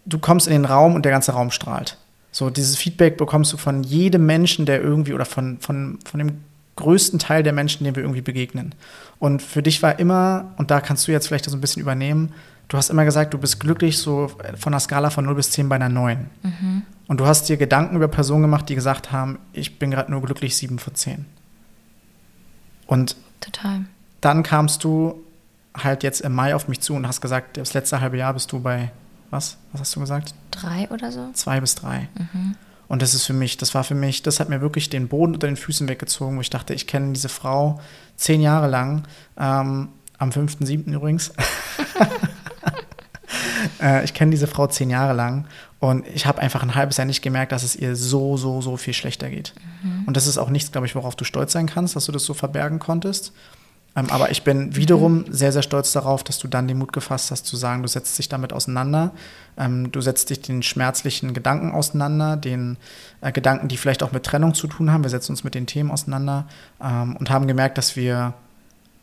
du 0.06 0.17
kommst 0.17 0.48
in 0.48 0.54
den 0.54 0.65
Raum 0.65 0.96
und 0.96 1.06
der 1.06 1.12
ganze 1.12 1.34
Raum 1.34 1.52
strahlt. 1.52 1.98
So, 2.32 2.50
dieses 2.50 2.76
Feedback 2.76 3.17
bekommst 3.17 3.54
du 3.54 3.58
von 3.58 3.84
jedem 3.84 4.26
Menschen, 4.26 4.65
der 4.65 4.82
irgendwie, 4.82 5.13
oder 5.13 5.26
von, 5.26 5.60
von, 5.60 6.00
von 6.06 6.17
dem 6.20 6.41
größten 6.76 7.20
Teil 7.20 7.43
der 7.43 7.54
Menschen, 7.54 7.84
denen 7.84 7.96
wir 7.96 8.04
irgendwie 8.04 8.22
begegnen. 8.22 8.74
Und 9.20 9.41
für 9.41 9.63
dich 9.63 9.82
war 9.82 10.00
immer, 10.00 10.54
und 10.58 10.72
da 10.72 10.82
kannst 10.82 11.08
du 11.08 11.12
jetzt 11.12 11.28
vielleicht 11.28 11.46
so 11.46 11.56
ein 11.56 11.62
bisschen 11.62 11.82
übernehmen, 11.82 12.34
du 12.67 12.77
hast 12.77 12.89
immer 12.89 13.06
gesagt, 13.06 13.34
du 13.34 13.38
bist 13.38 13.60
glücklich 13.60 13.97
so 13.97 14.27
von 14.27 14.73
einer 14.73 14.80
Skala 14.80 15.10
von 15.10 15.25
0 15.25 15.36
bis 15.36 15.51
10 15.51 15.69
bei 15.69 15.75
einer 15.75 15.89
9. 15.89 16.30
Mhm. 16.43 16.84
Und 17.08 17.19
du 17.19 17.25
hast 17.25 17.47
dir 17.47 17.58
Gedanken 17.58 17.95
über 17.95 18.08
Personen 18.08 18.41
gemacht, 18.41 18.67
die 18.69 18.75
gesagt 18.75 19.12
haben, 19.12 19.39
ich 19.53 19.80
bin 19.80 19.91
gerade 19.91 20.12
nur 20.12 20.21
glücklich 20.21 20.58
7 20.58 20.77
von 20.80 20.93
10. 20.93 21.25
Und 22.86 23.15
Total. 23.39 23.86
dann 24.21 24.43
kamst 24.43 24.84
du 24.84 25.23
halt 25.75 26.03
jetzt 26.03 26.21
im 26.21 26.34
Mai 26.34 26.56
auf 26.56 26.67
mich 26.67 26.82
zu 26.82 26.95
und 26.95 27.08
hast 27.08 27.21
gesagt, 27.21 27.58
das 27.58 27.73
letzte 27.73 28.01
halbe 28.01 28.17
Jahr 28.17 28.34
bist 28.34 28.51
du 28.51 28.60
bei, 28.60 28.91
was? 29.30 29.58
Was 29.71 29.82
hast 29.82 29.95
du 29.95 29.99
gesagt? 30.01 30.34
Drei 30.51 30.89
oder 30.89 31.12
so? 31.12 31.30
Zwei 31.34 31.62
bis 31.62 31.75
drei. 31.75 32.10
Mhm. 32.15 32.56
Und 32.88 33.01
das 33.01 33.13
ist 33.13 33.25
für 33.25 33.34
mich, 33.34 33.58
das 33.58 33.75
war 33.75 33.84
für 33.84 33.95
mich, 33.95 34.23
das 34.23 34.39
hat 34.39 34.49
mir 34.49 34.62
wirklich 34.62 34.89
den 34.89 35.10
Boden 35.10 35.34
unter 35.34 35.47
den 35.47 35.58
Füßen 35.58 35.88
weggezogen, 35.89 36.38
wo 36.38 36.41
ich 36.41 36.49
dachte, 36.49 36.73
ich 36.73 36.88
kenne 36.88 37.13
diese 37.13 37.30
Frau 37.30 37.80
zehn 38.15 38.41
Jahre 38.41 38.67
lang, 38.67 39.03
ähm, 39.38 39.89
am 40.17 40.30
5.7. 40.30 40.93
übrigens. 40.93 41.34
äh, 43.82 44.04
ich 44.04 44.13
kenne 44.13 44.32
diese 44.32 44.47
Frau 44.47 44.67
zehn 44.67 44.89
Jahre 44.89 45.13
lang 45.13 45.45
und 45.80 46.08
ich 46.08 46.26
habe 46.26 46.41
einfach 46.41 46.63
ein 46.63 46.76
halbes 46.76 46.97
Jahr 46.97 47.06
nicht 47.06 47.21
gemerkt, 47.21 47.52
dass 47.52 47.63
es 47.63 47.76
ihr 47.76 47.95
so, 47.95 48.38
so, 48.38 48.62
so 48.62 48.78
viel 48.78 48.93
schlechter 48.93 49.30
geht. 49.30 49.54
Mhm. 49.84 50.06
Und 50.06 50.17
das 50.17 50.28
ist 50.28 50.38
auch 50.38 50.50
nichts, 50.50 50.71
glaube 50.71 50.88
ich, 50.88 50.95
worauf 50.95 51.15
du 51.15 51.23
stolz 51.23 51.52
sein 51.52 51.67
kannst, 51.67 51.95
dass 51.95 52.06
du 52.06 52.12
das 52.12 52.23
so 52.23 52.34
verbergen 52.34 52.80
konntest. 52.80 53.34
Ähm, 53.97 54.10
aber 54.12 54.32
ich 54.32 54.43
bin 54.43 54.76
wiederum 54.76 55.19
mhm. 55.19 55.34
sehr, 55.34 55.52
sehr 55.52 55.63
stolz 55.63 55.91
darauf, 55.91 56.23
dass 56.23 56.38
du 56.38 56.47
dann 56.47 56.67
den 56.67 56.78
Mut 56.78 56.93
gefasst 56.93 57.32
hast, 57.32 57.45
zu 57.45 57.58
sagen, 57.58 57.82
du 57.82 57.88
setzt 57.88 58.17
dich 58.17 58.30
damit 58.30 58.54
auseinander. 58.54 59.12
Ähm, 59.58 59.91
du 59.91 60.02
setzt 60.02 60.30
dich 60.30 60.41
den 60.41 60.62
schmerzlichen 60.62 61.34
Gedanken 61.34 61.71
auseinander, 61.71 62.38
den 62.38 62.78
äh, 63.21 63.32
Gedanken, 63.32 63.67
die 63.67 63.78
vielleicht 63.78 64.04
auch 64.04 64.12
mit 64.12 64.23
Trennung 64.23 64.54
zu 64.54 64.67
tun 64.67 64.91
haben. 64.91 65.04
Wir 65.04 65.10
setzen 65.10 65.34
uns 65.34 65.43
mit 65.43 65.56
den 65.56 65.65
Themen 65.65 65.89
auseinander 65.91 66.47
ähm, 66.82 67.15
und 67.17 67.30
haben 67.30 67.47
gemerkt, 67.47 67.78
dass 67.78 67.95
wir 67.95 68.34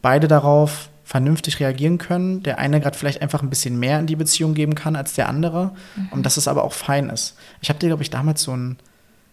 beide 0.00 0.28
darauf 0.28 0.88
vernünftig 1.04 1.60
reagieren 1.60 1.98
können. 1.98 2.42
Der 2.42 2.58
eine 2.58 2.80
gerade 2.80 2.96
vielleicht 2.96 3.22
einfach 3.22 3.42
ein 3.42 3.50
bisschen 3.50 3.78
mehr 3.78 4.00
in 4.00 4.06
die 4.06 4.16
Beziehung 4.16 4.54
geben 4.54 4.74
kann 4.74 4.96
als 4.96 5.12
der 5.12 5.28
andere. 5.28 5.72
Mhm. 5.96 6.08
Und 6.10 6.26
dass 6.26 6.36
es 6.36 6.48
aber 6.48 6.64
auch 6.64 6.72
fein 6.72 7.10
ist. 7.10 7.36
Ich 7.60 7.68
habe 7.68 7.78
dir, 7.78 7.88
glaube 7.88 8.02
ich, 8.02 8.10
damals 8.10 8.42
so 8.42 8.56
ein, 8.56 8.78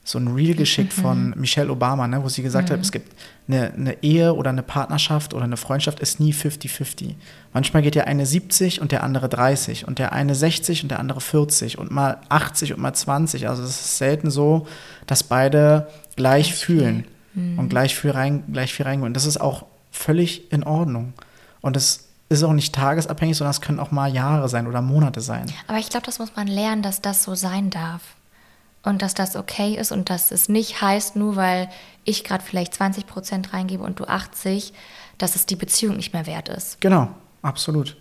so 0.04 0.20
ein 0.20 0.28
Reel 0.28 0.56
geschickt 0.56 0.98
mhm. 0.98 1.02
von 1.02 1.34
Michelle 1.38 1.72
Obama, 1.72 2.08
ne, 2.08 2.24
wo 2.24 2.28
sie 2.28 2.44
gesagt 2.44 2.70
mhm. 2.70 2.74
hat, 2.74 2.82
es 2.82 2.92
gibt 2.92 3.14
eine, 3.48 3.72
eine, 3.74 4.04
Ehe 4.04 4.34
oder 4.34 4.50
eine 4.50 4.64
Partnerschaft 4.64 5.34
oder 5.34 5.46
eine 5.46 5.58
Freundschaft 5.58 6.02
ist 6.02 6.20
nie 6.20 6.34
50-50. 6.34 7.16
Manchmal 7.54 7.84
geht 7.84 7.96
der 7.96 8.08
eine 8.08 8.26
70 8.26 8.82
und 8.82 8.92
der 8.92 9.04
andere 9.04 9.30
30 9.30 9.88
und 9.88 9.98
der 9.98 10.12
eine 10.12 10.36
60 10.36 10.84
und 10.84 10.90
der 10.90 11.00
andere 11.00 11.22
40 11.22 11.78
und 11.78 11.92
mal 11.92 12.18
80 12.30 12.74
und 12.74 12.82
mal 12.82 12.94
20. 12.94 13.48
Also 13.48 13.64
es 13.64 13.70
ist 13.70 13.98
selten 13.98 14.30
so, 14.30 14.68
dass 15.08 15.24
beide 15.24 15.88
gleich 16.16 16.54
fühlen 16.54 17.06
und 17.36 17.58
mhm. 17.58 17.70
gleich 17.70 17.96
viel, 17.96 18.12
rein, 18.12 18.44
gleich 18.52 18.74
viel 18.74 18.86
reingehen. 18.86 19.08
Und 19.08 19.14
das 19.14 19.26
ist 19.26 19.40
auch 19.40 19.66
völlig 19.92 20.52
in 20.52 20.64
Ordnung. 20.64 21.14
Und 21.62 21.78
es 21.78 22.08
ist 22.30 22.44
auch 22.44 22.54
nicht 22.54 22.74
tagesabhängig, 22.74 23.38
sondern 23.38 23.52
es 23.52 23.62
können 23.62 23.80
auch 23.80 23.92
mal 23.92 24.12
Jahre 24.14 24.50
sein 24.50 24.68
oder 24.68 24.82
Monate 24.82 25.22
sein. 25.22 25.52
Aber 25.68 25.78
ich 25.78 25.90
glaube, 25.90 26.06
das 26.06 26.20
muss 26.20 26.36
man 26.36 26.48
lernen, 26.48 26.82
dass 26.82 27.02
das 27.02 27.24
so 27.24 27.36
sein 27.36 27.70
darf. 27.70 28.02
Und 28.84 29.04
dass 29.04 29.14
das 29.14 29.36
okay 29.36 29.76
ist 29.76 29.92
und 29.92 30.10
dass 30.10 30.32
es 30.32 30.50
nicht 30.50 30.82
heißt, 30.82 31.16
nur 31.16 31.36
weil 31.36 31.70
ich 32.04 32.24
gerade 32.24 32.44
vielleicht 32.44 32.74
20 32.74 33.06
Prozent 33.06 33.54
reingebe 33.54 33.84
und 33.84 34.00
du 34.00 34.06
80, 34.06 34.74
dass 35.20 35.36
es 35.36 35.46
die 35.46 35.56
Beziehung 35.56 35.98
nicht 35.98 36.14
mehr 36.14 36.26
wert 36.26 36.50
ist. 36.50 36.82
Genau, 36.82 37.10
absolut. 37.44 37.96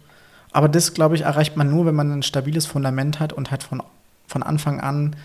Aber 0.53 0.69
das, 0.69 0.95
glaube 0.95 1.17
ich, 1.17 1.23
erreicht 1.23 1.57
man 1.57 1.69
nur, 1.69 1.85
wenn 1.85 1.95
man 1.95 2.11
ein 2.11 2.23
stabiles 2.23 2.65
Fundament 2.67 3.21
hat 3.21 3.33
und 3.35 3.51
halt 3.51 3.63
von, 3.63 3.83
von 4.27 4.43
Anfang 4.43 4.81
an 4.81 5.17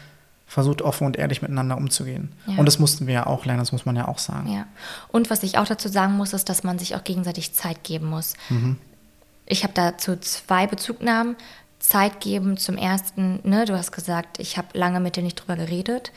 versucht, 0.48 0.82
offen 0.82 1.06
und 1.08 1.18
ehrlich 1.18 1.42
miteinander 1.42 1.78
umzugehen. 1.78 2.32
Ja. 2.46 2.58
Und 2.58 2.66
das 2.66 2.80
mussten 2.80 3.08
wir 3.08 3.14
ja 3.14 3.28
auch 3.28 3.46
lernen, 3.46 3.60
das 3.60 3.72
muss 3.72 3.86
man 3.86 3.96
ja 3.96 4.08
auch 4.08 4.20
sagen. 4.20 4.52
Ja. 4.52 4.68
Und 5.10 5.30
was 5.30 5.44
ich 5.44 5.58
auch 5.58 5.66
dazu 5.66 5.90
sagen 5.90 6.16
muss, 6.18 6.34
ist, 6.34 6.50
dass 6.50 6.64
man 6.64 6.80
sich 6.80 6.96
auch 6.96 7.04
gegenseitig 7.04 7.54
Zeit 7.54 7.84
geben 7.84 8.08
muss. 8.08 8.36
Mhm. 8.50 8.78
Ich 9.46 9.64
habe 9.64 9.74
dazu 9.74 10.16
zwei 10.18 10.68
Bezugnahmen. 10.68 11.36
Zeit 11.80 12.20
geben 12.20 12.58
zum 12.58 12.78
ersten, 12.78 13.42
ne, 13.44 13.66
du 13.66 13.78
hast 13.78 13.92
gesagt, 13.92 14.40
ich 14.40 14.58
habe 14.58 14.68
lange 14.74 15.00
mit 15.00 15.18
dir 15.18 15.24
nicht 15.24 15.36
drüber 15.36 15.56
geredet. 15.56 16.12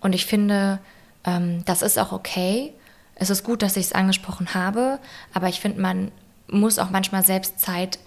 Und 0.00 0.14
ich 0.14 0.26
finde, 0.26 0.78
ähm, 1.24 1.64
das 1.64 1.82
ist 1.82 1.98
auch 1.98 2.12
okay. 2.12 2.72
es 3.16 3.30
ist 3.30 3.42
gut, 3.42 3.62
dass 3.62 3.76
ich 3.76 3.86
es 3.86 3.92
angesprochen 3.92 4.54
habe, 4.54 5.00
aber 5.34 5.48
ich 5.48 5.60
finde, 5.60 5.80
man 5.80 6.12
muss 6.46 6.78
auch 6.78 6.90
manchmal 6.90 7.24
selbst 7.24 7.58
Zeit 7.58 7.98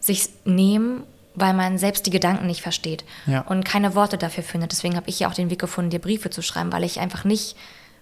sich 0.00 0.30
nehmen, 0.44 1.04
weil 1.34 1.54
man 1.54 1.78
selbst 1.78 2.06
die 2.06 2.10
Gedanken 2.10 2.46
nicht 2.46 2.62
versteht 2.62 3.04
Ja. 3.26 3.40
und 3.42 3.64
keine 3.64 3.94
Worte 3.94 4.18
dafür 4.18 4.44
findet. 4.44 4.72
Deswegen 4.72 4.96
habe 4.96 5.08
ich 5.08 5.20
ja 5.20 5.28
auch 5.28 5.34
den 5.34 5.50
Weg 5.50 5.58
gefunden, 5.60 5.90
dir 5.90 5.98
Briefe 6.00 6.30
zu 6.30 6.42
schreiben, 6.42 6.72
weil 6.72 6.84
ich 6.84 7.00
einfach 7.00 7.24
nicht 7.24 7.56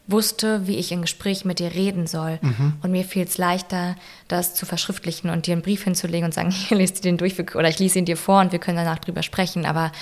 wusste, 0.07 0.66
wie 0.66 0.77
ich 0.77 0.90
im 0.90 1.03
Gespräch 1.03 1.45
mit 1.45 1.61
dir 1.61 1.73
reden 1.73 2.09
soll. 2.09 2.40
Und 2.83 2.90
mir 2.90 3.05
fiel 3.05 3.25
es 3.25 3.38
leichter, 3.38 3.95
das 4.27 4.55
zu 4.55 4.66
verschriftlichen 4.66 5.31
und 5.31 5.47
dir 5.47 5.53
einen 5.53 5.62
Brief 5.62 5.85
hinzulegen 5.85 6.25
und 6.25 6.35
sagen, 6.35 6.51
hier 6.69 6.77
liest 6.79 6.99
du 6.99 7.03
den 7.03 7.16
durch 7.16 7.38
oder 7.55 7.69
ich 7.69 7.79
lese 7.79 7.99
ihn 8.01 8.05
dir 8.07 8.16
vor 8.16 8.40
und 8.40 8.51
wir 8.51 8.59
können 8.59 8.77
danach 8.79 8.99
drüber 8.99 9.23
sprechen. 9.23 9.66
Aber 9.66 9.93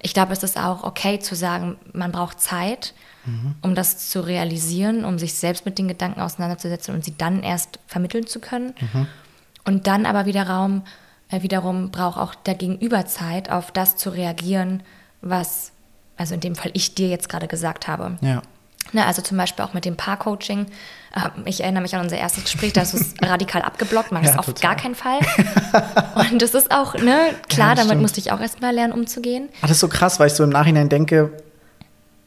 ich 0.00 0.14
glaube, 0.14 0.32
es 0.32 0.42
ist 0.42 0.58
auch 0.58 0.82
okay 0.82 1.20
zu 1.20 1.36
sagen, 1.36 1.76
man 1.92 2.10
braucht 2.10 2.40
Zeit, 2.40 2.94
um 3.60 3.76
das 3.76 4.08
zu 4.10 4.20
realisieren, 4.26 5.04
um 5.04 5.16
sich 5.20 5.34
selbst 5.34 5.64
mit 5.64 5.78
den 5.78 5.86
Gedanken 5.86 6.20
auseinanderzusetzen 6.20 6.92
und 6.92 7.04
sie 7.04 7.16
dann 7.16 7.44
erst 7.44 7.78
vermitteln 7.86 8.26
zu 8.26 8.40
können. 8.40 8.74
Und 9.64 9.86
dann 9.86 10.06
aber 10.06 10.26
wieder 10.26 10.48
Raum, 10.48 10.82
wiederum 11.40 11.90
braucht 11.90 12.18
auch 12.18 12.34
der 12.34 12.54
Gegenüber 12.54 13.06
Zeit, 13.06 13.50
auf 13.50 13.70
das 13.70 13.96
zu 13.96 14.10
reagieren, 14.10 14.82
was, 15.22 15.72
also 16.18 16.34
in 16.34 16.40
dem 16.40 16.54
Fall 16.54 16.70
ich 16.74 16.94
dir 16.94 17.08
jetzt 17.08 17.30
gerade 17.30 17.48
gesagt 17.48 17.88
habe. 17.88 18.18
Ja. 18.20 18.42
Ne, 18.92 19.06
also 19.06 19.22
zum 19.22 19.38
Beispiel 19.38 19.64
auch 19.64 19.72
mit 19.72 19.84
dem 19.86 19.96
Paarcoaching. 19.96 20.66
Äh, 21.14 21.20
ich 21.48 21.62
erinnere 21.62 21.82
mich 21.82 21.94
an 21.94 22.00
unser 22.02 22.18
erstes 22.18 22.42
Gespräch, 22.44 22.72
da 22.74 22.80
hast 22.82 22.92
du 22.92 22.98
es 22.98 23.14
radikal 23.22 23.62
abgeblockt, 23.62 24.10
mach 24.12 24.22
Ja, 24.22 24.36
auf 24.38 24.44
total. 24.46 24.60
gar 24.74 24.76
keinen 24.76 24.96
Fall. 24.96 25.20
Und 26.32 26.42
das 26.42 26.52
ist 26.52 26.70
auch, 26.72 26.94
ne, 26.96 27.30
klar, 27.48 27.68
Ja, 27.70 27.74
damit 27.76 27.86
stimmt. 27.90 28.02
musste 28.02 28.18
ich 28.20 28.32
auch 28.32 28.40
erstmal 28.40 28.74
lernen, 28.74 28.92
umzugehen. 28.92 29.48
Ah, 29.60 29.68
das 29.68 29.72
ist 29.72 29.80
so 29.80 29.88
krass, 29.88 30.18
weil 30.20 30.26
ich 30.26 30.34
so 30.34 30.42
im 30.44 30.50
Nachhinein 30.50 30.88
denke, 30.88 31.32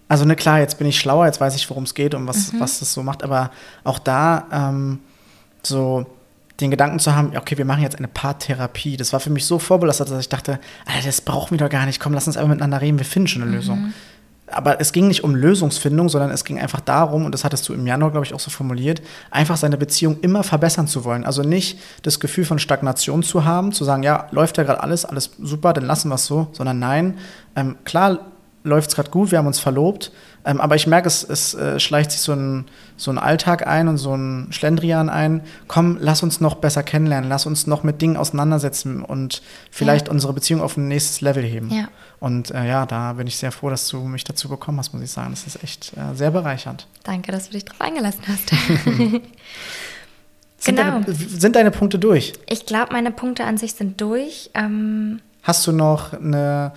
also 0.07 0.23
ne, 0.23 0.35
klar, 0.37 0.59
jetzt 0.59 0.77
bin 0.77 0.87
ich 0.87 0.97
schlauer, 0.99 1.25
jetzt 1.25 1.41
weiß 1.41 1.55
ich, 1.55 1.69
worum 1.69 1.83
es 1.83 1.93
geht 1.93 2.13
und 2.15 2.25
was, 2.27 2.53
Mhm. 2.53 2.59
was 2.61 2.79
das 2.79 2.93
so 2.93 3.03
macht, 3.03 3.21
aber 3.23 3.51
auch 3.83 3.99
da 3.99 4.45
ähm, 4.51 4.99
so 5.61 6.05
den 6.61 6.71
Gedanken 6.71 6.99
zu 6.99 7.15
haben, 7.15 7.35
okay, 7.35 7.57
wir 7.57 7.65
machen 7.65 7.83
jetzt 7.83 7.97
eine 7.97 8.07
Paartherapie, 8.07 8.97
das 8.97 9.11
war 9.13 9.19
für 9.19 9.29
mich 9.29 9.45
so 9.45 9.59
vorbelastet, 9.59 10.09
dass 10.09 10.19
ich 10.19 10.29
dachte, 10.29 10.59
Alter, 10.85 11.05
das 11.05 11.21
brauchen 11.21 11.51
wir 11.51 11.57
doch 11.57 11.69
gar 11.69 11.85
nicht, 11.85 11.99
komm, 11.99 12.13
lass 12.13 12.27
uns 12.27 12.37
einfach 12.37 12.49
miteinander 12.49 12.81
reden, 12.81 12.97
wir 12.97 13.05
finden 13.05 13.27
schon 13.27 13.41
eine 13.41 13.51
Lösung. 13.51 13.93
Aber 14.47 14.79
es 14.79 14.91
ging 14.91 15.07
nicht 15.07 15.23
um 15.23 15.33
Lösungsfindung, 15.33 16.07
sondern 16.07 16.29
es 16.29 16.45
ging 16.45 16.59
einfach 16.59 16.79
darum, 16.79 17.25
und 17.25 17.31
das 17.31 17.43
hattest 17.43 17.67
du 17.67 17.73
im 17.73 17.87
Januar, 17.87 18.11
glaube 18.11 18.25
ich, 18.25 18.33
auch 18.33 18.39
so 18.39 18.51
formuliert, 18.51 19.01
einfach 19.31 19.57
seine 19.57 19.75
Beziehung 19.75 20.19
immer 20.21 20.43
verbessern 20.43 20.87
zu 20.87 21.03
wollen. 21.03 21.25
Also 21.25 21.41
nicht 21.41 21.79
das 22.03 22.19
Gefühl 22.19 22.45
von 22.45 22.59
Stagnation 22.59 23.23
zu 23.23 23.43
haben, 23.43 23.71
zu 23.71 23.83
sagen, 23.83 24.03
ja, 24.03 24.27
läuft 24.31 24.57
ja 24.57 24.63
gerade 24.63 24.83
alles, 24.83 25.03
alles 25.03 25.31
super, 25.41 25.73
dann 25.73 25.85
lassen 25.85 26.09
wir 26.09 26.15
es 26.15 26.27
so, 26.27 26.47
sondern 26.51 26.77
nein, 26.77 27.17
ähm, 27.55 27.75
klar 27.85 28.19
läuft 28.63 28.89
es 28.89 28.95
gerade 28.95 29.09
gut, 29.09 29.31
wir 29.31 29.39
haben 29.39 29.47
uns 29.47 29.59
verlobt, 29.59 30.11
ähm, 30.45 30.61
aber 30.61 30.75
ich 30.75 30.87
merke, 30.87 31.07
es, 31.07 31.23
es 31.23 31.53
äh, 31.55 31.79
schleicht 31.79 32.11
sich 32.11 32.21
so 32.21 32.33
ein, 32.33 32.65
so 32.97 33.11
ein 33.11 33.17
Alltag 33.17 33.65
ein 33.67 33.87
und 33.87 33.97
so 33.97 34.15
ein 34.15 34.47
Schlendrian 34.51 35.09
ein. 35.09 35.41
Komm, 35.67 35.97
lass 35.99 36.23
uns 36.23 36.39
noch 36.39 36.55
besser 36.55 36.83
kennenlernen, 36.83 37.29
lass 37.29 37.45
uns 37.45 37.67
noch 37.67 37.83
mit 37.83 38.01
Dingen 38.01 38.15
auseinandersetzen 38.17 39.03
und 39.03 39.41
vielleicht 39.71 40.07
Ja. 40.07 40.11
unsere 40.13 40.33
Beziehung 40.33 40.61
auf 40.61 40.77
ein 40.77 40.87
nächstes 40.87 41.21
Level 41.21 41.43
heben. 41.43 41.69
Ja. 41.71 41.87
Und 42.19 42.51
äh, 42.51 42.67
ja, 42.67 42.85
da 42.85 43.13
bin 43.13 43.27
ich 43.27 43.37
sehr 43.37 43.51
froh, 43.51 43.69
dass 43.69 43.87
du 43.89 43.99
mich 44.01 44.23
dazu 44.23 44.47
bekommen 44.47 44.77
hast, 44.79 44.93
muss 44.93 45.01
ich 45.03 45.11
sagen. 45.11 45.31
Das 45.31 45.45
ist 45.47 45.61
echt 45.63 45.93
äh, 45.97 46.15
sehr 46.15 46.31
bereichernd. 46.31 46.87
Danke, 47.03 47.31
dass 47.31 47.47
du 47.47 47.53
dich 47.53 47.65
darauf 47.65 47.81
eingelassen 47.81 48.21
hast. 48.27 48.51
Sind, 50.57 50.77
Genau. 50.77 50.99
deine, 51.01 51.13
sind 51.13 51.55
deine 51.55 51.69
Punkte 51.71 51.99
durch? 51.99 52.33
Ich 52.49 52.65
glaube, 52.65 52.93
meine 52.93 53.11
Punkte 53.11 53.43
an 53.43 53.57
sich 53.57 53.73
sind 53.73 53.99
durch. 54.01 54.49
Ähm, 54.53 55.19
Hast 55.43 55.67
du 55.67 55.71
noch 55.71 56.13
eine, 56.13 56.71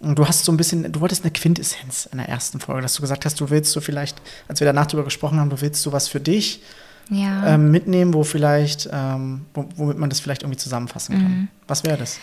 du 0.00 0.26
hast 0.26 0.44
so 0.44 0.52
ein 0.52 0.56
bisschen, 0.56 0.90
du 0.92 1.00
wolltest 1.00 1.24
eine 1.24 1.30
Quintessenz 1.30 2.06
in 2.10 2.18
der 2.18 2.28
ersten 2.28 2.60
Folge, 2.60 2.82
dass 2.82 2.94
du 2.94 3.00
gesagt 3.00 3.24
hast, 3.24 3.40
du 3.40 3.50
willst 3.50 3.72
so 3.72 3.80
vielleicht, 3.80 4.20
als 4.48 4.60
wir 4.60 4.66
danach 4.66 4.86
darüber 4.86 5.04
gesprochen 5.04 5.40
haben, 5.40 5.50
du 5.50 5.60
willst 5.60 5.82
so 5.82 5.92
was 5.92 6.08
für 6.08 6.20
dich 6.20 6.62
ja. 7.10 7.54
ähm, 7.54 7.70
mitnehmen, 7.70 8.14
wo 8.14 8.24
vielleicht, 8.24 8.88
ähm, 8.92 9.46
wo, 9.54 9.66
womit 9.76 9.98
man 9.98 10.10
das 10.10 10.20
vielleicht 10.20 10.42
irgendwie 10.42 10.58
zusammenfassen 10.58 11.14
kann. 11.14 11.30
Mhm. 11.30 11.48
Was 11.66 11.84
wäre 11.84 11.96
das? 11.96 12.18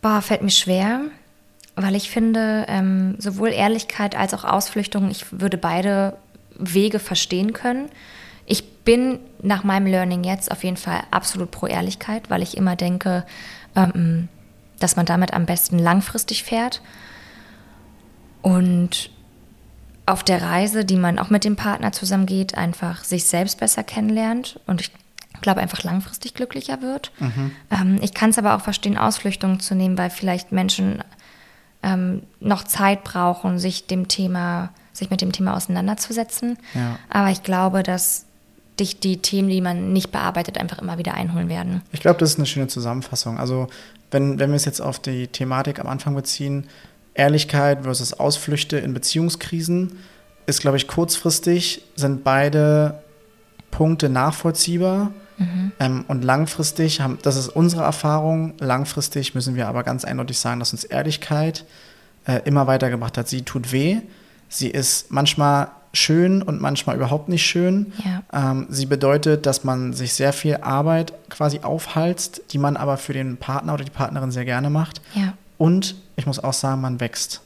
Boah, 0.00 0.20
fällt 0.20 0.42
mir 0.42 0.50
schwer, 0.50 1.02
weil 1.76 1.94
ich 1.94 2.10
finde, 2.10 2.66
ähm, 2.68 3.16
sowohl 3.18 3.50
Ehrlichkeit 3.50 4.16
als 4.16 4.34
auch 4.34 4.44
Ausflüchtung, 4.44 5.10
ich 5.10 5.26
würde 5.30 5.58
beide 5.58 6.16
Wege 6.58 6.98
verstehen 6.98 7.52
können. 7.52 7.88
Ich 8.46 8.68
bin 8.84 9.20
nach 9.40 9.62
meinem 9.62 9.86
Learning 9.86 10.24
jetzt 10.24 10.50
auf 10.50 10.64
jeden 10.64 10.76
Fall 10.76 11.02
absolut 11.10 11.50
pro 11.50 11.66
Ehrlichkeit, 11.66 12.30
weil 12.30 12.42
ich 12.42 12.56
immer 12.56 12.74
denke, 12.74 13.24
ähm, 13.76 14.28
dass 14.80 14.96
man 14.96 15.06
damit 15.06 15.32
am 15.32 15.46
besten 15.46 15.78
langfristig 15.78 16.42
fährt. 16.42 16.82
Und 18.42 19.10
auf 20.04 20.24
der 20.24 20.42
Reise, 20.42 20.84
die 20.84 20.96
man 20.96 21.18
auch 21.18 21.30
mit 21.30 21.44
dem 21.44 21.56
Partner 21.56 21.92
zusammengeht, 21.92 22.56
einfach 22.56 23.04
sich 23.04 23.24
selbst 23.24 23.60
besser 23.60 23.84
kennenlernt 23.84 24.58
und 24.66 24.80
ich 24.80 24.90
glaube 25.40 25.60
einfach 25.60 25.82
langfristig 25.82 26.34
glücklicher 26.34 26.82
wird. 26.82 27.12
Ähm, 27.70 27.98
ich 28.02 28.14
kann 28.14 28.30
es 28.30 28.38
aber 28.38 28.54
auch 28.54 28.60
verstehen, 28.60 28.96
Ausflüchtungen 28.98 29.60
zu 29.60 29.74
nehmen, 29.74 29.98
weil 29.98 30.10
vielleicht 30.10 30.52
Menschen 30.52 31.02
ähm, 31.82 32.22
noch 32.40 32.64
Zeit 32.64 33.04
brauchen, 33.04 33.58
sich 33.58 33.86
dem 33.86 34.08
Thema, 34.08 34.70
sich 34.92 35.10
mit 35.10 35.20
dem 35.20 35.32
Thema 35.32 35.56
auseinanderzusetzen. 35.56 36.58
Ja. 36.74 36.98
Aber 37.08 37.30
ich 37.30 37.42
glaube, 37.42 37.82
dass 37.82 38.26
dich 38.78 39.00
die 39.00 39.18
Themen, 39.18 39.48
die 39.48 39.60
man 39.60 39.92
nicht 39.92 40.12
bearbeitet, 40.12 40.58
einfach 40.58 40.78
immer 40.78 40.98
wieder 40.98 41.14
einholen 41.14 41.48
werden. 41.48 41.82
Ich 41.92 42.00
glaube, 42.00 42.18
das 42.18 42.30
ist 42.30 42.38
eine 42.38 42.46
schöne 42.46 42.68
Zusammenfassung. 42.68 43.38
Also, 43.38 43.68
wenn, 44.10 44.38
wenn 44.38 44.50
wir 44.50 44.56
es 44.56 44.64
jetzt 44.64 44.80
auf 44.80 44.98
die 44.98 45.26
Thematik 45.28 45.78
am 45.78 45.86
Anfang 45.86 46.14
beziehen, 46.14 46.68
Ehrlichkeit 47.14 47.82
versus 47.82 48.14
Ausflüchte 48.14 48.78
in 48.78 48.94
Beziehungskrisen, 48.94 49.98
ist, 50.46 50.60
glaube 50.60 50.76
ich, 50.76 50.88
kurzfristig 50.88 51.82
sind 51.94 52.24
beide 52.24 53.02
Punkte 53.70 54.08
nachvollziehbar. 54.08 55.12
Ähm, 55.80 56.04
und 56.08 56.22
langfristig, 56.22 57.00
haben, 57.00 57.18
das 57.22 57.36
ist 57.36 57.48
unsere 57.48 57.82
Erfahrung, 57.82 58.54
langfristig 58.60 59.34
müssen 59.34 59.56
wir 59.56 59.68
aber 59.68 59.82
ganz 59.82 60.04
eindeutig 60.04 60.38
sagen, 60.38 60.60
dass 60.60 60.72
uns 60.72 60.84
Ehrlichkeit 60.84 61.64
äh, 62.26 62.40
immer 62.44 62.66
weitergebracht 62.66 63.18
hat. 63.18 63.28
Sie 63.28 63.42
tut 63.42 63.72
weh, 63.72 63.98
sie 64.48 64.68
ist 64.68 65.10
manchmal 65.10 65.68
schön 65.92 66.42
und 66.42 66.60
manchmal 66.60 66.96
überhaupt 66.96 67.28
nicht 67.28 67.44
schön. 67.44 67.92
Ja. 68.04 68.50
Ähm, 68.50 68.66
sie 68.70 68.86
bedeutet, 68.86 69.46
dass 69.46 69.64
man 69.64 69.92
sich 69.92 70.14
sehr 70.14 70.32
viel 70.32 70.56
Arbeit 70.56 71.12
quasi 71.28 71.60
aufhalst, 71.60 72.42
die 72.50 72.58
man 72.58 72.76
aber 72.76 72.96
für 72.96 73.12
den 73.12 73.36
Partner 73.36 73.74
oder 73.74 73.84
die 73.84 73.90
Partnerin 73.90 74.30
sehr 74.30 74.44
gerne 74.44 74.70
macht. 74.70 75.02
Ja, 75.14 75.34
Und 75.62 75.94
ich 76.16 76.26
muss 76.26 76.40
auch 76.42 76.52
sagen, 76.52 76.80
man 76.80 76.98
wächst. 76.98 77.40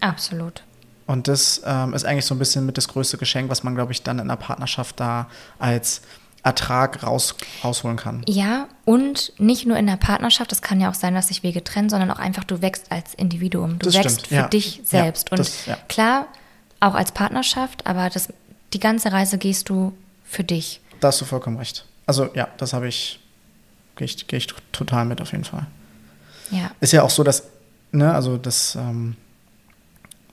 absolut. 0.00 0.62
Und 1.06 1.26
das 1.26 1.60
ähm, 1.64 1.92
ist 1.94 2.04
eigentlich 2.04 2.26
so 2.26 2.34
ein 2.34 2.38
bisschen 2.38 2.66
mit 2.66 2.76
das 2.76 2.86
größte 2.86 3.16
Geschenk, 3.18 3.50
was 3.50 3.64
man, 3.64 3.74
glaube 3.74 3.90
ich, 3.92 4.02
dann 4.02 4.18
in 4.18 4.24
einer 4.30 4.36
Partnerschaft 4.36 5.00
da 5.00 5.26
als 5.58 6.02
Ertrag 6.44 7.02
raus, 7.02 7.34
rausholen 7.64 7.96
kann. 7.96 8.22
Ja, 8.28 8.68
und 8.84 9.32
nicht 9.38 9.66
nur 9.66 9.76
in 9.78 9.86
der 9.86 9.96
Partnerschaft, 9.96 10.52
es 10.52 10.62
kann 10.62 10.80
ja 10.80 10.88
auch 10.90 10.94
sein, 10.94 11.14
dass 11.14 11.28
sich 11.28 11.42
Wege 11.42 11.64
trennen, 11.64 11.88
sondern 11.88 12.10
auch 12.12 12.18
einfach, 12.20 12.44
du 12.44 12.60
wächst 12.62 12.92
als 12.92 13.14
Individuum. 13.14 13.78
Du 13.80 13.86
Das 13.86 13.94
wächst 13.94 14.10
stimmt, 14.20 14.26
für 14.28 14.34
ja. 14.34 14.48
dich 14.48 14.76
Ja, 14.76 14.84
selbst. 14.84 15.32
und 15.32 15.38
das- 15.40 15.66
ja. 15.66 15.76
klar, 15.88 16.26
auch 16.78 16.94
als 16.94 17.10
Partnerschaft, 17.10 17.86
aber 17.86 18.08
das, 18.10 18.28
die 18.74 18.78
ganze 18.80 19.10
Reise 19.10 19.38
gehst 19.38 19.68
du 19.70 19.94
für 20.24 20.44
dich. 20.44 20.80
Da 21.00 21.08
hast 21.08 21.20
du 21.20 21.24
vollkommen 21.24 21.56
recht. 21.56 21.86
Also 22.06 22.28
ja, 22.34 22.48
das 22.58 22.72
habe 22.74 22.86
ich, 22.86 23.18
gehe 23.96 24.04
ich, 24.04 24.26
geh 24.28 24.36
ich 24.36 24.46
total 24.72 25.06
mit 25.06 25.20
auf 25.22 25.32
jeden 25.32 25.44
Fall. 25.44 25.66
Ja, 26.50 26.70
Ist 26.80 26.92
ja 26.92 27.02
auch 27.02 27.10
so, 27.10 27.22
dass, 27.22 27.44
ne, 27.92 28.12
also 28.12 28.36
das, 28.36 28.76
ähm, 28.76 29.16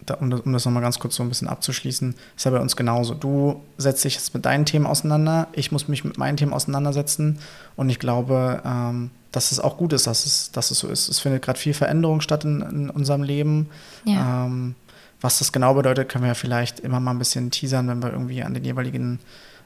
da, 0.05 0.15
um 0.15 0.29
das, 0.29 0.41
um 0.41 0.53
das 0.53 0.65
nochmal 0.65 0.83
ganz 0.83 0.99
kurz 0.99 1.15
so 1.15 1.23
ein 1.23 1.29
bisschen 1.29 1.47
abzuschließen, 1.47 2.15
ist 2.35 2.45
ja 2.45 2.51
bei 2.51 2.59
uns 2.59 2.75
genauso. 2.75 3.13
Du 3.13 3.61
setzt 3.77 4.03
dich 4.03 4.15
jetzt 4.15 4.33
mit 4.33 4.45
deinen 4.45 4.65
Themen 4.65 4.85
auseinander, 4.85 5.47
ich 5.53 5.71
muss 5.71 5.87
mich 5.87 6.03
mit 6.03 6.17
meinen 6.17 6.37
Themen 6.37 6.53
auseinandersetzen 6.53 7.39
und 7.75 7.89
ich 7.89 7.99
glaube, 7.99 8.61
ähm, 8.65 9.11
dass 9.31 9.51
es 9.51 9.59
auch 9.59 9.77
gut 9.77 9.93
ist, 9.93 10.07
dass 10.07 10.25
es, 10.25 10.51
dass 10.51 10.71
es 10.71 10.79
so 10.79 10.87
ist. 10.87 11.09
Es 11.09 11.19
findet 11.19 11.43
gerade 11.43 11.59
viel 11.59 11.73
Veränderung 11.73 12.21
statt 12.21 12.45
in, 12.45 12.61
in 12.61 12.89
unserem 12.89 13.23
Leben. 13.23 13.69
Ja. 14.05 14.45
Ähm, 14.45 14.75
was 15.21 15.39
das 15.39 15.51
genau 15.51 15.73
bedeutet, 15.73 16.09
können 16.09 16.23
wir 16.23 16.29
ja 16.29 16.35
vielleicht 16.35 16.79
immer 16.79 16.99
mal 16.99 17.11
ein 17.11 17.19
bisschen 17.19 17.51
teasern, 17.51 17.87
wenn 17.87 18.01
wir 18.01 18.11
irgendwie 18.11 18.43
an 18.43 18.53
den 18.53 18.63
jeweiligen 18.63 19.19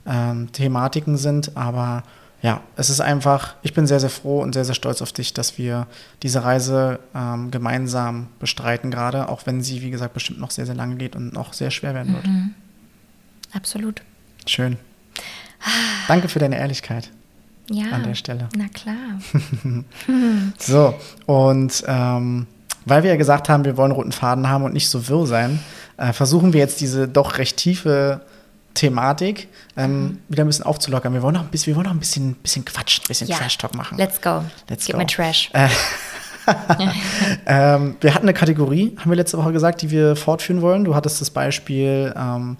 ähm, 0.05 0.51
Thematiken 0.51 1.17
sind. 1.17 1.55
Aber 1.57 2.03
ja, 2.41 2.62
es 2.78 2.89
ist 2.89 3.02
einfach, 3.02 3.56
ich 3.63 3.73
bin 3.73 3.86
sehr, 3.86 3.99
sehr 3.99 4.10
froh 4.10 4.41
und 4.41 4.54
sehr, 4.54 4.63
sehr 4.65 4.75
stolz 4.75 5.02
auf 5.02 5.12
dich, 5.12 5.34
dass 5.34 5.58
wir 5.58 5.88
diese 6.23 6.43
Reise 6.43 6.99
ähm, 7.13 7.52
gemeinsam 7.52 8.28
bestreiten 8.39 8.92
gerade, 8.92 9.27
auch 9.29 9.46
wenn 9.46 9.62
sie, 9.62 9.81
wie 9.81 9.90
gesagt, 9.92 10.13
bestimmt 10.13 10.40
noch 10.40 10.52
sehr, 10.52 10.65
sehr 10.65 10.75
lange 10.75 10.96
geht 10.96 11.15
und 11.15 11.33
noch 11.33 11.52
sehr 11.54 11.69
schwer 11.71 11.94
werden 11.94 12.13
wird. 12.13 12.25
absolut. 13.54 14.02
Schön. 14.46 14.77
Danke 16.08 16.29
für 16.29 16.40
deine 16.40 16.58
Ehrlichkeit 16.58 17.10
Ja. 17.69 17.92
an 17.92 18.04
der 18.04 18.15
Stelle. 18.15 18.48
Na 18.56 18.67
klar. 18.69 18.96
So, 20.58 20.96
und 21.25 21.83
ähm, 21.87 22.48
weil 22.85 23.04
wir 23.04 23.12
ja 23.12 23.17
gesagt 23.17 23.50
haben, 23.50 23.65
wir 23.65 23.77
wollen 23.77 23.92
roten 23.92 24.12
Faden 24.12 24.48
haben 24.50 24.63
und 24.63 24.73
nicht 24.73 24.90
so 24.90 25.08
wirr 25.10 25.27
sein, 25.27 25.60
äh, 25.98 26.13
versuchen 26.13 26.54
wir 26.54 26.60
jetzt 26.62 26.79
diese 26.81 27.08
doch 27.08 27.37
recht 27.37 27.58
tiefe 27.58 28.21
Thematik 28.74 29.48
ähm, 29.78 30.20
wieder 30.30 30.44
ein 30.44 30.48
bisschen 30.48 30.65
aufzulockern. 30.65 31.13
Wir 31.13 31.22
wollen 31.22 31.34
noch 31.36 31.42
ein 31.44 31.48
bisschen, 31.50 31.67
wir 31.72 31.76
wollen 31.76 31.86
noch 31.88 31.94
ein 31.94 32.00
bisschen, 32.00 32.36
bisschen 32.36 32.63
quatschen, 32.65 33.04
ein 33.04 33.08
bisschen 33.08 33.28
Ja. 33.28 33.38
Trash-Talk 33.38 33.76
machen. 33.76 33.98
Let's 33.98 34.22
go. 34.22 34.44
Let's 34.70 34.86
Gib 34.86 34.94
go. 34.94 35.00
mir 35.00 35.08
Trash. 35.08 35.52
Ähm, 37.46 37.96
wir 38.02 38.15
hatten 38.15 38.26
eine 38.26 38.34
Kategorie, 38.34 38.96
haben 38.98 39.10
wir 39.12 39.15
letzte 39.15 39.38
Woche 39.38 39.52
gesagt, 39.52 39.82
die 39.84 39.92
wir 39.92 40.15
fortführen 40.15 40.62
wollen. 40.63 40.84
Du 40.84 40.96
hattest 40.96 41.22
das 41.22 41.30
Beispiel 41.30 42.12
ähm, 42.17 42.58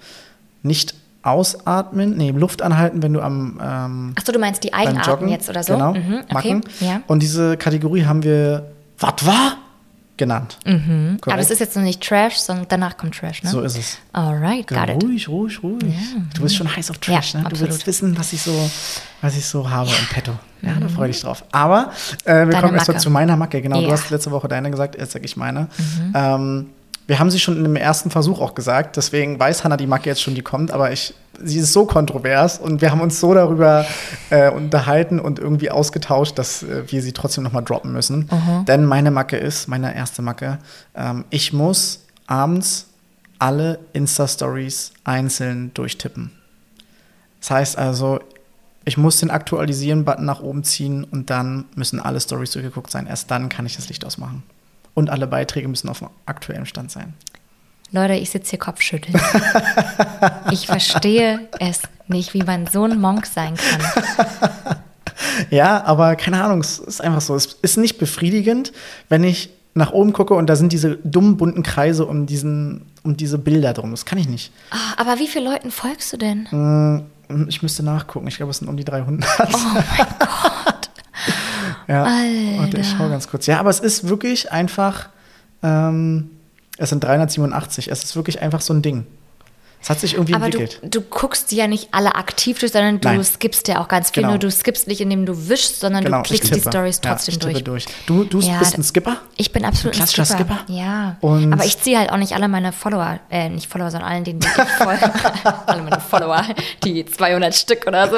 nicht 0.62 0.94
Ausatmen, 1.24 2.16
nee, 2.16 2.30
Luft 2.32 2.62
anhalten, 2.62 3.02
wenn 3.04 3.14
du 3.14 3.22
am 3.22 3.60
ähm, 3.62 4.14
Achso, 4.16 4.32
du 4.32 4.40
meinst 4.40 4.64
die 4.64 4.72
Joggen, 5.06 5.28
jetzt 5.28 5.50
oder 5.50 5.64
so? 5.64 5.74
genau, 5.74 5.94
Mhm, 5.94 6.20
okay. 6.30 6.34
Macken. 6.34 6.62
Ja. 6.80 7.02
Und 7.08 7.22
diese 7.22 7.58
Kategorie 7.58 8.06
haben 8.06 8.24
wir 8.24 8.72
Was 9.00 9.26
war? 9.26 9.58
Genannt. 10.20 10.60
Mhm. 10.66 11.18
Aber 11.26 11.40
es 11.40 11.50
ist 11.50 11.58
jetzt 11.58 11.76
noch 11.76 11.82
nicht 11.82 12.02
Trash, 12.08 12.36
sondern 12.36 12.68
danach 12.70 12.96
kommt 12.98 13.16
Trash, 13.18 13.42
ne? 13.42 13.50
So 13.50 13.62
ist 13.62 13.76
es. 13.78 13.98
Alright, 14.14 14.68
got 14.68 14.86
Genau, 14.86 14.98
it. 14.98 15.04
ruhig, 15.04 15.28
ruhig, 15.28 15.64
ruhig. 15.64 15.96
Du 16.36 16.44
bist 16.44 16.56
schon 16.56 16.74
heiß 16.76 16.92
auf 16.92 17.00
Trash, 17.00 17.34
Ja, 17.34 17.40
ne? 17.40 17.44
Du 17.46 17.52
absolut. 17.54 17.72
willst 17.74 17.88
wissen, 17.88 18.16
was 18.20 18.32
ich 18.34 18.42
so, 18.44 18.70
was 19.22 19.36
ich 19.36 19.46
so 19.46 19.68
habe 19.68 19.90
im 19.90 20.06
Petto. 20.14 20.34
Ja, 20.62 20.74
da 20.80 20.88
freue 20.90 21.10
ich 21.10 21.16
dich 21.16 21.24
drauf. 21.24 21.44
Aber 21.52 21.92
äh, 22.26 22.34
wir 22.34 22.46
Mhm. 22.46 22.52
Deine 22.52 22.62
kommen 22.62 22.76
erst 22.76 22.88
mal 22.90 22.94
Macke. 22.94 23.04
zu 23.04 23.10
meiner 23.10 23.36
Macke. 23.38 23.62
Genau, 23.62 23.80
du 23.80 23.88
Ja. 23.88 23.94
hast 23.94 24.10
letzte 24.12 24.30
Woche 24.32 24.48
deine 24.48 24.70
gesagt, 24.70 24.96
jetzt 25.00 25.14
sage 25.14 25.26
ich 25.26 25.36
meine. 25.38 25.62
Mhm. 25.78 26.14
Ähm, 26.14 26.66
wir 27.10 27.18
haben 27.18 27.32
sie 27.32 27.40
schon 27.40 27.58
in 27.58 27.64
dem 27.64 27.76
ersten 27.76 28.12
Versuch 28.12 28.40
auch 28.40 28.54
gesagt, 28.54 28.96
deswegen 28.96 29.40
weiß 29.40 29.64
Hannah 29.64 29.78
die 29.78 29.88
Macke 29.88 30.08
jetzt 30.08 30.22
schon, 30.22 30.36
die 30.36 30.44
kommt, 30.44 30.70
aber 30.70 30.92
ich, 30.92 31.16
sie 31.44 31.58
ist 31.58 31.74
so 31.74 31.86
kontrovers 31.86 32.60
und 32.60 32.82
wir 32.82 32.92
haben 32.92 33.02
uns 33.02 33.20
so 33.20 33.34
darüber 33.34 33.88
äh, 34.30 34.52
unterhalten 34.52 35.20
und 35.20 35.40
irgendwie 35.40 35.72
ausgetauscht, 35.72 36.38
dass 36.38 36.62
äh, 36.62 36.84
wir 36.86 37.02
sie 37.02 37.12
trotzdem 37.12 37.44
nochmal 37.44 37.64
droppen 37.64 37.92
müssen. 37.92 38.30
Mhm. 38.32 38.66
Denn 38.66 38.86
meine 38.86 39.10
Macke 39.10 39.38
ist, 39.38 39.68
meine 39.68 39.96
erste 39.96 40.22
Macke, 40.22 40.60
ähm, 40.96 41.26
ich 41.32 41.52
muss 41.52 42.06
abends 42.28 42.86
alle 43.40 43.80
Insta-Stories 43.94 44.92
einzeln 45.04 45.72
durchtippen. 45.74 46.30
Das 47.40 47.50
heißt 47.50 47.78
also, 47.80 48.20
ich 48.86 48.98
muss 48.98 49.20
den 49.20 49.32
Aktualisieren-Button 49.32 50.26
nach 50.26 50.42
oben 50.42 50.64
ziehen 50.64 51.06
und 51.06 51.32
dann 51.32 51.66
müssen 51.74 52.00
alle 52.00 52.20
Stories 52.22 52.52
durchgeguckt 52.52 52.92
sein. 52.92 53.08
Erst 53.08 53.32
dann 53.32 53.50
kann 53.50 53.66
ich 53.66 53.78
das 53.78 53.90
Licht 53.90 54.06
ausmachen. 54.06 54.44
Und 54.94 55.10
alle 55.10 55.28
Beiträge 55.28 55.68
müssen 55.68 55.90
auf 55.90 56.00
dem 56.00 56.10
aktuellen 56.26 56.66
Stand 56.66 56.92
sein. 56.92 57.14
Leute, 57.92 58.14
ich 58.14 58.30
sitze 58.30 58.52
hier 58.52 58.60
Kopfschütteln. 58.60 59.20
ich 60.52 60.68
verstehe 60.68 61.48
es 61.60 61.82
nicht, 62.08 62.34
wie 62.34 62.44
man 62.44 62.68
so 62.68 62.84
ein 62.84 63.00
Monk 63.00 63.26
sein 63.26 63.56
kann. 63.56 64.78
Ja, 65.50 65.84
aber 65.86 66.16
keine 66.16 66.42
Ahnung, 66.44 66.62
es 66.62 66.80
ist 66.80 67.02
einfach 67.02 67.22
so. 67.22 67.36
Es 67.36 67.58
ist 67.62 67.78
nicht 67.78 67.98
befriedigend, 67.98 68.72
wenn 69.10 69.24
ich 69.24 69.50
nach 69.74 69.92
oben 69.92 70.12
gucke 70.14 70.34
und 70.34 70.48
da 70.48 70.56
sind 70.56 70.72
diese 70.74 70.98
dummen 70.98 71.38
bunten 71.38 71.62
Kreise 71.64 72.06
um, 72.06 72.26
diesen, 72.26 72.86
um 73.04 73.16
diese 73.18 73.38
Bilder 73.38 73.74
drum. 73.74 73.92
Das 73.92 74.06
kann 74.06 74.18
ich 74.18 74.28
nicht. 74.30 74.52
Ah, 74.72 74.78
aber 74.98 75.20
wie 75.20 75.28
vielen 75.28 75.46
Leuten 75.46 75.72
folgst 75.72 76.12
du 76.14 76.18
denn? 76.18 76.44
Mm, 76.52 77.48
Ich 77.48 77.62
müsste 77.62 77.84
nachgucken. 77.84 78.28
Ich 78.28 78.38
glaube, 78.38 78.52
es 78.52 78.58
sind 78.58 78.68
um 78.70 78.78
die 78.78 78.86
300. 78.86 79.30
Oh 79.40 79.44
mein 79.74 79.84
Gott. 80.20 80.90
Ja, 81.90 82.04
Alter. 82.04 82.60
und 82.62 82.78
ich 82.78 82.88
schau 82.98 83.10
ganz 83.10 83.28
kurz. 83.28 83.46
Ja, 83.48 83.60
aber 83.60 83.70
es 83.72 83.80
ist 83.80 84.08
wirklich 84.08 84.52
einfach, 84.52 85.10
ähm, 85.64 86.30
es 86.78 86.90
sind 86.90 87.04
387. 87.04 87.88
Es 87.90 88.04
ist 88.04 88.16
wirklich 88.16 88.42
einfach 88.42 88.62
so 88.62 88.74
ein 88.74 88.82
Ding. 88.82 89.06
Es 89.82 89.90
hat 89.90 90.02
sich 90.02 90.16
irgendwie 90.16 90.34
Aber 90.36 90.50
du, 90.50 90.60
entwickelt. 90.60 90.94
du 90.94 91.00
guckst 91.02 91.52
die 91.52 91.56
ja 91.56 91.66
nicht 91.66 91.88
alle 91.94 92.16
aktiv 92.16 92.60
durch, 92.60 92.74
sondern 92.74 93.00
du 93.00 93.08
Nein. 93.08 93.24
skippst 93.24 93.66
ja 93.70 93.80
auch 93.82 93.88
ganz 93.88 94.10
viel. 94.12 94.24
Genau. 94.24 94.32
Nur 94.34 94.38
du 94.40 94.52
skippst 94.52 94.88
nicht, 94.90 95.00
indem 95.00 95.26
du 95.26 95.48
wischst, 95.48 95.80
sondern 95.80 96.04
du 96.04 96.08
Genau, 96.12 96.22
ich 96.22 96.28
klickst 96.28 96.54
die. 96.54 96.60
Stories 96.60 97.00
Ja, 97.02 97.12
trotzdem 97.14 97.40
tippe 97.40 97.64
durch. 97.64 97.86
durch. 97.86 97.86
Du, 98.06 98.26
du 98.26 98.42
Ja, 98.42 98.60
bist 98.60 98.78
ein 98.78 98.84
Skipper? 98.84 99.16
Ich 99.38 99.54
bin 99.54 99.64
absolut 99.64 99.96
Ein 99.96 100.02
ein 100.02 100.08
Skipper. 100.08 100.26
Skipper? 100.26 100.58
Ja. 100.68 101.16
Und- 101.22 101.54
Aber 101.54 101.64
ich 101.64 101.80
ziehe 101.80 101.98
halt 101.98 102.12
auch 102.12 102.18
nicht 102.18 102.34
alle 102.34 102.50
meine 102.50 102.74
Follower, 102.74 103.20
äh, 103.32 103.48
nicht 103.48 103.68
Follower, 103.72 103.90
sondern 103.90 104.10
allen, 104.12 104.26
denen 104.26 104.42
ich 104.42 104.48
folge. 104.50 105.12
alle 105.66 105.82
meine 105.82 106.02
Follower, 106.02 106.44
die 106.84 107.06
200 107.06 107.56
Stück 107.56 107.88
oder 107.88 108.10
so. 108.10 108.18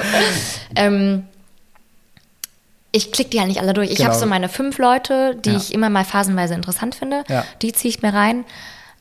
Ähm, 0.76 1.26
ich 2.92 3.12
klicke 3.12 3.30
die 3.30 3.40
halt 3.40 3.48
nicht 3.50 3.62
alle 3.62 3.74
durch. 3.74 3.90
Ich 3.90 3.98
Genau. 3.98 4.10
habe 4.10 4.20
so 4.20 4.26
meine 4.26 4.50
fünf 4.50 4.78
Leute, 4.78 5.36
die 5.46 5.52
Ja. 5.52 5.58
ich 5.58 5.74
immer 5.74 5.90
mal 5.90 6.04
phasenweise 6.06 6.54
interessant 6.54 6.96
finde. 6.96 7.24
Ja. 7.30 7.46
Die 7.62 7.72
ziehe 7.72 7.90
ich 7.90 8.02
mir 8.02 8.14
rein. 8.14 8.44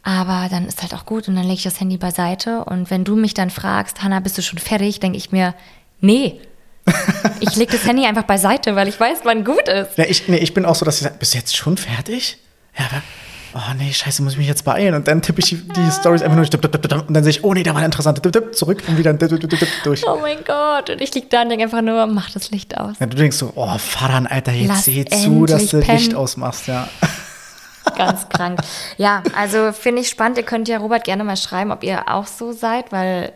Aber 0.03 0.49
dann 0.51 0.66
ist 0.66 0.80
halt 0.80 0.95
auch 0.95 1.05
gut 1.05 1.28
und 1.28 1.34
dann 1.36 1.45
lege 1.45 1.55
ich 1.57 1.62
das 1.62 1.78
Handy 1.80 1.99
beiseite. 1.99 2.64
Und 2.64 2.91
wenn 2.91 3.05
du 3.05 3.16
mich 3.16 3.34
dann 3.34 3.51
fragst, 3.51 4.03
Hanna, 4.03 4.20
bist 4.20 4.38
du 4.38 4.43
schon 4.43 4.59
fertig, 4.59 4.99
denke 5.01 5.18
ich 5.18 5.30
mir, 5.32 5.55
nee. 6.01 6.41
ich 7.41 7.55
lege 7.57 7.72
das 7.72 7.84
Handy 7.84 8.07
einfach 8.07 8.22
beiseite, 8.22 8.74
weil 8.76 8.88
ich 8.88 8.99
weiß, 8.99 9.18
wann 9.24 9.45
gut 9.45 9.68
ist. 9.68 9.99
Ja, 9.99 10.05
ich, 10.09 10.26
nee, 10.28 10.38
ich 10.38 10.55
bin 10.55 10.64
auch 10.64 10.74
so, 10.74 10.84
dass 10.86 10.97
ich 10.97 11.03
sage, 11.03 11.16
bist 11.18 11.34
du 11.34 11.38
jetzt 11.38 11.55
schon 11.57 11.76
fertig? 11.76 12.38
Ja, 12.78 12.86
aber, 12.86 13.03
oh 13.55 13.74
nee, 13.76 13.92
scheiße, 13.92 14.22
muss 14.22 14.32
ich 14.32 14.38
mich 14.38 14.48
jetzt 14.48 14.64
beeilen. 14.64 14.94
Und 14.94 15.09
dann 15.09 15.22
tippe 15.22 15.40
ich 15.40 15.48
die, 15.48 15.57
die 15.57 15.90
Stories 15.90 16.22
einfach 16.22 16.36
nur 16.36 16.44
durch. 16.44 17.09
Und 17.09 17.14
dann 17.14 17.24
sehe 17.24 17.30
ich, 17.30 17.44
oh 17.44 17.55
nee, 17.55 17.62
da 17.62 17.70
war 17.70 17.78
eine 17.78 17.86
interessante. 17.86 18.20
Zurück 18.53 18.82
und 18.86 18.98
wieder 18.98 19.12
durch. 19.12 20.07
Oh 20.07 20.18
mein 20.20 20.38
Gott. 20.44 20.90
Und 20.90 21.01
ich 21.01 21.14
liege 21.14 21.26
da 21.28 21.42
und 21.42 21.51
denke 21.51 21.64
einfach 21.64 21.82
nur, 21.82 22.07
mach 22.07 22.30
das 22.30 22.51
Licht 22.51 22.76
aus. 22.78 22.96
Ja, 22.98 23.07
du 23.07 23.16
denkst 23.16 23.36
so, 23.36 23.53
oh, 23.55 23.78
Faran, 23.78 24.26
Alter, 24.26 24.53
jetzt 24.53 24.68
Lass 24.68 24.84
seh 24.84 25.05
zu, 25.05 25.46
dass 25.46 25.66
du 25.68 25.78
endlich 25.78 25.92
Licht 25.94 26.11
pennen. 26.11 26.16
ausmachst, 26.16 26.66
ja. 26.66 26.88
Ganz 27.96 28.28
krank. 28.28 28.61
Ja, 28.98 29.22
also 29.36 29.72
finde 29.72 30.03
ich 30.03 30.09
spannend. 30.09 30.38
Ihr 30.38 30.44
könnt 30.44 30.68
ja 30.68 30.78
Robert 30.78 31.05
gerne 31.05 31.24
mal 31.24 31.36
schreiben, 31.36 31.72
ob 31.72 31.82
ihr 31.82 32.09
auch 32.09 32.26
so 32.26 32.53
seid, 32.53 32.92
weil 32.92 33.32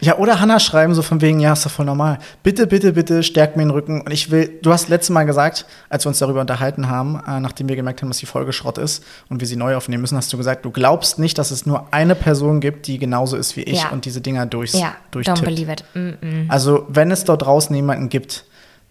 Ja, 0.00 0.18
oder 0.18 0.38
Hannah 0.40 0.60
schreiben 0.60 0.94
so 0.94 1.02
von 1.02 1.20
wegen, 1.20 1.40
ja, 1.40 1.52
ist 1.52 1.66
doch 1.66 1.70
voll 1.72 1.84
normal. 1.86 2.18
Bitte, 2.44 2.66
bitte, 2.68 2.92
bitte, 2.92 3.22
stärkt 3.24 3.56
mir 3.56 3.64
den 3.64 3.70
Rücken. 3.70 4.00
Und 4.02 4.12
ich 4.12 4.30
will, 4.30 4.58
du 4.62 4.72
hast 4.72 4.88
letztes 4.88 5.10
Mal 5.10 5.24
gesagt, 5.24 5.66
als 5.88 6.04
wir 6.04 6.08
uns 6.10 6.18
darüber 6.20 6.40
unterhalten 6.40 6.88
haben, 6.88 7.20
äh, 7.26 7.40
nachdem 7.40 7.68
wir 7.68 7.74
gemerkt 7.74 8.00
haben, 8.02 8.08
dass 8.08 8.18
die 8.18 8.26
Folge 8.26 8.52
Schrott 8.52 8.78
ist 8.78 9.02
und 9.28 9.40
wir 9.40 9.48
sie 9.48 9.56
neu 9.56 9.74
aufnehmen 9.76 10.00
müssen, 10.02 10.16
hast 10.16 10.32
du 10.32 10.36
gesagt, 10.36 10.64
du 10.64 10.70
glaubst 10.70 11.18
nicht, 11.18 11.36
dass 11.38 11.50
es 11.50 11.66
nur 11.66 11.92
eine 11.92 12.14
Person 12.14 12.60
gibt, 12.60 12.86
die 12.86 12.98
genauso 12.98 13.36
ist 13.36 13.56
wie 13.56 13.62
ich 13.62 13.82
Ja. 13.82 13.88
und 13.90 14.04
diese 14.04 14.20
Dinger 14.20 14.46
durchs, 14.46 14.74
ja, 14.78 14.88
don't 14.88 14.94
durchtippt. 15.10 15.44
believe 15.44 15.72
it. 15.72 15.84
Mm 15.94 15.98
-mm. 15.98 16.44
Also, 16.48 16.86
wenn 16.88 17.10
es 17.10 17.24
dort 17.24 17.42
draußen 17.42 17.74
jemanden 17.74 18.08
gibt, 18.08 18.44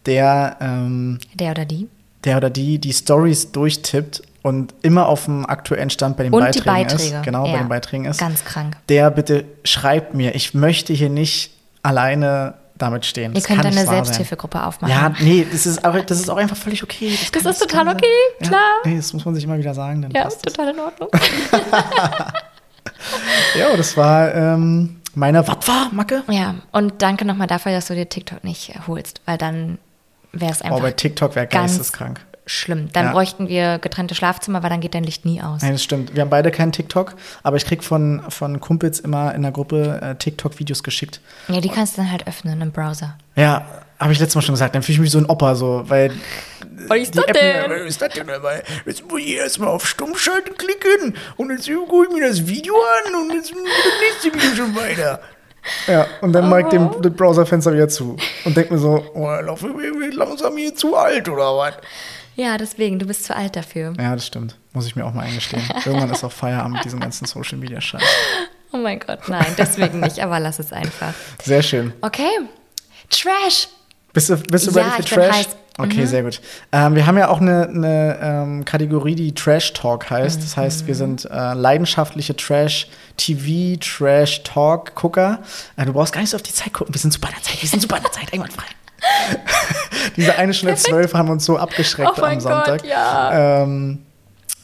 der, 0.05 0.57
ähm, 0.61 1.19
Der 1.35 1.51
oder 1.51 1.65
die. 1.65 1.87
der 2.23 2.37
oder 2.37 2.49
die 2.49 2.79
die 2.79 2.93
Stories 2.93 3.51
durchtippt 3.51 4.21
und 4.47 4.73
immer 4.81 5.07
auf 5.07 5.25
dem 5.25 5.45
aktuellen 5.45 5.89
Stand 5.89 6.17
bei 6.17 6.23
den 6.23 6.33
Und 6.33 6.41
die 6.41 6.61
Beiträgen 6.61 6.87
Beiträge. 6.87 7.15
ist, 7.17 7.23
genau, 7.23 7.45
ja. 7.45 7.51
bei 7.53 7.57
den 7.59 7.69
Beiträgen 7.69 8.05
ist, 8.05 8.19
Ganz 8.19 8.43
krank. 8.43 8.75
der 8.89 9.11
bitte 9.11 9.45
schreibt 9.63 10.13
mir. 10.13 10.33
Ich 10.35 10.53
möchte 10.53 10.93
hier 10.93 11.09
nicht 11.09 11.51
alleine 11.83 12.55
damit 12.77 13.05
stehen. 13.05 13.31
Ihr 13.31 13.35
Das 13.35 13.45
könnt 13.45 13.65
eine 13.65 13.73
sein. 13.75 13.87
Selbsthilfegruppe 13.87 14.63
aufmachen. 14.63 14.93
Ja, 14.93 15.11
nee, 15.19 15.45
das 15.51 15.65
ist, 15.65 15.83
auch, 15.83 15.95
das 15.99 16.19
ist 16.19 16.29
auch 16.29 16.37
einfach 16.37 16.57
völlig 16.57 16.83
okay. 16.83 17.11
Das 17.19 17.31
kann- 17.43 17.51
ist 17.51 17.59
total 17.59 17.85
kann- 17.85 17.95
okay, 17.95 18.05
ja, 18.41 18.47
klar. 18.47 18.61
Nee, 18.85 18.97
das 18.97 19.13
muss 19.13 19.25
man 19.25 19.33
sich 19.35 19.43
immer 19.43 19.57
wieder 19.57 19.73
sagen. 19.73 20.01
Dann 20.03 20.11
Ja, 20.11 20.25
das. 20.25 20.37
total 20.39 20.69
in 20.73 20.79
Ordnung. 20.79 21.09
Ja, 23.57 23.75
das 23.75 23.95
war 23.97 24.33
ähm, 24.33 25.01
meine 25.13 25.45
Was 25.47 25.67
war, 25.67 25.89
Macke? 25.91 26.23
ja, 26.29 26.55
und 26.71 27.01
danke 27.01 27.25
nochmal 27.25 27.47
dafür, 27.47 27.71
dass 27.71 27.87
du 27.87 27.95
dir 27.95 28.07
TikTok 28.07 28.43
nicht 28.43 28.73
holst, 28.87 29.21
weil 29.25 29.37
dann 29.37 29.77
wäre 30.31 30.51
es 30.51 30.61
Oh, 30.61 30.65
einfach 30.65 30.81
bei 30.81 30.91
TikTok 30.91 31.35
wäre 31.35 31.47
geisteskrank. 31.47 32.21
Schlimm. 32.47 32.89
Dann 32.93 33.05
Ja. 33.05 33.11
bräuchten 33.11 33.47
wir 33.47 33.77
getrennte 33.79 34.15
Schlafzimmer, 34.15 34.63
weil 34.63 34.69
dann 34.71 34.81
geht 34.81 34.95
dein 34.95 35.03
Licht 35.03 35.25
nie 35.25 35.41
aus. 35.41 35.61
Nein, 35.61 35.73
das 35.73 35.83
stimmt. 35.83 36.15
Wir 36.15 36.21
haben 36.21 36.29
beide 36.29 36.49
keinen 36.49 36.71
TikTok, 36.71 37.13
aber 37.43 37.57
ich 37.57 37.65
krieg 37.65 37.83
von, 37.83 38.23
von 38.29 38.59
Kumpels 38.59 38.99
immer 38.99 39.35
in 39.35 39.43
der 39.43 39.51
Gruppe 39.51 39.99
äh, 40.01 40.15
TikTok-Videos 40.15 40.81
geschickt. 40.83 41.21
Ja, 41.47 41.61
die 41.61 41.69
kannst 41.69 41.97
du 41.97 42.01
dann 42.01 42.11
halt 42.11 42.25
öffnen 42.27 42.59
im 42.61 42.71
Browser. 42.71 43.17
Ja, 43.35 43.65
habe 43.99 44.13
ich 44.13 44.19
letztes 44.19 44.35
Mal 44.35 44.41
schon 44.41 44.53
gesagt. 44.53 44.75
Dann 44.75 44.83
fühle 44.83 44.95
ich 44.95 44.99
mich 45.01 45.11
so 45.11 45.17
ein 45.19 45.25
Opa, 45.25 45.55
so, 45.55 45.83
weil. 45.87 46.11
Was 46.87 46.97
ist 46.99 47.13
die 47.13 47.17
das 47.17 47.25
App- 47.27 47.33
denn? 47.39 47.71
Was 47.71 47.81
ist 47.81 48.01
das 48.01 48.13
denn? 48.13 48.27
Weil 48.27 48.63
Jetzt 48.85 49.07
muss 49.09 49.19
ich 49.19 49.35
erstmal 49.35 49.69
auf 49.69 49.87
Stummschalten 49.87 50.55
klicken 50.55 51.15
und 51.37 51.49
jetzt 51.51 51.67
gucke 51.67 52.07
ich 52.07 52.13
mir 52.13 52.27
das 52.27 52.45
Video 52.47 52.73
an 52.75 53.15
und 53.15 53.33
jetzt 53.35 53.51
das 53.51 54.27
nächste 54.27 54.33
Video 54.33 54.55
schon 54.55 54.75
weiter. 54.75 55.19
Ja, 55.87 56.07
und 56.21 56.31
dann 56.31 56.47
mache 56.49 56.61
ich 56.61 56.67
dem, 56.67 56.89
das 57.01 57.11
Browserfenster 57.11 57.73
wieder 57.73 57.89
zu 57.89 58.15
und 58.45 58.55
denke 58.55 58.73
mir 58.73 58.79
so, 58.79 59.03
oh, 59.13 59.27
laufe 59.41 59.67
ich 60.07 60.13
langsam 60.15 60.55
hier 60.55 60.73
zu 60.73 60.95
alt 60.95 61.27
oder 61.27 61.57
was? 61.57 61.73
Ja, 62.38 62.57
deswegen, 62.57 62.97
du 62.99 63.05
bist 63.05 63.25
zu 63.25 63.35
alt 63.35 63.55
dafür. 63.57 63.93
Ja, 63.99 64.13
das 64.15 64.25
stimmt. 64.27 64.55
Muss 64.73 64.85
ich 64.88 64.95
mir 64.95 65.05
auch 65.05 65.13
mal 65.13 65.23
eingestehen. 65.25 65.61
Irgendwann 65.85 66.09
ist 66.11 66.23
auch 66.23 66.31
Feierabend 66.31 66.75
mit 66.75 66.85
diesem 66.85 66.99
ganzen 67.01 67.25
Social 67.25 67.57
Media 67.57 67.81
Scheiß. 67.81 68.01
Oh 68.73 68.77
mein 68.77 68.99
Gott, 68.99 69.29
nein, 69.29 69.45
deswegen 69.57 70.01
nicht, 70.01 70.19
aber 70.19 70.41
lass 70.41 70.59
es 70.59 70.73
einfach. 70.73 71.13
Sehr 71.41 71.63
schön. 71.63 71.93
Okay, 72.01 72.27
Trash. 73.09 73.69
Bist 74.11 74.29
du, 74.29 74.35
bist 74.35 74.67
du 74.67 74.71
Ja, 74.77 74.89
ready 74.89 75.03
für 75.03 75.15
Trash? 75.15 75.35
heiß. 75.38 75.47
Mhm. 75.77 75.83
Okay, 75.85 76.05
sehr 76.05 76.21
gut. 76.23 76.41
Ähm, 76.73 76.93
wir 76.95 77.07
haben 77.07 77.17
ja 77.17 77.29
auch 77.29 77.39
eine, 77.39 77.69
eine 77.69 78.19
ähm, 78.21 78.65
Kategorie, 78.65 79.15
die 79.15 79.33
Trash 79.33 79.71
Talk 79.71 80.09
heißt. 80.09 80.43
Das 80.43 80.57
heißt, 80.57 80.81
Mhm. 80.83 80.88
wir 80.88 80.95
sind 80.95 81.25
äh, 81.31 81.53
leidenschaftliche 81.53 82.35
Trash-TV, 82.35 83.79
Trash-Talk-Gucker. 83.79 85.39
Äh, 85.77 85.85
du 85.85 85.93
brauchst 85.93 86.11
gar 86.13 86.19
nicht 86.19 86.31
so 86.31 86.35
auf 86.35 86.43
die 86.43 86.53
Zeit 86.53 86.73
gucken. 86.73 86.93
Wir 86.93 86.99
sind 86.99 87.13
super 87.13 87.29
in 87.29 87.35
der 87.35 87.43
Zeit. 87.43 87.61
Wir 87.61 87.69
sind 87.69 87.81
super 87.81 87.97
in 87.97 88.03
der 88.03 88.11
Zeit. 88.11 88.33
Einwandfrei. 88.33 88.65
Diese 90.15 90.35
eine 90.35 90.53
Stunde 90.53 90.75
zwölf 90.75 91.13
haben 91.13 91.29
uns 91.29 91.45
so 91.45 91.57
abgeschreckt 91.57 92.11
Oh 92.17 92.21
am 92.23 92.39
Sonntag. 92.39 92.81
Gott, 92.81 92.85
ja. 92.85 93.63
Ähm, 93.63 93.99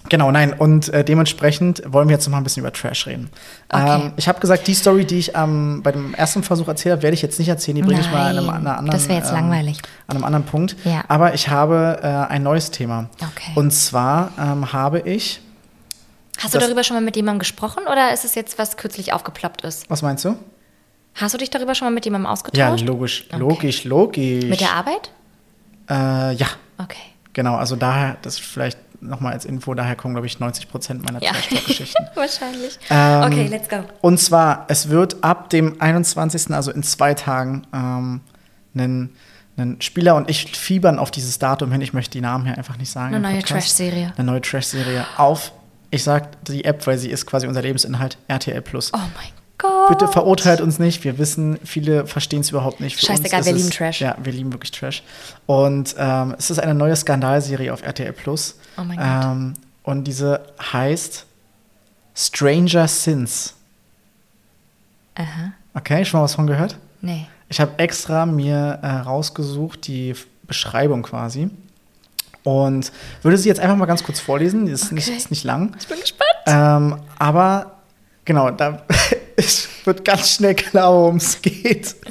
Genau, 0.09 0.31
nein. 0.31 0.53
Und 0.53 0.89
äh, 0.89 1.03
dementsprechend 1.03 1.81
wollen 1.87 2.09
wir 2.09 2.15
jetzt 2.15 2.25
noch 2.25 2.31
mal 2.31 2.37
ein 2.39 2.43
bisschen 2.43 2.61
über 2.61 2.73
Trash 2.73 3.07
reden. 3.07 3.29
Okay. 3.69 4.01
Ähm, 4.05 4.13
ich 4.17 4.27
habe 4.27 4.39
gesagt, 4.39 4.67
die 4.67 4.73
Story, 4.73 5.05
die 5.05 5.17
ich 5.19 5.35
ähm, 5.35 5.81
bei 5.81 5.91
dem 5.91 6.13
ersten 6.13 6.43
Versuch 6.43 6.67
erzählt 6.67 6.93
habe, 6.93 7.03
werde 7.03 7.13
ich 7.15 7.21
jetzt 7.21 7.39
nicht 7.39 7.47
erzählen. 7.47 7.75
Die 7.75 7.81
bringe 7.83 8.01
ich 8.01 8.11
mal 8.11 8.29
an 8.29 8.37
einem, 8.37 8.49
an 8.49 8.67
anderen, 8.67 8.89
das 8.91 9.07
wäre 9.07 9.19
jetzt 9.19 9.29
ähm, 9.29 9.35
langweilig. 9.35 9.79
an 10.07 10.17
einem 10.17 10.25
anderen 10.25 10.45
Punkt. 10.45 10.75
Ja. 10.83 11.03
Aber 11.07 11.33
ich 11.33 11.47
habe 11.47 11.99
äh, 12.03 12.07
ein 12.31 12.43
neues 12.43 12.71
Thema. 12.71 13.09
Okay. 13.21 13.51
Und 13.55 13.71
zwar 13.71 14.31
ähm, 14.37 14.73
habe 14.73 14.99
ich, 14.99 15.41
Hast 16.39 16.53
du 16.53 16.59
darüber 16.59 16.83
schon 16.83 16.97
mal 16.97 17.01
mit 17.03 17.15
jemandem 17.15 17.39
gesprochen 17.39 17.83
oder 17.89 18.11
ist 18.11 18.25
es 18.25 18.35
jetzt, 18.35 18.57
was 18.59 18.75
kürzlich 18.75 19.13
aufgeploppt 19.13 19.61
ist? 19.61 19.89
was 19.89 20.01
meinst 20.01 20.25
du? 20.25 20.35
Hast 21.15 21.33
du 21.33 21.37
dich 21.37 21.49
darüber 21.49 21.75
schon 21.75 21.87
mal 21.87 21.93
mit 21.93 22.05
jemandem 22.05 22.25
Ja, 22.25 22.31
ausgetauscht? 22.31 22.85
logisch, 22.85 23.25
Okay. 23.29 23.37
logisch, 23.39 23.83
logisch. 23.83 24.45
Mit 24.45 24.61
der 24.61 24.71
Arbeit? 24.73 25.11
äh, 25.89 26.33
ja, 26.35 26.47
Okay. 26.77 26.97
genau. 27.33 27.55
Also 27.55 27.75
daher, 27.75 28.17
das 28.21 28.39
vielleicht 28.39 28.77
nochmal 29.01 29.33
als 29.33 29.43
Info, 29.45 29.73
daher 29.73 29.95
kommen, 29.97 30.13
glaube 30.13 30.27
ich, 30.27 30.39
90 30.39 30.69
Prozent 30.69 31.03
meiner 31.05 31.21
Ja. 31.21 31.31
Trash-Talk-Geschichten. 31.33 32.03
Wahrscheinlich. 32.15 32.79
Ähm, 32.89 33.23
okay, 33.23 33.47
let's 33.47 33.67
go. 33.69 33.83
Und 34.01 34.17
zwar, 34.19 34.65
es 34.69 34.89
wird 34.89 35.23
ab 35.23 35.49
dem 35.49 35.79
21., 35.81 36.51
also 36.51 36.71
in 36.71 36.83
zwei 36.83 37.13
Tagen, 37.13 37.67
ähm, 37.73 38.21
einen, 38.73 39.13
einen 39.57 39.81
Spieler 39.81 40.15
und 40.15 40.29
ich 40.29 40.57
fiebern 40.57 40.99
auf 40.99 41.11
dieses 41.11 41.37
Datum 41.37 41.71
hin. 41.71 41.81
Ich 41.81 41.91
möchte 41.93 42.11
die 42.11 42.21
Namen 42.21 42.45
hier 42.45 42.57
einfach 42.57 42.77
nicht 42.77 42.89
sagen. 42.89 43.13
Eine 43.13 43.29
neue. 43.33 43.43
Trash-Serie. 43.43 44.13
Eine 44.17 44.31
neue 44.31 44.41
Trash-Serie 44.41 45.05
auf, 45.17 45.51
ich 45.91 46.03
sag 46.03 46.43
die 46.45 46.63
App, 46.65 46.87
weil 46.87 46.97
sie 46.97 47.09
ist 47.11 47.25
quasi 47.27 47.45
unser 47.45 47.61
Lebensinhalt, 47.61 48.17
RTL 48.29 48.61
Plus. 48.61 48.91
Oh 48.93 48.97
mein 48.97 49.09
Gott. 49.11 49.42
Bitte 49.89 50.07
verurteilt 50.07 50.61
uns 50.61 50.79
nicht. 50.79 51.03
Wir 51.03 51.17
wissen, 51.17 51.59
viele 51.63 52.05
verstehen 52.07 52.41
es 52.41 52.49
überhaupt 52.49 52.79
nicht. 52.79 52.97
Für 52.99 53.05
Scheißegal, 53.07 53.45
wir 53.45 53.53
lieben 53.53 53.69
es, 53.69 53.75
Trash. 53.75 54.01
Ja, 54.01 54.15
wir 54.21 54.31
lieben 54.33 54.51
wirklich 54.53 54.71
Trash. 54.71 55.03
Und 55.45 55.95
ähm, 55.97 56.35
es 56.37 56.49
ist 56.49 56.59
eine 56.59 56.73
neue 56.73 56.95
Skandalserie 56.95 57.71
auf 57.73 57.81
RTL 57.83 58.13
Plus. 58.13 58.55
Oh 58.77 58.83
mein 58.83 58.99
ähm, 59.01 59.53
Und 59.83 60.05
diese 60.05 60.41
heißt 60.71 61.25
Stranger 62.15 62.87
Sins. 62.87 63.55
Aha. 65.15 65.53
Okay, 65.73 66.05
schon 66.05 66.19
mal 66.19 66.23
was 66.25 66.35
von 66.35 66.47
gehört? 66.47 66.77
Nee. 67.01 67.27
Ich 67.49 67.59
habe 67.59 67.71
extra 67.77 68.25
mir 68.25 68.79
äh, 68.81 68.87
rausgesucht, 68.87 69.87
die 69.87 70.15
Beschreibung 70.47 71.03
quasi. 71.03 71.49
Und 72.43 72.91
würde 73.21 73.37
sie 73.37 73.47
jetzt 73.47 73.59
einfach 73.59 73.75
mal 73.77 73.85
ganz 73.85 74.03
kurz 74.03 74.19
vorlesen. 74.19 74.65
Die 74.65 74.71
ist, 74.71 74.91
nicht, 74.91 75.07
Okay. 75.07 75.17
ist 75.17 75.29
nicht 75.31 75.43
lang. 75.43 75.75
Ich 75.79 75.87
bin 75.87 75.99
gespannt. 75.99 76.29
Ähm, 76.45 76.99
aber 77.17 77.77
genau, 78.25 78.51
da 78.51 78.81
es 79.37 79.67
wird 79.85 80.03
ganz 80.05 80.31
schnell 80.31 80.55
klar, 80.55 80.91
worum 80.93 81.17
es 81.17 81.41
geht. 81.41 81.95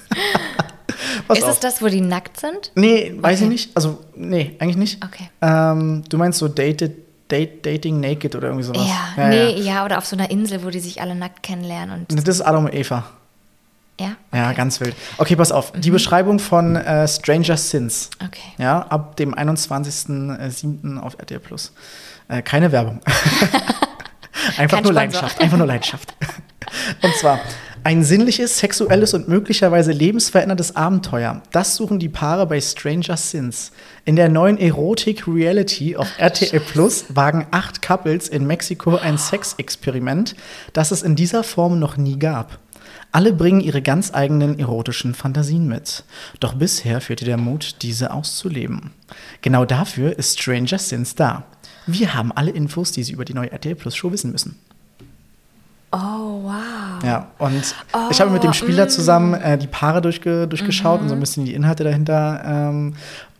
Pass 1.29 1.39
ist 1.39 1.45
auf. 1.45 1.51
es 1.53 1.61
das, 1.61 1.83
wo 1.83 1.89
die 1.89 2.01
nackt 2.01 2.39
sind? 2.39 2.71
Nee, 2.75 3.13
weiß 3.17 3.39
Okay. 3.39 3.45
ich 3.45 3.49
nicht. 3.51 3.77
Also, 3.77 3.99
nee, 4.15 4.57
eigentlich 4.59 4.77
nicht. 4.77 5.05
Okay. 5.05 5.31
Ähm, 5.41 6.05
du 6.09 6.17
meinst 6.19 6.39
so 6.39 6.49
dated, 6.49 6.97
date, 7.31 7.65
Dating 7.67 7.99
Naked 8.01 8.35
oder 8.37 8.49
irgendwie 8.49 8.65
sowas? 8.65 8.87
Ja, 9.17 9.29
nee, 9.29 9.61
ja. 9.61 9.85
oder 9.85 9.99
auf 9.99 10.07
so 10.07 10.17
einer 10.17 10.31
Insel, 10.31 10.63
wo 10.65 10.71
die 10.71 10.81
sich 10.81 11.01
alle 11.01 11.15
nackt 11.15 11.43
kennenlernen 11.43 12.07
und. 12.09 12.27
Das 12.27 12.37
ist 12.37 12.41
Adam 12.43 12.67
und 12.67 12.75
Eva. 12.75 13.05
Ja? 14.01 14.13
Ja, 14.33 14.53
ganz 14.53 14.81
wild. 14.81 14.95
Okay, 15.19 15.37
pass 15.37 15.53
auf. 15.53 15.73
Die 15.73 15.91
Beschreibung 15.91 16.39
von 16.39 16.77
äh, 16.77 17.07
Stranger 17.07 17.57
Sins. 17.57 18.11
Okay. 18.25 18.41
Ja, 18.59 18.81
ab 18.83 19.17
dem 19.17 19.35
21.07. 19.35 20.99
auf 20.99 21.19
RTL 21.19 21.41
Plus. 21.41 21.73
Äh, 22.29 22.43
keine 22.43 22.73
Werbung. 22.73 23.01
einfach 23.07 23.49
Kein 24.57 24.69
nur 24.69 24.69
Sponsor. 24.71 24.93
Leidenschaft. 24.93 25.41
Einfach 25.41 25.59
nur 25.59 25.67
Leidenschaft. 25.67 26.15
und 27.03 27.15
zwar 27.17 27.41
ein 27.85 28.05
sinnliches, 28.05 28.59
sexuelles 28.59 29.13
und 29.13 29.29
möglicherweise 29.29 29.91
lebensveränderndes 29.91 30.77
Abenteuer. 30.77 31.43
Das 31.51 31.75
suchen 31.75 31.99
die 31.99 32.09
Paare 32.09 32.47
bei 32.47 32.61
Stranger 32.61 33.17
Sins. 33.17 33.73
In 34.05 34.15
der 34.15 34.29
neuen 34.29 34.57
Erotik-Reality 34.57 35.97
auf 35.97 36.07
RTL 36.17 36.61
Plus 36.61 37.07
wagen 37.09 37.47
acht 37.51 37.83
Couples 37.83 38.29
in 38.29 38.47
Mexiko 38.47 38.97
ein 38.97 39.19
Sexexperiment, 39.19 40.37
das 40.73 40.93
es 40.93 41.03
in 41.03 41.17
dieser 41.17 41.43
Form 41.43 41.81
noch 41.81 41.97
nie 41.97 42.19
gab. 42.19 42.61
Alle 43.11 43.33
bringen 43.33 43.61
ihre 43.61 43.83
ganz 43.83 44.15
eigenen 44.15 44.59
erotischen 44.59 45.13
Fantasien 45.15 45.67
mit. 45.67 46.05
Doch 46.41 46.55
bisher 46.55 47.01
fehlte 47.01 47.25
der 47.25 47.37
Mut, 47.37 47.83
diese 47.83 48.13
auszuleben. 48.13 48.93
Genau 49.43 49.65
dafür 49.65 50.17
ist 50.17 50.41
Stranger 50.41 50.79
Sins 50.79 51.15
da. 51.15 51.45
Wir 51.87 52.15
haben 52.15 52.33
alle 52.33 52.53
Infos, 52.53 52.93
die 52.93 53.03
Sie 53.03 53.13
über 53.13 53.25
die 53.25 53.35
neue 53.35 53.51
RTL 53.51 53.75
Plus 53.75 53.97
Show 53.97 54.13
wissen 54.13 54.31
müssen. 54.31 54.57
Oh, 55.93 56.43
wow. 56.45 57.05
Ja, 57.05 57.29
und 57.39 57.75
ich 58.11 58.21
habe 58.21 58.31
mit 58.31 58.43
dem 58.43 58.51
mm. 58.51 58.55
Spieler 58.55 58.89
zusammen 58.89 59.35
äh, 59.35 59.59
die 59.59 59.67
Paare 59.67 60.01
durchge 60.01 60.49
durchgeschaut 60.49 61.03
und 61.03 61.09
so 61.09 61.15
ein 61.15 61.21
bisschen 61.21 61.45
die 61.45 61.53
Inhalte 61.53 61.85
dahinter 61.85 62.43
ähm, 62.47 62.95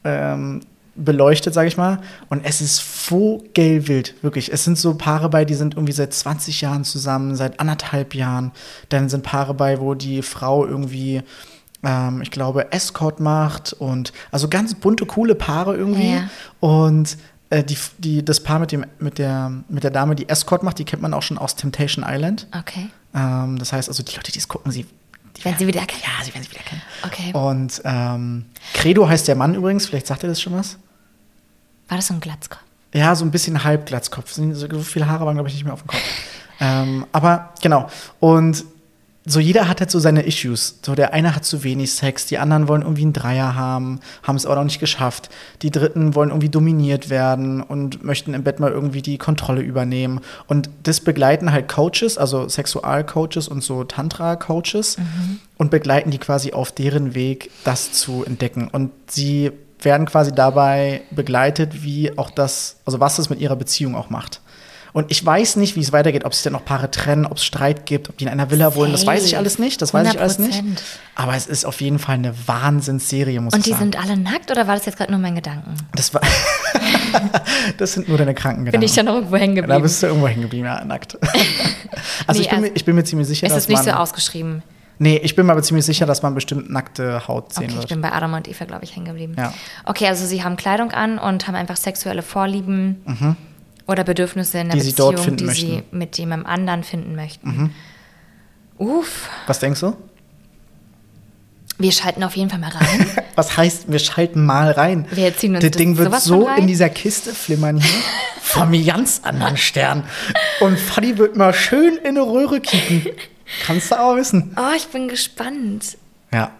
ähm, 0.05 0.61
beleuchtet, 0.95 1.55
sage 1.55 1.69
ich 1.69 1.77
mal. 1.77 2.01
Und 2.29 2.45
es 2.45 2.61
ist 2.61 2.81
vogelwild, 2.81 4.15
wirklich. 4.23 4.53
Es 4.53 4.65
sind 4.65 4.77
so 4.77 4.95
Paare 4.95 5.31
bei, 5.31 5.45
die 5.45 5.55
sind 5.55 5.75
irgendwie 5.75 5.93
seit 5.93 6.13
20 6.13 6.61
Jahren 6.61 6.85
zusammen, 6.85 7.35
seit 7.35 7.61
anderthalb 7.61 8.15
Jahren. 8.15 8.53
Dann 8.91 9.09
sind 9.09 9.23
Paare 9.23 9.55
bei, 9.55 9.81
wo 9.81 9.95
die 9.95 10.23
Frau 10.23 10.67
irgendwie, 10.67 11.23
ähm, 11.83 12.21
ich 12.23 12.31
glaube, 12.31 12.73
Escort 12.73 13.21
macht 13.21 13.73
und 13.73 14.13
also 14.31 14.49
ganz 14.49 14.75
bunte, 14.75 15.07
coole 15.07 15.35
Paare 15.35 15.75
irgendwie. 15.75 16.13
Ja. 16.13 16.29
Und 16.61 17.17
äh, 17.53 17.63
die, 17.63 17.77
die, 17.99 18.25
das 18.25 18.41
Paar 18.43 18.59
mit, 18.59 18.73
dem, 18.73 18.87
mit, 18.99 19.19
der, 19.19 19.53
mit 19.69 19.85
der 19.85 19.91
Dame, 19.91 20.15
die 20.15 20.29
Escort 20.29 20.63
macht, 20.63 20.79
die 20.79 20.85
kennt 20.85 21.03
man 21.03 21.13
auch 21.13 21.23
schon 21.23 21.37
aus 21.37 21.55
Temptation 21.55 22.05
Island. 22.09 22.47
Okay. 22.59 22.89
Ähm, 23.15 23.59
das 23.59 23.73
heißt 23.73 23.89
also, 23.89 24.03
die 24.03 24.17
Leute, 24.17 24.33
die 24.33 24.39
es 24.39 24.49
gucken, 24.49 24.73
sie. 24.73 24.87
Die 25.37 25.45
Werden 25.45 25.57
sie 25.59 25.67
wieder 25.67 25.81
erkennen? 25.81 26.03
Ja, 26.03 26.25
sie 26.25 26.33
werden 26.35 26.45
sie 26.45 26.51
wieder 26.51 26.63
kennen. 26.63 26.83
Okay. 27.05 27.33
Und 27.33 27.83
ähm, 27.85 28.47
Credo 28.73 29.07
heißt 29.07 29.29
der 29.29 29.37
Mann 29.37 29.55
übrigens, 29.55 29.87
vielleicht 29.87 30.07
sagt 30.07 30.23
er 30.23 30.31
das 30.31 30.41
schon 30.41 30.55
was. 30.55 30.79
War 31.89 31.99
das 31.99 32.07
so 32.07 32.15
ein 32.15 32.21
Glatzkopf? 32.21 32.63
Ja, 32.95 33.15
so 33.15 33.25
ein 33.25 33.31
bisschen 33.31 33.65
Halbglatzkopf. 33.65 34.33
So 34.33 34.55
so 34.55 34.81
viele 34.81 35.07
Haare 35.07 35.27
waren, 35.27 35.35
glaube 35.35 35.49
ich, 35.49 35.55
nicht 35.55 35.65
mehr 35.65 35.73
auf 35.75 35.83
dem 35.83 35.89
Kopf. 35.89 36.01
ähm, 36.61 37.07
aber 37.13 37.53
genau. 37.61 37.89
Und 38.21 38.65
so 39.25 39.39
jeder 39.39 39.69
hat 39.69 39.81
halt 39.81 39.91
so 39.91 40.01
seine 40.01 40.23
Issues. 40.23 40.79
So 40.83 40.95
der 40.95 41.13
eine 41.13 41.37
hat 41.37 41.45
zu 41.45 41.63
wenig 41.63 41.93
Sex, 41.93 42.27
die 42.27 42.39
anderen 42.39 42.67
wollen 42.67 42.83
irgendwie 42.83 43.03
einen 43.03 43.13
Dreier 43.13 43.55
haben, 43.55 44.01
haben 44.23 44.37
es 44.37 44.47
aber 44.47 44.57
noch 44.57 44.65
nicht 44.65 44.81
geschafft. 44.81 45.31
Die 45.63 45.71
dritten 45.71 46.15
wollen 46.15 46.31
irgendwie 46.31 46.49
dominiert 46.49 47.09
werden 47.09 47.63
und 47.63 48.03
möchten 48.03 48.35
im 48.35 48.43
Bett 48.43 48.59
mal 48.59 48.73
irgendwie 48.73 49.03
die 49.03 49.19
Kontrolle 49.19 49.63
übernehmen. 49.63 50.21
Und 50.49 50.71
das 50.83 51.01
begleiten 51.01 51.53
halt 51.53 51.69
Coaches, 51.69 52.19
also 52.19 52.49
Sexualcoaches 52.49 53.47
und 53.49 53.63
so 53.63 53.85
Tantra-Coaches 53.85 54.97
und 55.57 55.71
begleiten 55.71 56.11
die 56.11 56.19
quasi 56.19 56.53
auf 56.53 56.73
deren 56.73 57.15
Weg, 57.15 57.51
das 57.65 57.93
zu 57.93 58.25
entdecken. 58.25 58.69
Und 58.73 58.91
sie 59.07 59.53
werden 59.85 60.07
quasi 60.07 60.33
dabei 60.33 61.03
begleitet, 61.11 61.83
wie 61.83 62.17
auch 62.19 62.31
das, 62.31 62.77
also 62.85 63.01
was 63.01 63.17
das 63.17 63.31
mit 63.31 63.41
ihrer 63.41 63.57
Beziehung 63.57 63.95
auch 63.95 64.11
macht. 64.11 64.42
Und 64.95 65.11
ich 65.11 65.25
weiß 65.25 65.57
nicht, 65.57 65.75
wie 65.75 65.81
es 65.81 65.91
weitergeht, 65.93 66.27
ob 66.27 66.35
sich 66.35 66.43
dann 66.45 66.53
noch 66.53 66.67
Paare 66.67 66.91
trennen, 66.91 67.25
ob 67.25 67.39
es 67.39 67.45
Streit 67.47 67.87
gibt, 67.87 68.11
ob 68.11 68.19
die 68.19 68.25
in 68.25 68.31
einer 68.31 68.51
Villa 68.51 68.75
wohnen. 68.75 68.93
Das 68.93 69.07
weiß 69.07 69.23
ich 69.25 69.31
Safe. 69.31 69.39
alles 69.39 69.59
nicht. 69.59 69.81
Das 69.81 69.95
weiß 69.95 70.13
ich 70.13 70.21
alles 70.21 70.39
nicht. 70.39 70.63
100%. 70.63 70.65
Aber 71.15 71.35
es 71.35 71.47
ist 71.47 71.65
auf 71.65 71.81
jeden 71.81 71.99
Fall 71.99 72.17
eine 72.17 72.35
Wahnsinnsserie, 72.47 73.41
muss 73.41 73.55
Und 73.55 73.61
ich 73.61 73.65
die 73.65 73.71
sagen. 73.71 73.85
sind 73.85 73.99
alle 73.99 74.19
nackt 74.19 74.51
oder 74.51 74.67
war 74.67 74.75
das 74.77 74.85
jetzt 74.85 74.99
gerade 74.99 75.11
nur 75.11 75.21
mein 75.21 75.35
Gedanken? 75.35 75.75
das, 75.95 76.13
war 76.13 76.21
das 77.79 77.93
sind 77.95 78.09
nur 78.09 78.19
deine 78.19 78.35
Krankengedanken. 78.35 78.81
Bin 78.81 78.87
ich 78.89 78.95
da 78.95 79.03
noch 79.03 79.15
irgendwo 79.15 79.37
hängen 79.37 79.55
Da 79.57 79.61
geblieben? 79.63 79.83
bist 79.83 80.03
du 80.03 80.07
irgendwo 80.09 80.29
hängen 80.29 80.43
geblieben, 80.43 80.65
ja, 80.67 80.85
nackt. 80.85 81.17
also, 82.27 82.41
Nee, 82.41 82.45
ich, 82.45 82.51
bin 82.51 82.61
mir, 82.61 82.65
also- 82.67 82.73
ich 82.77 82.85
bin 82.85 82.95
mir 82.97 83.05
ziemlich 83.05 83.29
sicher, 83.29 83.47
es 83.47 83.53
dass 83.55 83.63
ist 83.65 83.69
nicht 83.69 83.77
man. 83.79 83.85
so 83.87 83.91
ausgeschrieben. 83.93 84.63
nee, 84.99 85.17
ich 85.23 85.35
bin 85.37 85.47
mir 85.47 85.53
aber 85.53 85.63
ziemlich 85.63 85.85
sicher, 85.87 86.07
dass 86.07 86.23
man 86.23 86.35
bestimmt 86.35 86.71
nackte 86.71 87.27
Haut 87.29 87.53
sehen 87.53 87.65
Okay, 87.65 87.73
ich 87.73 87.79
wird. 87.79 87.89
bin 87.89 88.01
bei 88.03 88.13
Adam 88.13 88.35
und 88.35 88.49
Eva, 88.49 88.65
glaube 88.67 88.85
ich, 88.85 88.95
hängen 88.95 89.07
geblieben. 89.07 89.35
Ja. 89.39 89.53
Okay, 89.85 90.07
also 90.07 90.27
sie 90.27 90.43
haben 90.45 90.57
Kleidung 90.57 90.91
an 90.93 91.19
und 91.19 91.47
haben 91.49 91.55
einfach 91.55 91.77
sexuelle 91.77 92.23
Vorlieben 92.23 93.37
oder 93.87 94.05
Bedürfnisse 94.05 94.59
in 94.59 94.69
der 94.69 94.77
Mhm. 94.77 94.81
Die 94.81 94.85
sie 94.85 94.91
Beziehung, 94.93 95.11
dort 95.15 95.21
finden 95.25 95.37
die 95.49 95.55
sie 95.55 95.67
möchten. 95.67 95.85
Mhm. 95.93 95.99
mit 95.99 96.19
jemandem 96.19 96.47
anderen 96.47 96.85
finden 96.85 97.15
möchten. 97.15 97.75
Uff, 98.79 99.29
Was 99.47 99.59
denkst 99.59 99.81
du? 99.81 99.97
wir 101.79 101.91
schalten 101.91 102.23
auf 102.23 102.37
jeden 102.37 102.49
Fall 102.49 102.61
mal 102.61 102.71
rein. 102.71 103.07
Was 103.35 103.57
heißt, 103.57 103.91
wir 103.91 103.99
schalten 103.99 104.45
mal 104.47 104.71
rein? 104.71 105.07
Wir 105.11 105.37
ziehen 105.37 105.55
uns 105.57 105.63
Das 105.65 105.73
das 105.73 105.79
Ding 105.79 105.97
wird 105.99 106.15
so 106.21 106.49
in 106.49 106.69
dieser 106.69 106.89
Kiste 106.89 107.35
flimmern 107.35 107.81
hier. 107.81 108.01
vom 108.41 108.85
ganz 108.85 109.21
anderen 109.25 109.57
Stern. 109.57 110.05
Und 110.61 110.79
Fadi 110.79 111.19
wird 111.19 111.37
mal 111.37 111.53
schön 111.53 111.97
in 111.97 112.09
eine 112.17 112.21
Röhre 112.23 112.61
kicken. 112.61 113.07
Kannst 113.67 113.91
du 113.91 113.99
auch 113.99 114.15
wissen. 114.17 114.55
oh, 114.57 114.77
ich 114.77 114.87
bin 114.89 115.09
gespannt. 115.09 115.97
Ja. 116.33 116.53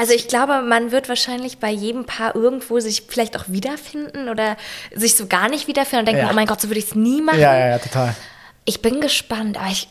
Also 0.00 0.14
ich 0.14 0.28
glaube, 0.28 0.62
man 0.62 0.92
wird 0.92 1.10
wahrscheinlich 1.10 1.58
bei 1.58 1.70
jedem 1.70 2.06
Paar 2.06 2.34
irgendwo 2.34 2.80
sich 2.80 3.02
vielleicht 3.06 3.38
auch 3.38 3.44
wiederfinden 3.48 4.30
oder 4.30 4.56
sich 4.94 5.14
so 5.14 5.26
gar 5.26 5.50
nicht 5.50 5.68
wiederfinden 5.68 6.00
und 6.00 6.06
denken, 6.06 6.22
Ja. 6.22 6.30
oh 6.30 6.34
mein 6.34 6.46
Gott, 6.46 6.58
so 6.62 6.68
würde 6.68 6.78
ich 6.78 6.86
es 6.86 6.94
nie 6.94 7.20
machen. 7.20 7.38
Ja, 7.38 7.54
ja, 7.54 7.68
ja, 7.68 7.78
total. 7.78 8.16
Ich 8.64 8.80
bin 8.80 9.02
gespannt, 9.02 9.58
aber 9.60 9.70
ich, 9.70 9.88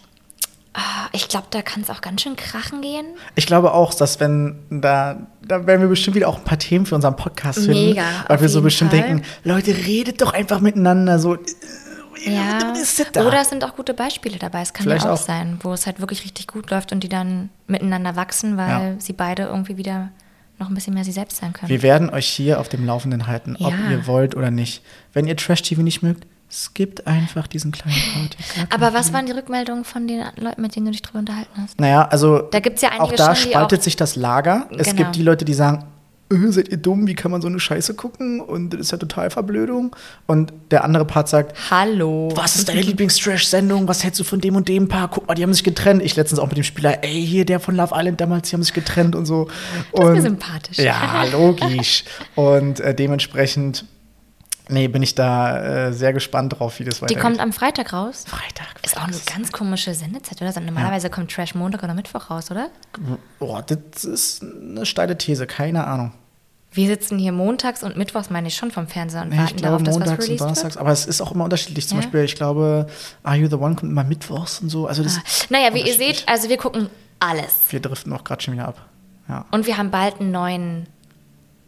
ah, 0.74 1.07
ich 1.12 1.28
glaube, 1.28 1.45
da 1.51 1.62
kann 1.62 1.84
es 1.84 1.91
auch 1.91 2.01
ganz 2.01 2.24
schön 2.24 2.36
krachen 2.36 2.82
gehen. 2.82 3.05
Ich 3.36 3.45
glaube 3.45 3.72
auch, 3.72 3.93
dass 3.93 4.20
wenn 4.20 4.57
da, 4.72 5.28
da 5.47 5.68
werden 5.68 5.82
wir 5.82 5.89
bestimmt 5.89 6.16
wieder 6.16 6.28
auch 6.28 6.39
ein 6.39 6.43
paar 6.43 6.57
Themen 6.57 6.88
für 6.88 6.95
unseren 6.95 7.16
Podcast 7.16 7.60
finden. 7.60 7.89
Mega, 7.89 8.01
Weil 8.28 8.41
wir 8.41 8.49
so 8.49 8.64
bestimmt 8.64 8.89
Fall. 8.89 9.01
denken, 9.01 9.24
Leute, 9.43 9.76
redet 9.78 10.22
doch 10.22 10.34
einfach 10.34 10.60
miteinander. 10.60 11.20
So, 11.20 11.38
Ja. 12.26 12.74
Oder 13.26 13.41
es 13.41 13.49
sind 13.49 13.63
auch 13.63 13.76
gute 13.76 13.93
Beispiele 13.93 14.38
dabei. 14.38 14.61
Es 14.61 14.74
kann 14.74 14.84
Vielleicht 14.84 15.05
ja 15.05 15.11
auch, 15.11 15.20
auch. 15.20 15.26
sein, 15.26 15.59
wo 15.63 15.74
es 15.74 15.86
halt 15.86 15.99
wirklich 15.99 16.24
richtig 16.24 16.47
gut 16.47 16.70
läuft 16.72 16.91
und 16.91 17.01
die 17.03 17.09
dann 17.09 17.49
miteinander 17.67 18.15
wachsen, 18.15 18.57
weil 18.57 18.70
Ja. 18.70 18.99
sie 18.99 19.13
beide 19.13 19.43
irgendwie 19.43 19.78
wieder 19.78 20.09
noch 20.57 20.67
ein 20.70 20.74
bisschen 20.76 20.93
mehr 20.93 21.03
sie 21.05 21.11
selbst 21.13 21.38
sein 21.38 21.53
können. 21.53 21.70
Wir 21.70 21.82
werden 21.82 22.09
euch 22.09 22.28
hier 22.28 22.59
auf 22.59 22.67
dem 22.67 22.86
Laufenden 22.86 23.28
halten, 23.28 23.55
ob 23.59 23.72
Ja. 23.72 23.91
ihr 23.91 24.07
wollt 24.07 24.36
oder 24.36 24.51
nicht. 24.51 24.84
Wenn 25.13 25.26
ihr 25.28 25.38
Trash-TV 25.38 25.82
nicht 25.82 26.01
mögt, 26.03 26.26
skippt 26.51 27.05
einfach 27.07 27.47
diesen 27.47 27.72
kleinen 27.72 27.95
Part. 28.13 28.36
Aber 28.74 28.93
was 28.93 29.13
waren 29.13 29.26
die 29.28 29.32
Rückmeldungen 29.32 29.86
von 29.86 30.07
den 30.07 30.24
Leuten, 30.36 30.61
mit 30.61 30.76
denen 30.76 30.88
du 30.88 30.91
dich 30.91 31.01
drüber 31.03 31.20
unterhalten 31.20 31.61
hast? 31.61 31.80
Naja, 31.80 32.07
also 32.07 32.39
Da 32.39 32.59
gibt's 32.59 32.82
ja 32.82 32.89
einige 32.89 33.03
auch 33.05 33.11
da 33.13 33.36
schon, 33.36 33.51
spaltet 33.51 33.80
auch- 33.80 33.84
sich 33.84 33.95
das 33.95 34.15
Lager. 34.15 34.67
Es 34.72 34.88
Genau. 34.88 34.97
gibt 34.97 35.15
die 35.15 35.22
Leute, 35.24 35.45
die 35.45 35.53
sagen, 35.53 35.86
äh, 36.32 36.51
seid 36.51 36.69
ihr 36.69 36.77
dumm, 36.77 37.07
wie 37.07 37.15
kann 37.15 37.32
man 37.32 37.41
so 37.41 37.47
eine 37.47 37.59
Scheiße 37.59 37.93
gucken? 37.93 38.39
Und 38.39 38.71
das 38.71 38.82
ist 38.82 38.91
ja 38.91 38.97
total 38.97 39.30
Verblödung. 39.30 39.95
Und 40.27 40.53
der 40.71 40.84
andere 40.84 41.05
Part 41.05 41.30
sagt, 41.30 41.71
Hallo. 41.71 42.32
was 42.36 42.55
ist 42.55 42.69
deine 42.69 42.82
Lieblings-Trash-Sendung? 42.82 43.88
Was 43.88 44.03
hältst 44.03 44.19
du 44.19 44.23
von 44.23 44.39
dem 44.41 44.55
und 44.55 44.67
dem 44.67 44.88
Paar? 44.88 45.09
Guck 45.09 45.27
mal, 45.27 45.36
die 45.36 45.43
haben 45.43 45.53
sich 45.53 45.63
getrennt. 45.63 46.03
Ich 46.03 46.15
letztens 46.15 46.39
auch 46.39 46.47
mit 46.47 46.57
dem 46.57 46.63
Spieler, 46.63 47.03
ey, 47.03 47.25
hier 47.25 47.45
der 47.45 47.59
von 47.59 47.75
Love 47.75 47.93
Island 47.95 48.21
damals, 48.21 48.49
die 48.49 48.55
haben 48.55 48.63
sich 48.63 48.73
getrennt 48.73 49.15
und 49.15 49.25
so. 49.25 49.45
Das 49.45 50.01
ist 50.01 50.09
mir 50.09 50.15
und, 50.15 50.21
sympathisch. 50.21 50.77
Ja, 50.77 51.25
logisch. 51.32 52.03
und 52.36 52.80
äh, 52.80 52.93
dementsprechend 52.93 53.86
Nee, 54.70 54.88
bin 54.88 55.01
ich 55.03 55.15
da 55.15 55.88
äh, 55.88 55.93
sehr 55.93 56.13
gespannt 56.13 56.57
drauf, 56.59 56.80
wie 56.80 56.84
das 56.84 56.95
Die 56.97 57.01
weitergeht. 57.01 57.22
kommt 57.24 57.39
am 57.39 57.51
Freitag 57.53 57.91
raus. 57.91 58.24
Freitag. 58.28 58.67
Ist 58.84 58.97
auch 58.97 59.03
eine 59.07 59.17
ganz 59.34 59.51
komische 59.51 59.93
Sendezeit, 59.93 60.41
oder? 60.41 60.57
Normalerweise 60.61 61.09
kommt 61.09 61.32
Trash 61.32 61.55
Montag 61.55 61.84
oder 61.84 61.93
Mittwoch 61.93 62.30
raus, 62.30 62.51
oder? 62.51 62.70
Boah, 63.39 63.63
das 63.63 64.03
ist 64.05 64.43
eine 64.43 64.86
steile 64.86 65.17
These, 65.17 65.47
keine 65.47 65.86
Ahnung. 65.88 66.11
Wir 66.72 66.86
sitzen 66.88 67.17
hier 67.17 67.32
montags 67.32 67.82
und 67.82 67.97
mittwochs, 67.97 68.30
meine 68.30 68.47
ich, 68.47 68.55
schon 68.55 68.70
vom 68.70 68.88
Fernseher 68.88 69.24
und 69.24 69.30
Nee, 69.30 69.38
warten 69.39 69.55
glaube 69.57 69.84
darauf, 69.84 69.84
dass 69.84 69.95
was 69.95 69.99
montags 69.99 70.17
und 70.20 70.24
released 70.26 70.41
donnerstags, 70.41 70.76
wird. 70.76 70.82
aber 70.82 70.91
es 70.91 71.05
ist 71.07 71.20
auch 71.22 71.32
immer 71.32 71.45
unterschiedlich. 71.45 71.88
Zum 71.88 71.97
Ja? 71.97 72.03
Beispiel, 72.03 72.24
ich 72.26 72.36
glaube, 72.36 72.86
Are 73.24 73.36
You 73.36 73.47
the 73.49 73.55
One 73.55 73.76
kommt 73.76 73.91
immer 73.91 74.03
mittwochs 74.03 74.59
und 74.59 74.70
so. 74.70 74.86
Also 74.86 75.01
das 75.01 75.17
Ah. 75.17 75.22
Naja, 75.49 75.74
wie 75.74 75.82
ihr 75.82 75.95
seht, 75.95 76.24
also 76.28 76.47
wir 76.47 76.57
gucken 76.57 76.89
alles. 77.20 77.55
Wir 77.70 77.80
driften 77.80 78.13
auch 78.13 78.24
gerade 78.24 78.43
schon 78.43 78.53
wieder 78.53 78.67
ab. 78.67 78.86
Ja. 79.28 79.45
Und 79.49 79.65
wir 79.65 79.78
haben 79.78 79.89
bald 79.89 80.20
einen 80.22 80.30
neuen 80.30 80.86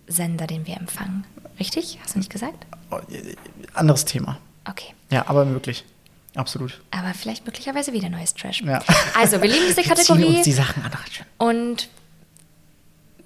Sender, 0.08 0.46
den 0.46 0.68
wir 0.68 0.78
empfangen. 0.78 1.26
Richtig? 1.62 2.00
Hast 2.04 2.16
du 2.16 2.20
nicht 2.20 2.32
gesagt? 2.32 2.66
Oh, 2.90 2.96
äh, 3.12 3.36
Anderes 3.76 4.04
Thema. 4.06 4.40
Okay. 4.68 4.96
Ja, 5.12 5.26
aber 5.28 5.46
möglich. 5.46 5.86
Absolut. 6.34 6.82
Aber 6.90 7.14
vielleicht 7.14 7.46
möglicherweise 7.46 7.94
wieder 7.94 8.10
neues 8.10 8.34
Trash. 8.34 8.64
Ja. 8.64 8.82
Also, 9.20 9.40
wir 9.44 9.48
lieben 9.50 9.66
diese 9.68 9.78
Wir 9.78 9.84
Kategorie 9.84 10.38
uns 10.38 10.44
die 10.44 10.54
Sachen 10.54 10.82
an. 10.84 10.92
Und 11.38 11.88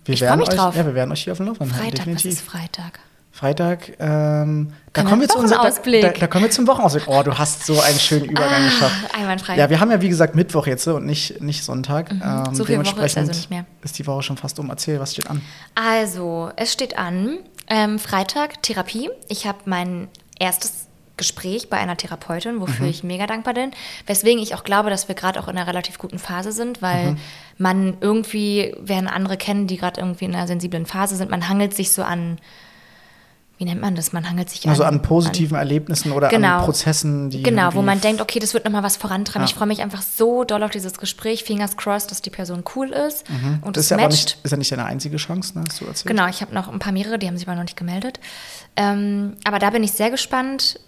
Wir 0.03 0.13
Ich 0.15 0.19
freu 0.19 0.25
werden 0.27 0.39
mich 0.41 0.49
euch, 0.49 0.55
drauf. 0.55 0.75
Ja, 0.75 0.85
wir 0.85 0.95
werden 0.95 1.11
euch 1.13 1.23
hier 1.23 1.31
auf 1.31 1.37
dem 1.37 1.45
Laufenden 1.47 1.73
halten, 1.77 1.95
Freitag, 1.95 1.99
was 2.13 2.23
definitiv. 2.23 2.31
ist 2.31 2.41
Freitag? 2.41 2.99
Freitag, 3.31 3.91
ähm, 3.99 4.71
da, 4.93 5.03
kommen 5.03 5.15
wir 5.19 5.27
wir 5.27 5.27
zu 5.29 5.37
unserem, 5.39 5.61
da, 5.61 5.67
Wochenausblick? 5.67 6.01
da, 6.01 6.09
da 6.11 6.27
kommen 6.27 6.45
wir 6.45 6.51
zum 6.51 6.67
Wochenausblick. 6.67 7.03
Oh, 7.07 7.21
du 7.21 7.37
hast 7.37 7.65
so 7.65 7.79
einen 7.81 7.99
schönen 7.99 8.25
Übergang 8.25 8.63
geschafft. 8.63 8.95
Ah, 9.11 9.17
einwandfrei. 9.17 9.57
Ja, 9.57 9.69
wir 9.69 9.79
haben 9.81 9.91
ja 9.91 10.01
wie 10.01 10.07
gesagt 10.07 10.35
Mittwoch 10.35 10.67
jetzt 10.67 10.87
und 10.87 11.05
nicht, 11.05 11.41
nicht 11.41 11.63
Sonntag. 11.63 12.11
Ähm, 12.11 12.19
Mhm. 12.19 12.55
So 12.55 12.63
viel 12.65 12.77
Woche 12.79 13.05
ist 13.05 13.17
also 13.17 13.31
nicht 13.31 13.49
mehr. 13.49 13.65
ist 13.81 13.99
die 13.99 14.07
Woche 14.07 14.23
schon 14.23 14.37
fast 14.37 14.57
um. 14.59 14.69
Erzähl, 14.69 14.99
was 15.01 15.11
steht 15.11 15.29
an? 15.29 15.41
Also, 15.75 16.49
es 16.55 16.71
steht 16.71 16.97
an, 16.97 17.39
ähm, 17.67 17.99
Freitag 17.99 18.61
Therapie. 18.63 19.09
Ich 19.27 19.47
habe 19.47 19.59
mein 19.65 20.07
erstes 20.39 20.87
Gespräch 21.17 21.69
bei 21.69 21.77
einer 21.77 21.95
Therapeutin, 21.95 22.59
wofür 22.59 22.87
ich 22.87 23.03
mega 23.03 23.25
dankbar 23.25 23.53
bin. 23.53 23.71
Weswegen 24.05 24.41
ich 24.41 24.53
auch 24.53 24.63
glaube, 24.63 24.89
dass 24.89 25.07
wir 25.07 25.15
gerade 25.15 25.39
auch 25.39 25.47
in 25.47 25.57
einer 25.57 25.67
relativ 25.67 25.97
guten 25.97 26.19
Phase 26.19 26.51
sind, 26.51 26.81
weil 26.81 27.15
man 27.57 27.97
irgendwie, 28.01 28.75
werden 28.79 29.07
andere 29.07 29.37
kennen, 29.37 29.67
die 29.67 29.77
gerade 29.77 30.01
irgendwie 30.01 30.25
in 30.25 30.35
einer 30.35 30.47
sensiblen 30.47 30.85
Phase 30.85 31.15
sind, 31.15 31.31
man 31.31 31.47
hangelt 31.47 31.73
sich 31.73 31.91
so 31.91 32.03
an, 32.03 32.37
wie 33.57 33.63
nennt 33.65 33.79
man 33.79 33.95
das? 33.95 34.11
Man 34.11 34.29
hangelt 34.29 34.49
sich 34.49 34.67
Also 34.67 34.83
an 34.83 35.01
positiven 35.01 35.55
Erlebnissen 35.57 36.11
oder 36.11 36.27
Genau. 36.27 36.57
an 36.59 36.65
Prozessen, 36.65 37.29
die. 37.29 37.41
Genau, 37.41 37.73
wo 37.73 37.81
man 37.81 38.01
denkt, 38.01 38.19
okay, 38.21 38.39
das 38.39 38.53
wird 38.53 38.65
nochmal 38.65 38.83
was 38.83 38.97
vorantreiben. 38.97 39.43
Ja. 39.43 39.49
Ich 39.49 39.55
freue 39.55 39.67
mich 39.67 39.81
einfach 39.81 40.01
so 40.01 40.43
doll 40.43 40.61
auf 40.63 40.71
dieses 40.71 40.97
Gespräch. 40.97 41.43
Fingers 41.45 41.77
crossed, 41.77 42.11
dass 42.11 42.21
die 42.21 42.29
Person 42.29 42.63
cool 42.75 42.89
ist 42.89 43.23
und 43.29 43.35
Mhm. 43.41 43.61
Das 43.73 43.77
es 43.77 43.83
ist 43.85 43.89
ja 43.91 43.97
matcht. 43.97 44.11
nicht, 44.11 44.37
ist 44.43 44.51
ja 44.51 44.57
nicht 44.57 44.71
deine 44.71 44.85
einzige 44.85 45.17
Chance, 45.17 45.57
ne? 45.57 45.63
Hast 45.67 45.79
du 45.79 45.85
erzählt? 45.85 46.07
Genau, 46.07 46.27
ich 46.27 46.41
habe 46.41 46.53
noch 46.53 46.67
ein 46.67 46.79
paar 46.79 46.91
mehrere, 46.91 47.17
die 47.17 47.27
haben 47.27 47.37
sich 47.37 47.47
aber 47.47 47.55
noch 47.55 47.63
nicht 47.63 47.77
gemeldet. 47.77 48.19
Ähm, 48.75 49.37
aber 49.45 49.59
da 49.59 49.69
bin 49.69 49.83
ich 49.83 49.93
sehr 49.93 50.11
gespannt, 50.11 50.79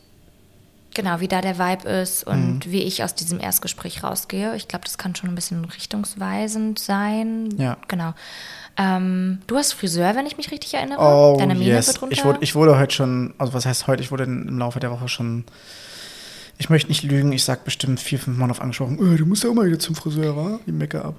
genau, 0.93 1.19
wie 1.21 1.27
da 1.29 1.39
der 1.41 1.57
Vibe 1.59 1.87
ist 1.87 2.25
und 2.25 2.65
Mhm. 2.65 2.71
wie 2.71 2.81
ich 2.81 3.03
aus 3.03 3.13
diesem 3.15 3.39
Erstgespräch 3.39 4.03
rausgehe. 4.03 4.55
Ich 4.55 4.67
glaube, 4.67 4.83
das 4.85 4.97
kann 4.97 5.15
schon 5.15 5.29
ein 5.29 5.35
bisschen 5.35 5.63
richtungsweisend 5.63 6.79
sein. 6.79 7.49
Ja. 7.57 7.77
Genau. 7.87 8.13
Ähm, 8.77 9.39
du 9.47 9.57
hast 9.57 9.73
Friseur, 9.73 10.15
wenn 10.15 10.25
ich 10.27 10.37
mich 10.37 10.51
richtig 10.51 10.73
erinnere. 10.75 10.99
Oh, 10.99 11.35
Deine 11.39 11.55
Mähne 11.55 11.71
yes. 11.75 11.87
wird 11.87 12.01
runter. 12.01 12.13
Ich 12.13 12.23
wurde, 12.25 12.39
ich 12.41 12.55
wurde 12.55 12.77
heute 12.77 12.93
schon, 12.93 13.33
also 13.37 13.53
was 13.53 13.65
heißt 13.65 13.87
heute? 13.87 14.03
Ich 14.03 14.11
wurde 14.11 14.23
im 14.25 14.57
Laufe 14.59 14.79
der 14.79 14.91
Woche 14.91 15.07
schon, 15.07 15.45
ich 16.57 16.69
möchte 16.69 16.89
nicht 16.89 17.03
lügen, 17.03 17.31
ich 17.31 17.43
sag 17.43 17.63
bestimmt 17.65 17.99
vier, 17.99 18.19
fünf 18.19 18.37
Mal 18.37 18.49
auf 18.51 18.61
angesprochen, 18.61 19.13
äh, 19.13 19.17
du 19.17 19.25
musst 19.25 19.43
ja 19.43 19.49
auch 19.49 19.53
mal 19.55 19.65
wieder 19.65 19.79
zum 19.79 19.95
Friseur, 19.95 20.35
wa? 20.35 20.59
Die 20.67 20.71
Make-up. 20.71 21.15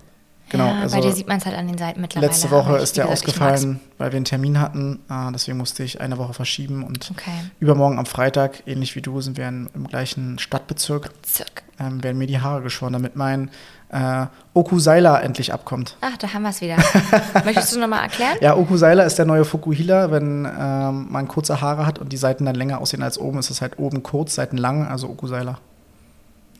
Genau, 0.50 0.64
ja, 0.66 0.80
also 0.80 0.96
bei 0.96 1.02
dir 1.02 1.12
sieht 1.12 1.28
man 1.28 1.36
es 1.36 1.44
halt 1.44 1.56
an 1.58 1.66
den 1.66 1.76
Seiten 1.76 2.00
mittlerweile. 2.00 2.30
letzte 2.32 2.50
Woche 2.50 2.76
ich- 2.78 2.82
ist 2.82 2.96
der 2.96 3.04
gesagt, 3.04 3.18
ausgefallen, 3.28 3.80
weil 3.98 4.12
wir 4.12 4.16
einen 4.16 4.24
Termin 4.24 4.58
hatten. 4.60 5.00
Äh, 5.10 5.30
deswegen 5.34 5.58
musste 5.58 5.82
ich 5.82 6.00
eine 6.00 6.16
Woche 6.16 6.32
verschieben 6.32 6.84
und 6.84 7.10
Okay. 7.10 7.30
übermorgen 7.60 7.98
am 7.98 8.06
Freitag, 8.06 8.62
ähnlich 8.66 8.96
wie 8.96 9.02
du, 9.02 9.20
sind 9.20 9.36
wir 9.36 9.46
in, 9.46 9.68
im 9.74 9.86
gleichen 9.88 10.38
Stadtbezirk, 10.38 11.10
Zirk. 11.22 11.64
ähm, 11.78 12.02
werden 12.02 12.16
mir 12.16 12.26
die 12.26 12.40
Haare 12.40 12.62
geschoren, 12.62 12.94
damit 12.94 13.14
mein 13.14 13.50
äh, 13.90 14.26
Okusaila 14.54 15.20
endlich 15.20 15.52
abkommt. 15.52 15.96
Ach, 16.00 16.16
da 16.18 16.32
haben 16.32 16.42
wir 16.42 16.50
es 16.50 16.60
wieder. 16.60 16.76
Möchtest 17.44 17.74
du 17.74 17.80
nochmal 17.80 18.02
erklären? 18.02 18.36
Ja, 18.40 18.56
Okusaila 18.56 19.04
ist 19.04 19.18
der 19.18 19.24
neue 19.24 19.44
Fukuhila. 19.44 20.10
Wenn 20.10 20.46
ähm, 20.46 21.06
man 21.10 21.28
kurze 21.28 21.60
Haare 21.60 21.86
hat 21.86 21.98
und 21.98 22.12
die 22.12 22.16
Seiten 22.16 22.44
dann 22.44 22.54
länger 22.54 22.80
aussehen 22.80 23.02
als 23.02 23.18
oben, 23.18 23.38
ist 23.38 23.50
es 23.50 23.62
halt 23.62 23.78
oben 23.78 24.02
kurz, 24.02 24.34
Seiten 24.34 24.56
lang, 24.56 24.86
also 24.86 25.08
Okusaila. 25.08 25.58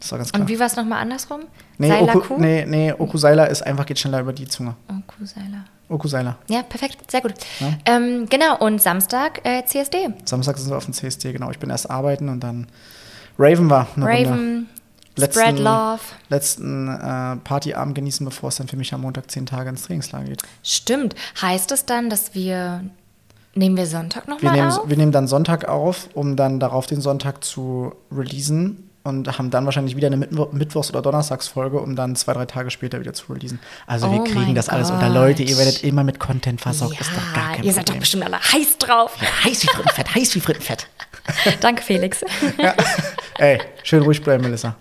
Das 0.00 0.12
war 0.12 0.18
ganz 0.18 0.32
klar. 0.32 0.42
Und 0.42 0.48
wie 0.48 0.58
war 0.58 0.66
es 0.66 0.76
nochmal 0.76 1.02
andersrum? 1.02 1.40
nee, 1.78 1.88
Seilaku? 1.88 2.18
Oku, 2.18 2.38
nee, 2.38 2.64
nee, 2.66 2.92
Okusaila 2.92 3.44
ist 3.46 3.62
einfach, 3.62 3.84
geht 3.84 3.98
schneller 3.98 4.20
über 4.20 4.32
die 4.32 4.46
Zunge. 4.46 4.74
Kuhseiler. 5.06 5.64
Okusaila. 5.88 6.36
Ja, 6.48 6.62
perfekt, 6.62 7.10
sehr 7.10 7.20
gut. 7.20 7.34
Ja. 7.60 7.72
Ähm, 7.86 8.26
genau, 8.28 8.58
und 8.58 8.80
Samstag 8.80 9.40
äh, 9.44 9.64
CSD. 9.64 10.10
Samstag 10.24 10.58
sind 10.58 10.70
wir 10.70 10.76
auf 10.76 10.84
dem 10.84 10.94
CSD, 10.94 11.32
genau. 11.32 11.50
Ich 11.50 11.58
bin 11.58 11.70
erst 11.70 11.90
arbeiten 11.90 12.28
und 12.28 12.40
dann 12.40 12.68
Raven 13.38 13.70
war 13.70 13.88
eine 13.96 14.04
Runde. 14.06 14.66
Letzten- 15.20 15.40
Spread 15.40 15.58
Love. 15.58 16.00
Letzten 16.28 16.88
äh, 16.88 17.36
Partyabend 17.36 17.94
genießen, 17.94 18.24
bevor 18.24 18.48
es 18.50 18.56
dann 18.56 18.68
für 18.68 18.76
mich 18.76 18.92
am 18.94 19.00
Montag 19.02 19.30
zehn 19.30 19.46
Tage 19.46 19.68
ins 19.70 19.82
Trainingslager 19.82 20.24
geht. 20.26 20.42
Stimmt. 20.62 21.14
Heißt 21.40 21.70
es 21.72 21.84
dann, 21.84 22.10
dass 22.10 22.34
wir. 22.34 22.82
Nehmen 23.54 23.76
wir 23.76 23.86
Sonntag 23.86 24.26
Wir 24.28 24.34
nochmal 24.34 24.52
nehmen, 24.56 24.70
auf? 24.70 24.88
wir 24.88 24.96
nehmen 24.96 25.10
dann 25.10 25.26
Sonntag 25.26 25.64
auf, 25.68 26.08
um 26.14 26.36
dann 26.36 26.60
darauf 26.60 26.86
den 26.86 27.00
Sonntag 27.00 27.42
zu 27.42 27.92
releasen 28.12 28.88
und 29.02 29.36
haben 29.38 29.50
dann 29.50 29.64
wahrscheinlich 29.64 29.96
wieder 29.96 30.06
eine 30.08 30.16
Mittwo 30.18 30.48
Mittwochs- 30.52 30.90
oder 30.90 31.02
Donnerstagsfolge, 31.02 31.80
um 31.80 31.96
dann 31.96 32.14
zwei, 32.14 32.34
drei 32.34 32.44
Tage 32.46 32.70
später 32.70 33.00
wieder 33.00 33.14
zu 33.14 33.32
releasen. 33.32 33.58
Also 33.86 34.12
wir 34.12 34.20
Oh 34.20 34.24
kriegen 34.24 34.42
mein 34.44 34.54
das 34.54 34.68
alles 34.68 34.90
unter 34.90 35.06
Gott. 35.06 35.14
Leute. 35.14 35.42
Ihr 35.42 35.56
werdet 35.58 35.82
immer 35.82 36.04
mit 36.04 36.20
Content 36.20 36.60
versorgt. 36.60 36.94
ja, 36.94 37.00
ist 37.00 37.10
doch 37.10 37.34
gar 37.34 37.52
kein 37.54 37.64
ihr 37.64 37.72
seid 37.72 37.84
doch 37.88 37.94
Problem. 37.94 38.00
bestimmt 38.00 38.24
alle 38.26 38.38
heiß 38.38 38.78
drauf. 38.78 39.16
heiß 39.44 39.62
wie 39.64 39.66
Frittenfett, 39.68 40.14
heiß 40.14 40.34
wie 40.36 40.40
Frittenfett. 40.40 40.86
Danke, 41.60 41.82
Felix. 41.82 42.20
Ja. 42.62 42.74
Ey, 43.38 43.58
schön 43.84 44.02
ruhig 44.02 44.22
bleiben, 44.22 44.42
Melissa. 44.44 44.74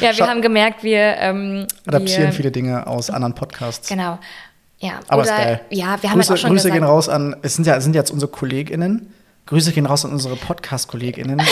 ja, 0.00 0.08
wir 0.08 0.14
Schau- 0.14 0.26
haben 0.26 0.42
gemerkt, 0.42 0.82
wir. 0.82 1.16
Ähm, 1.18 1.66
Adaptieren 1.86 2.24
wir, 2.26 2.32
viele 2.32 2.50
Dinge 2.50 2.86
aus 2.86 3.10
anderen 3.10 3.34
Podcasts. 3.34 3.88
Genau. 3.88 4.18
Ja, 4.78 5.00
Aber 5.08 5.22
oder, 5.22 5.30
ist 5.30 5.36
geil. 5.36 5.60
Ja, 5.70 5.96
wir 6.02 6.10
haben 6.10 6.18
Grüße, 6.18 6.30
halt 6.30 6.38
auch 6.38 6.42
schon 6.42 6.50
Grüße 6.50 6.68
gesagt, 6.68 6.74
gehen 6.80 6.84
raus 6.84 7.08
an, 7.08 7.36
es 7.42 7.54
sind 7.54 7.66
ja 7.66 7.80
sind 7.80 7.94
jetzt 7.94 8.10
unsere 8.10 8.30
KollegInnen. 8.30 9.12
Grüße 9.46 9.72
gehen 9.72 9.84
raus 9.86 10.04
an 10.06 10.12
unsere 10.12 10.36
Podcast-KollegInnen. 10.36 11.38
äh, 11.38 11.42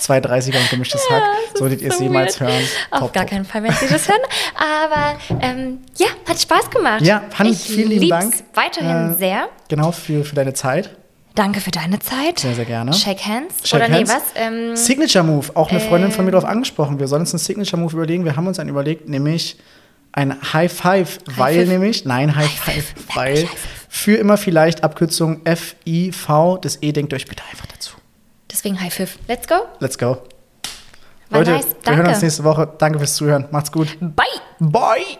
230er 0.00 0.58
und 0.58 0.70
gemischtes 0.70 1.00
Hack. 1.10 1.22
das 1.50 1.58
Solltet 1.58 1.80
ihr 1.80 1.88
es 1.90 1.96
so 1.98 2.04
jemals 2.04 2.38
weird. 2.40 2.52
hören. 2.52 2.64
Auf 2.90 3.00
top, 3.00 3.12
gar 3.14 3.22
top. 3.24 3.30
keinen 3.30 3.44
Fall, 3.46 3.62
wenn 3.62 3.72
Sie 3.72 3.88
das 3.88 4.06
hören. 4.08 4.20
Aber 4.54 5.18
ähm, 5.40 5.78
ja, 5.96 6.08
hat 6.28 6.40
Spaß 6.40 6.70
gemacht. 6.70 7.00
Ja, 7.02 7.22
Hanni, 7.38 7.50
ich 7.50 7.58
vielen 7.62 7.88
lieben 7.90 8.08
Dank. 8.10 8.34
weiterhin 8.54 9.14
Äh, 9.14 9.16
sehr. 9.16 9.48
Genau, 9.68 9.92
für, 9.92 10.24
für 10.24 10.34
deine 10.34 10.52
Zeit. 10.54 10.90
Danke 11.34 11.60
für 11.60 11.70
deine 11.70 11.98
Zeit. 11.98 12.40
Sehr, 12.40 12.54
sehr 12.54 12.64
gerne. 12.64 12.92
Shake 12.92 13.24
hands. 13.24 13.66
Shake 13.68 13.82
Oder 13.82 13.92
hands. 13.94 14.10
nee, 14.10 14.16
was? 14.16 14.22
Ähm, 14.34 14.76
Signature 14.76 15.24
Move, 15.24 15.48
auch 15.54 15.70
eine 15.70 15.80
Freundin 15.80 16.10
von 16.12 16.24
mir 16.24 16.30
ähm, 16.30 16.32
darauf 16.32 16.48
angesprochen. 16.48 16.98
Wir 16.98 17.08
sollen 17.08 17.22
uns 17.22 17.32
einen 17.32 17.38
Signature 17.38 17.80
Move 17.80 17.92
überlegen. 17.94 18.24
Wir 18.24 18.36
haben 18.36 18.46
uns 18.46 18.58
einen 18.58 18.70
überlegt, 18.70 19.08
nämlich 19.08 19.56
ein 20.12 20.36
High 20.52 20.72
Five, 20.72 21.20
weil 21.36 21.54
Five? 21.60 21.68
nämlich, 21.68 22.04
nein, 22.04 22.36
High, 22.36 22.50
Five, 22.50 22.94
weil 23.14 23.48
für 23.88 24.16
immer 24.16 24.36
vielleicht 24.36 24.84
Abkürzung 24.84 25.40
F-I-V, 25.44 26.58
das 26.58 26.78
E 26.82 26.92
denkt 26.92 27.14
euch 27.14 27.26
bitte 27.26 27.42
einfach 27.50 27.66
dazu. 27.66 27.94
deswegen 28.50 28.78
High 28.80 28.92
Five. 28.92 29.18
Let's 29.26 29.48
go. 29.48 29.54
Let's 29.80 29.96
go. 29.96 30.18
War 31.30 31.38
Leute, 31.38 31.52
nice. 31.52 31.66
wir 31.84 31.96
hören 31.96 32.06
uns 32.08 32.20
nächste 32.20 32.44
Woche. 32.44 32.70
Danke 32.76 32.98
fürs 32.98 33.14
Zuhören. 33.14 33.46
Macht's 33.50 33.72
gut. 33.72 33.96
Bye. 34.00 34.26
Bye. 34.60 35.18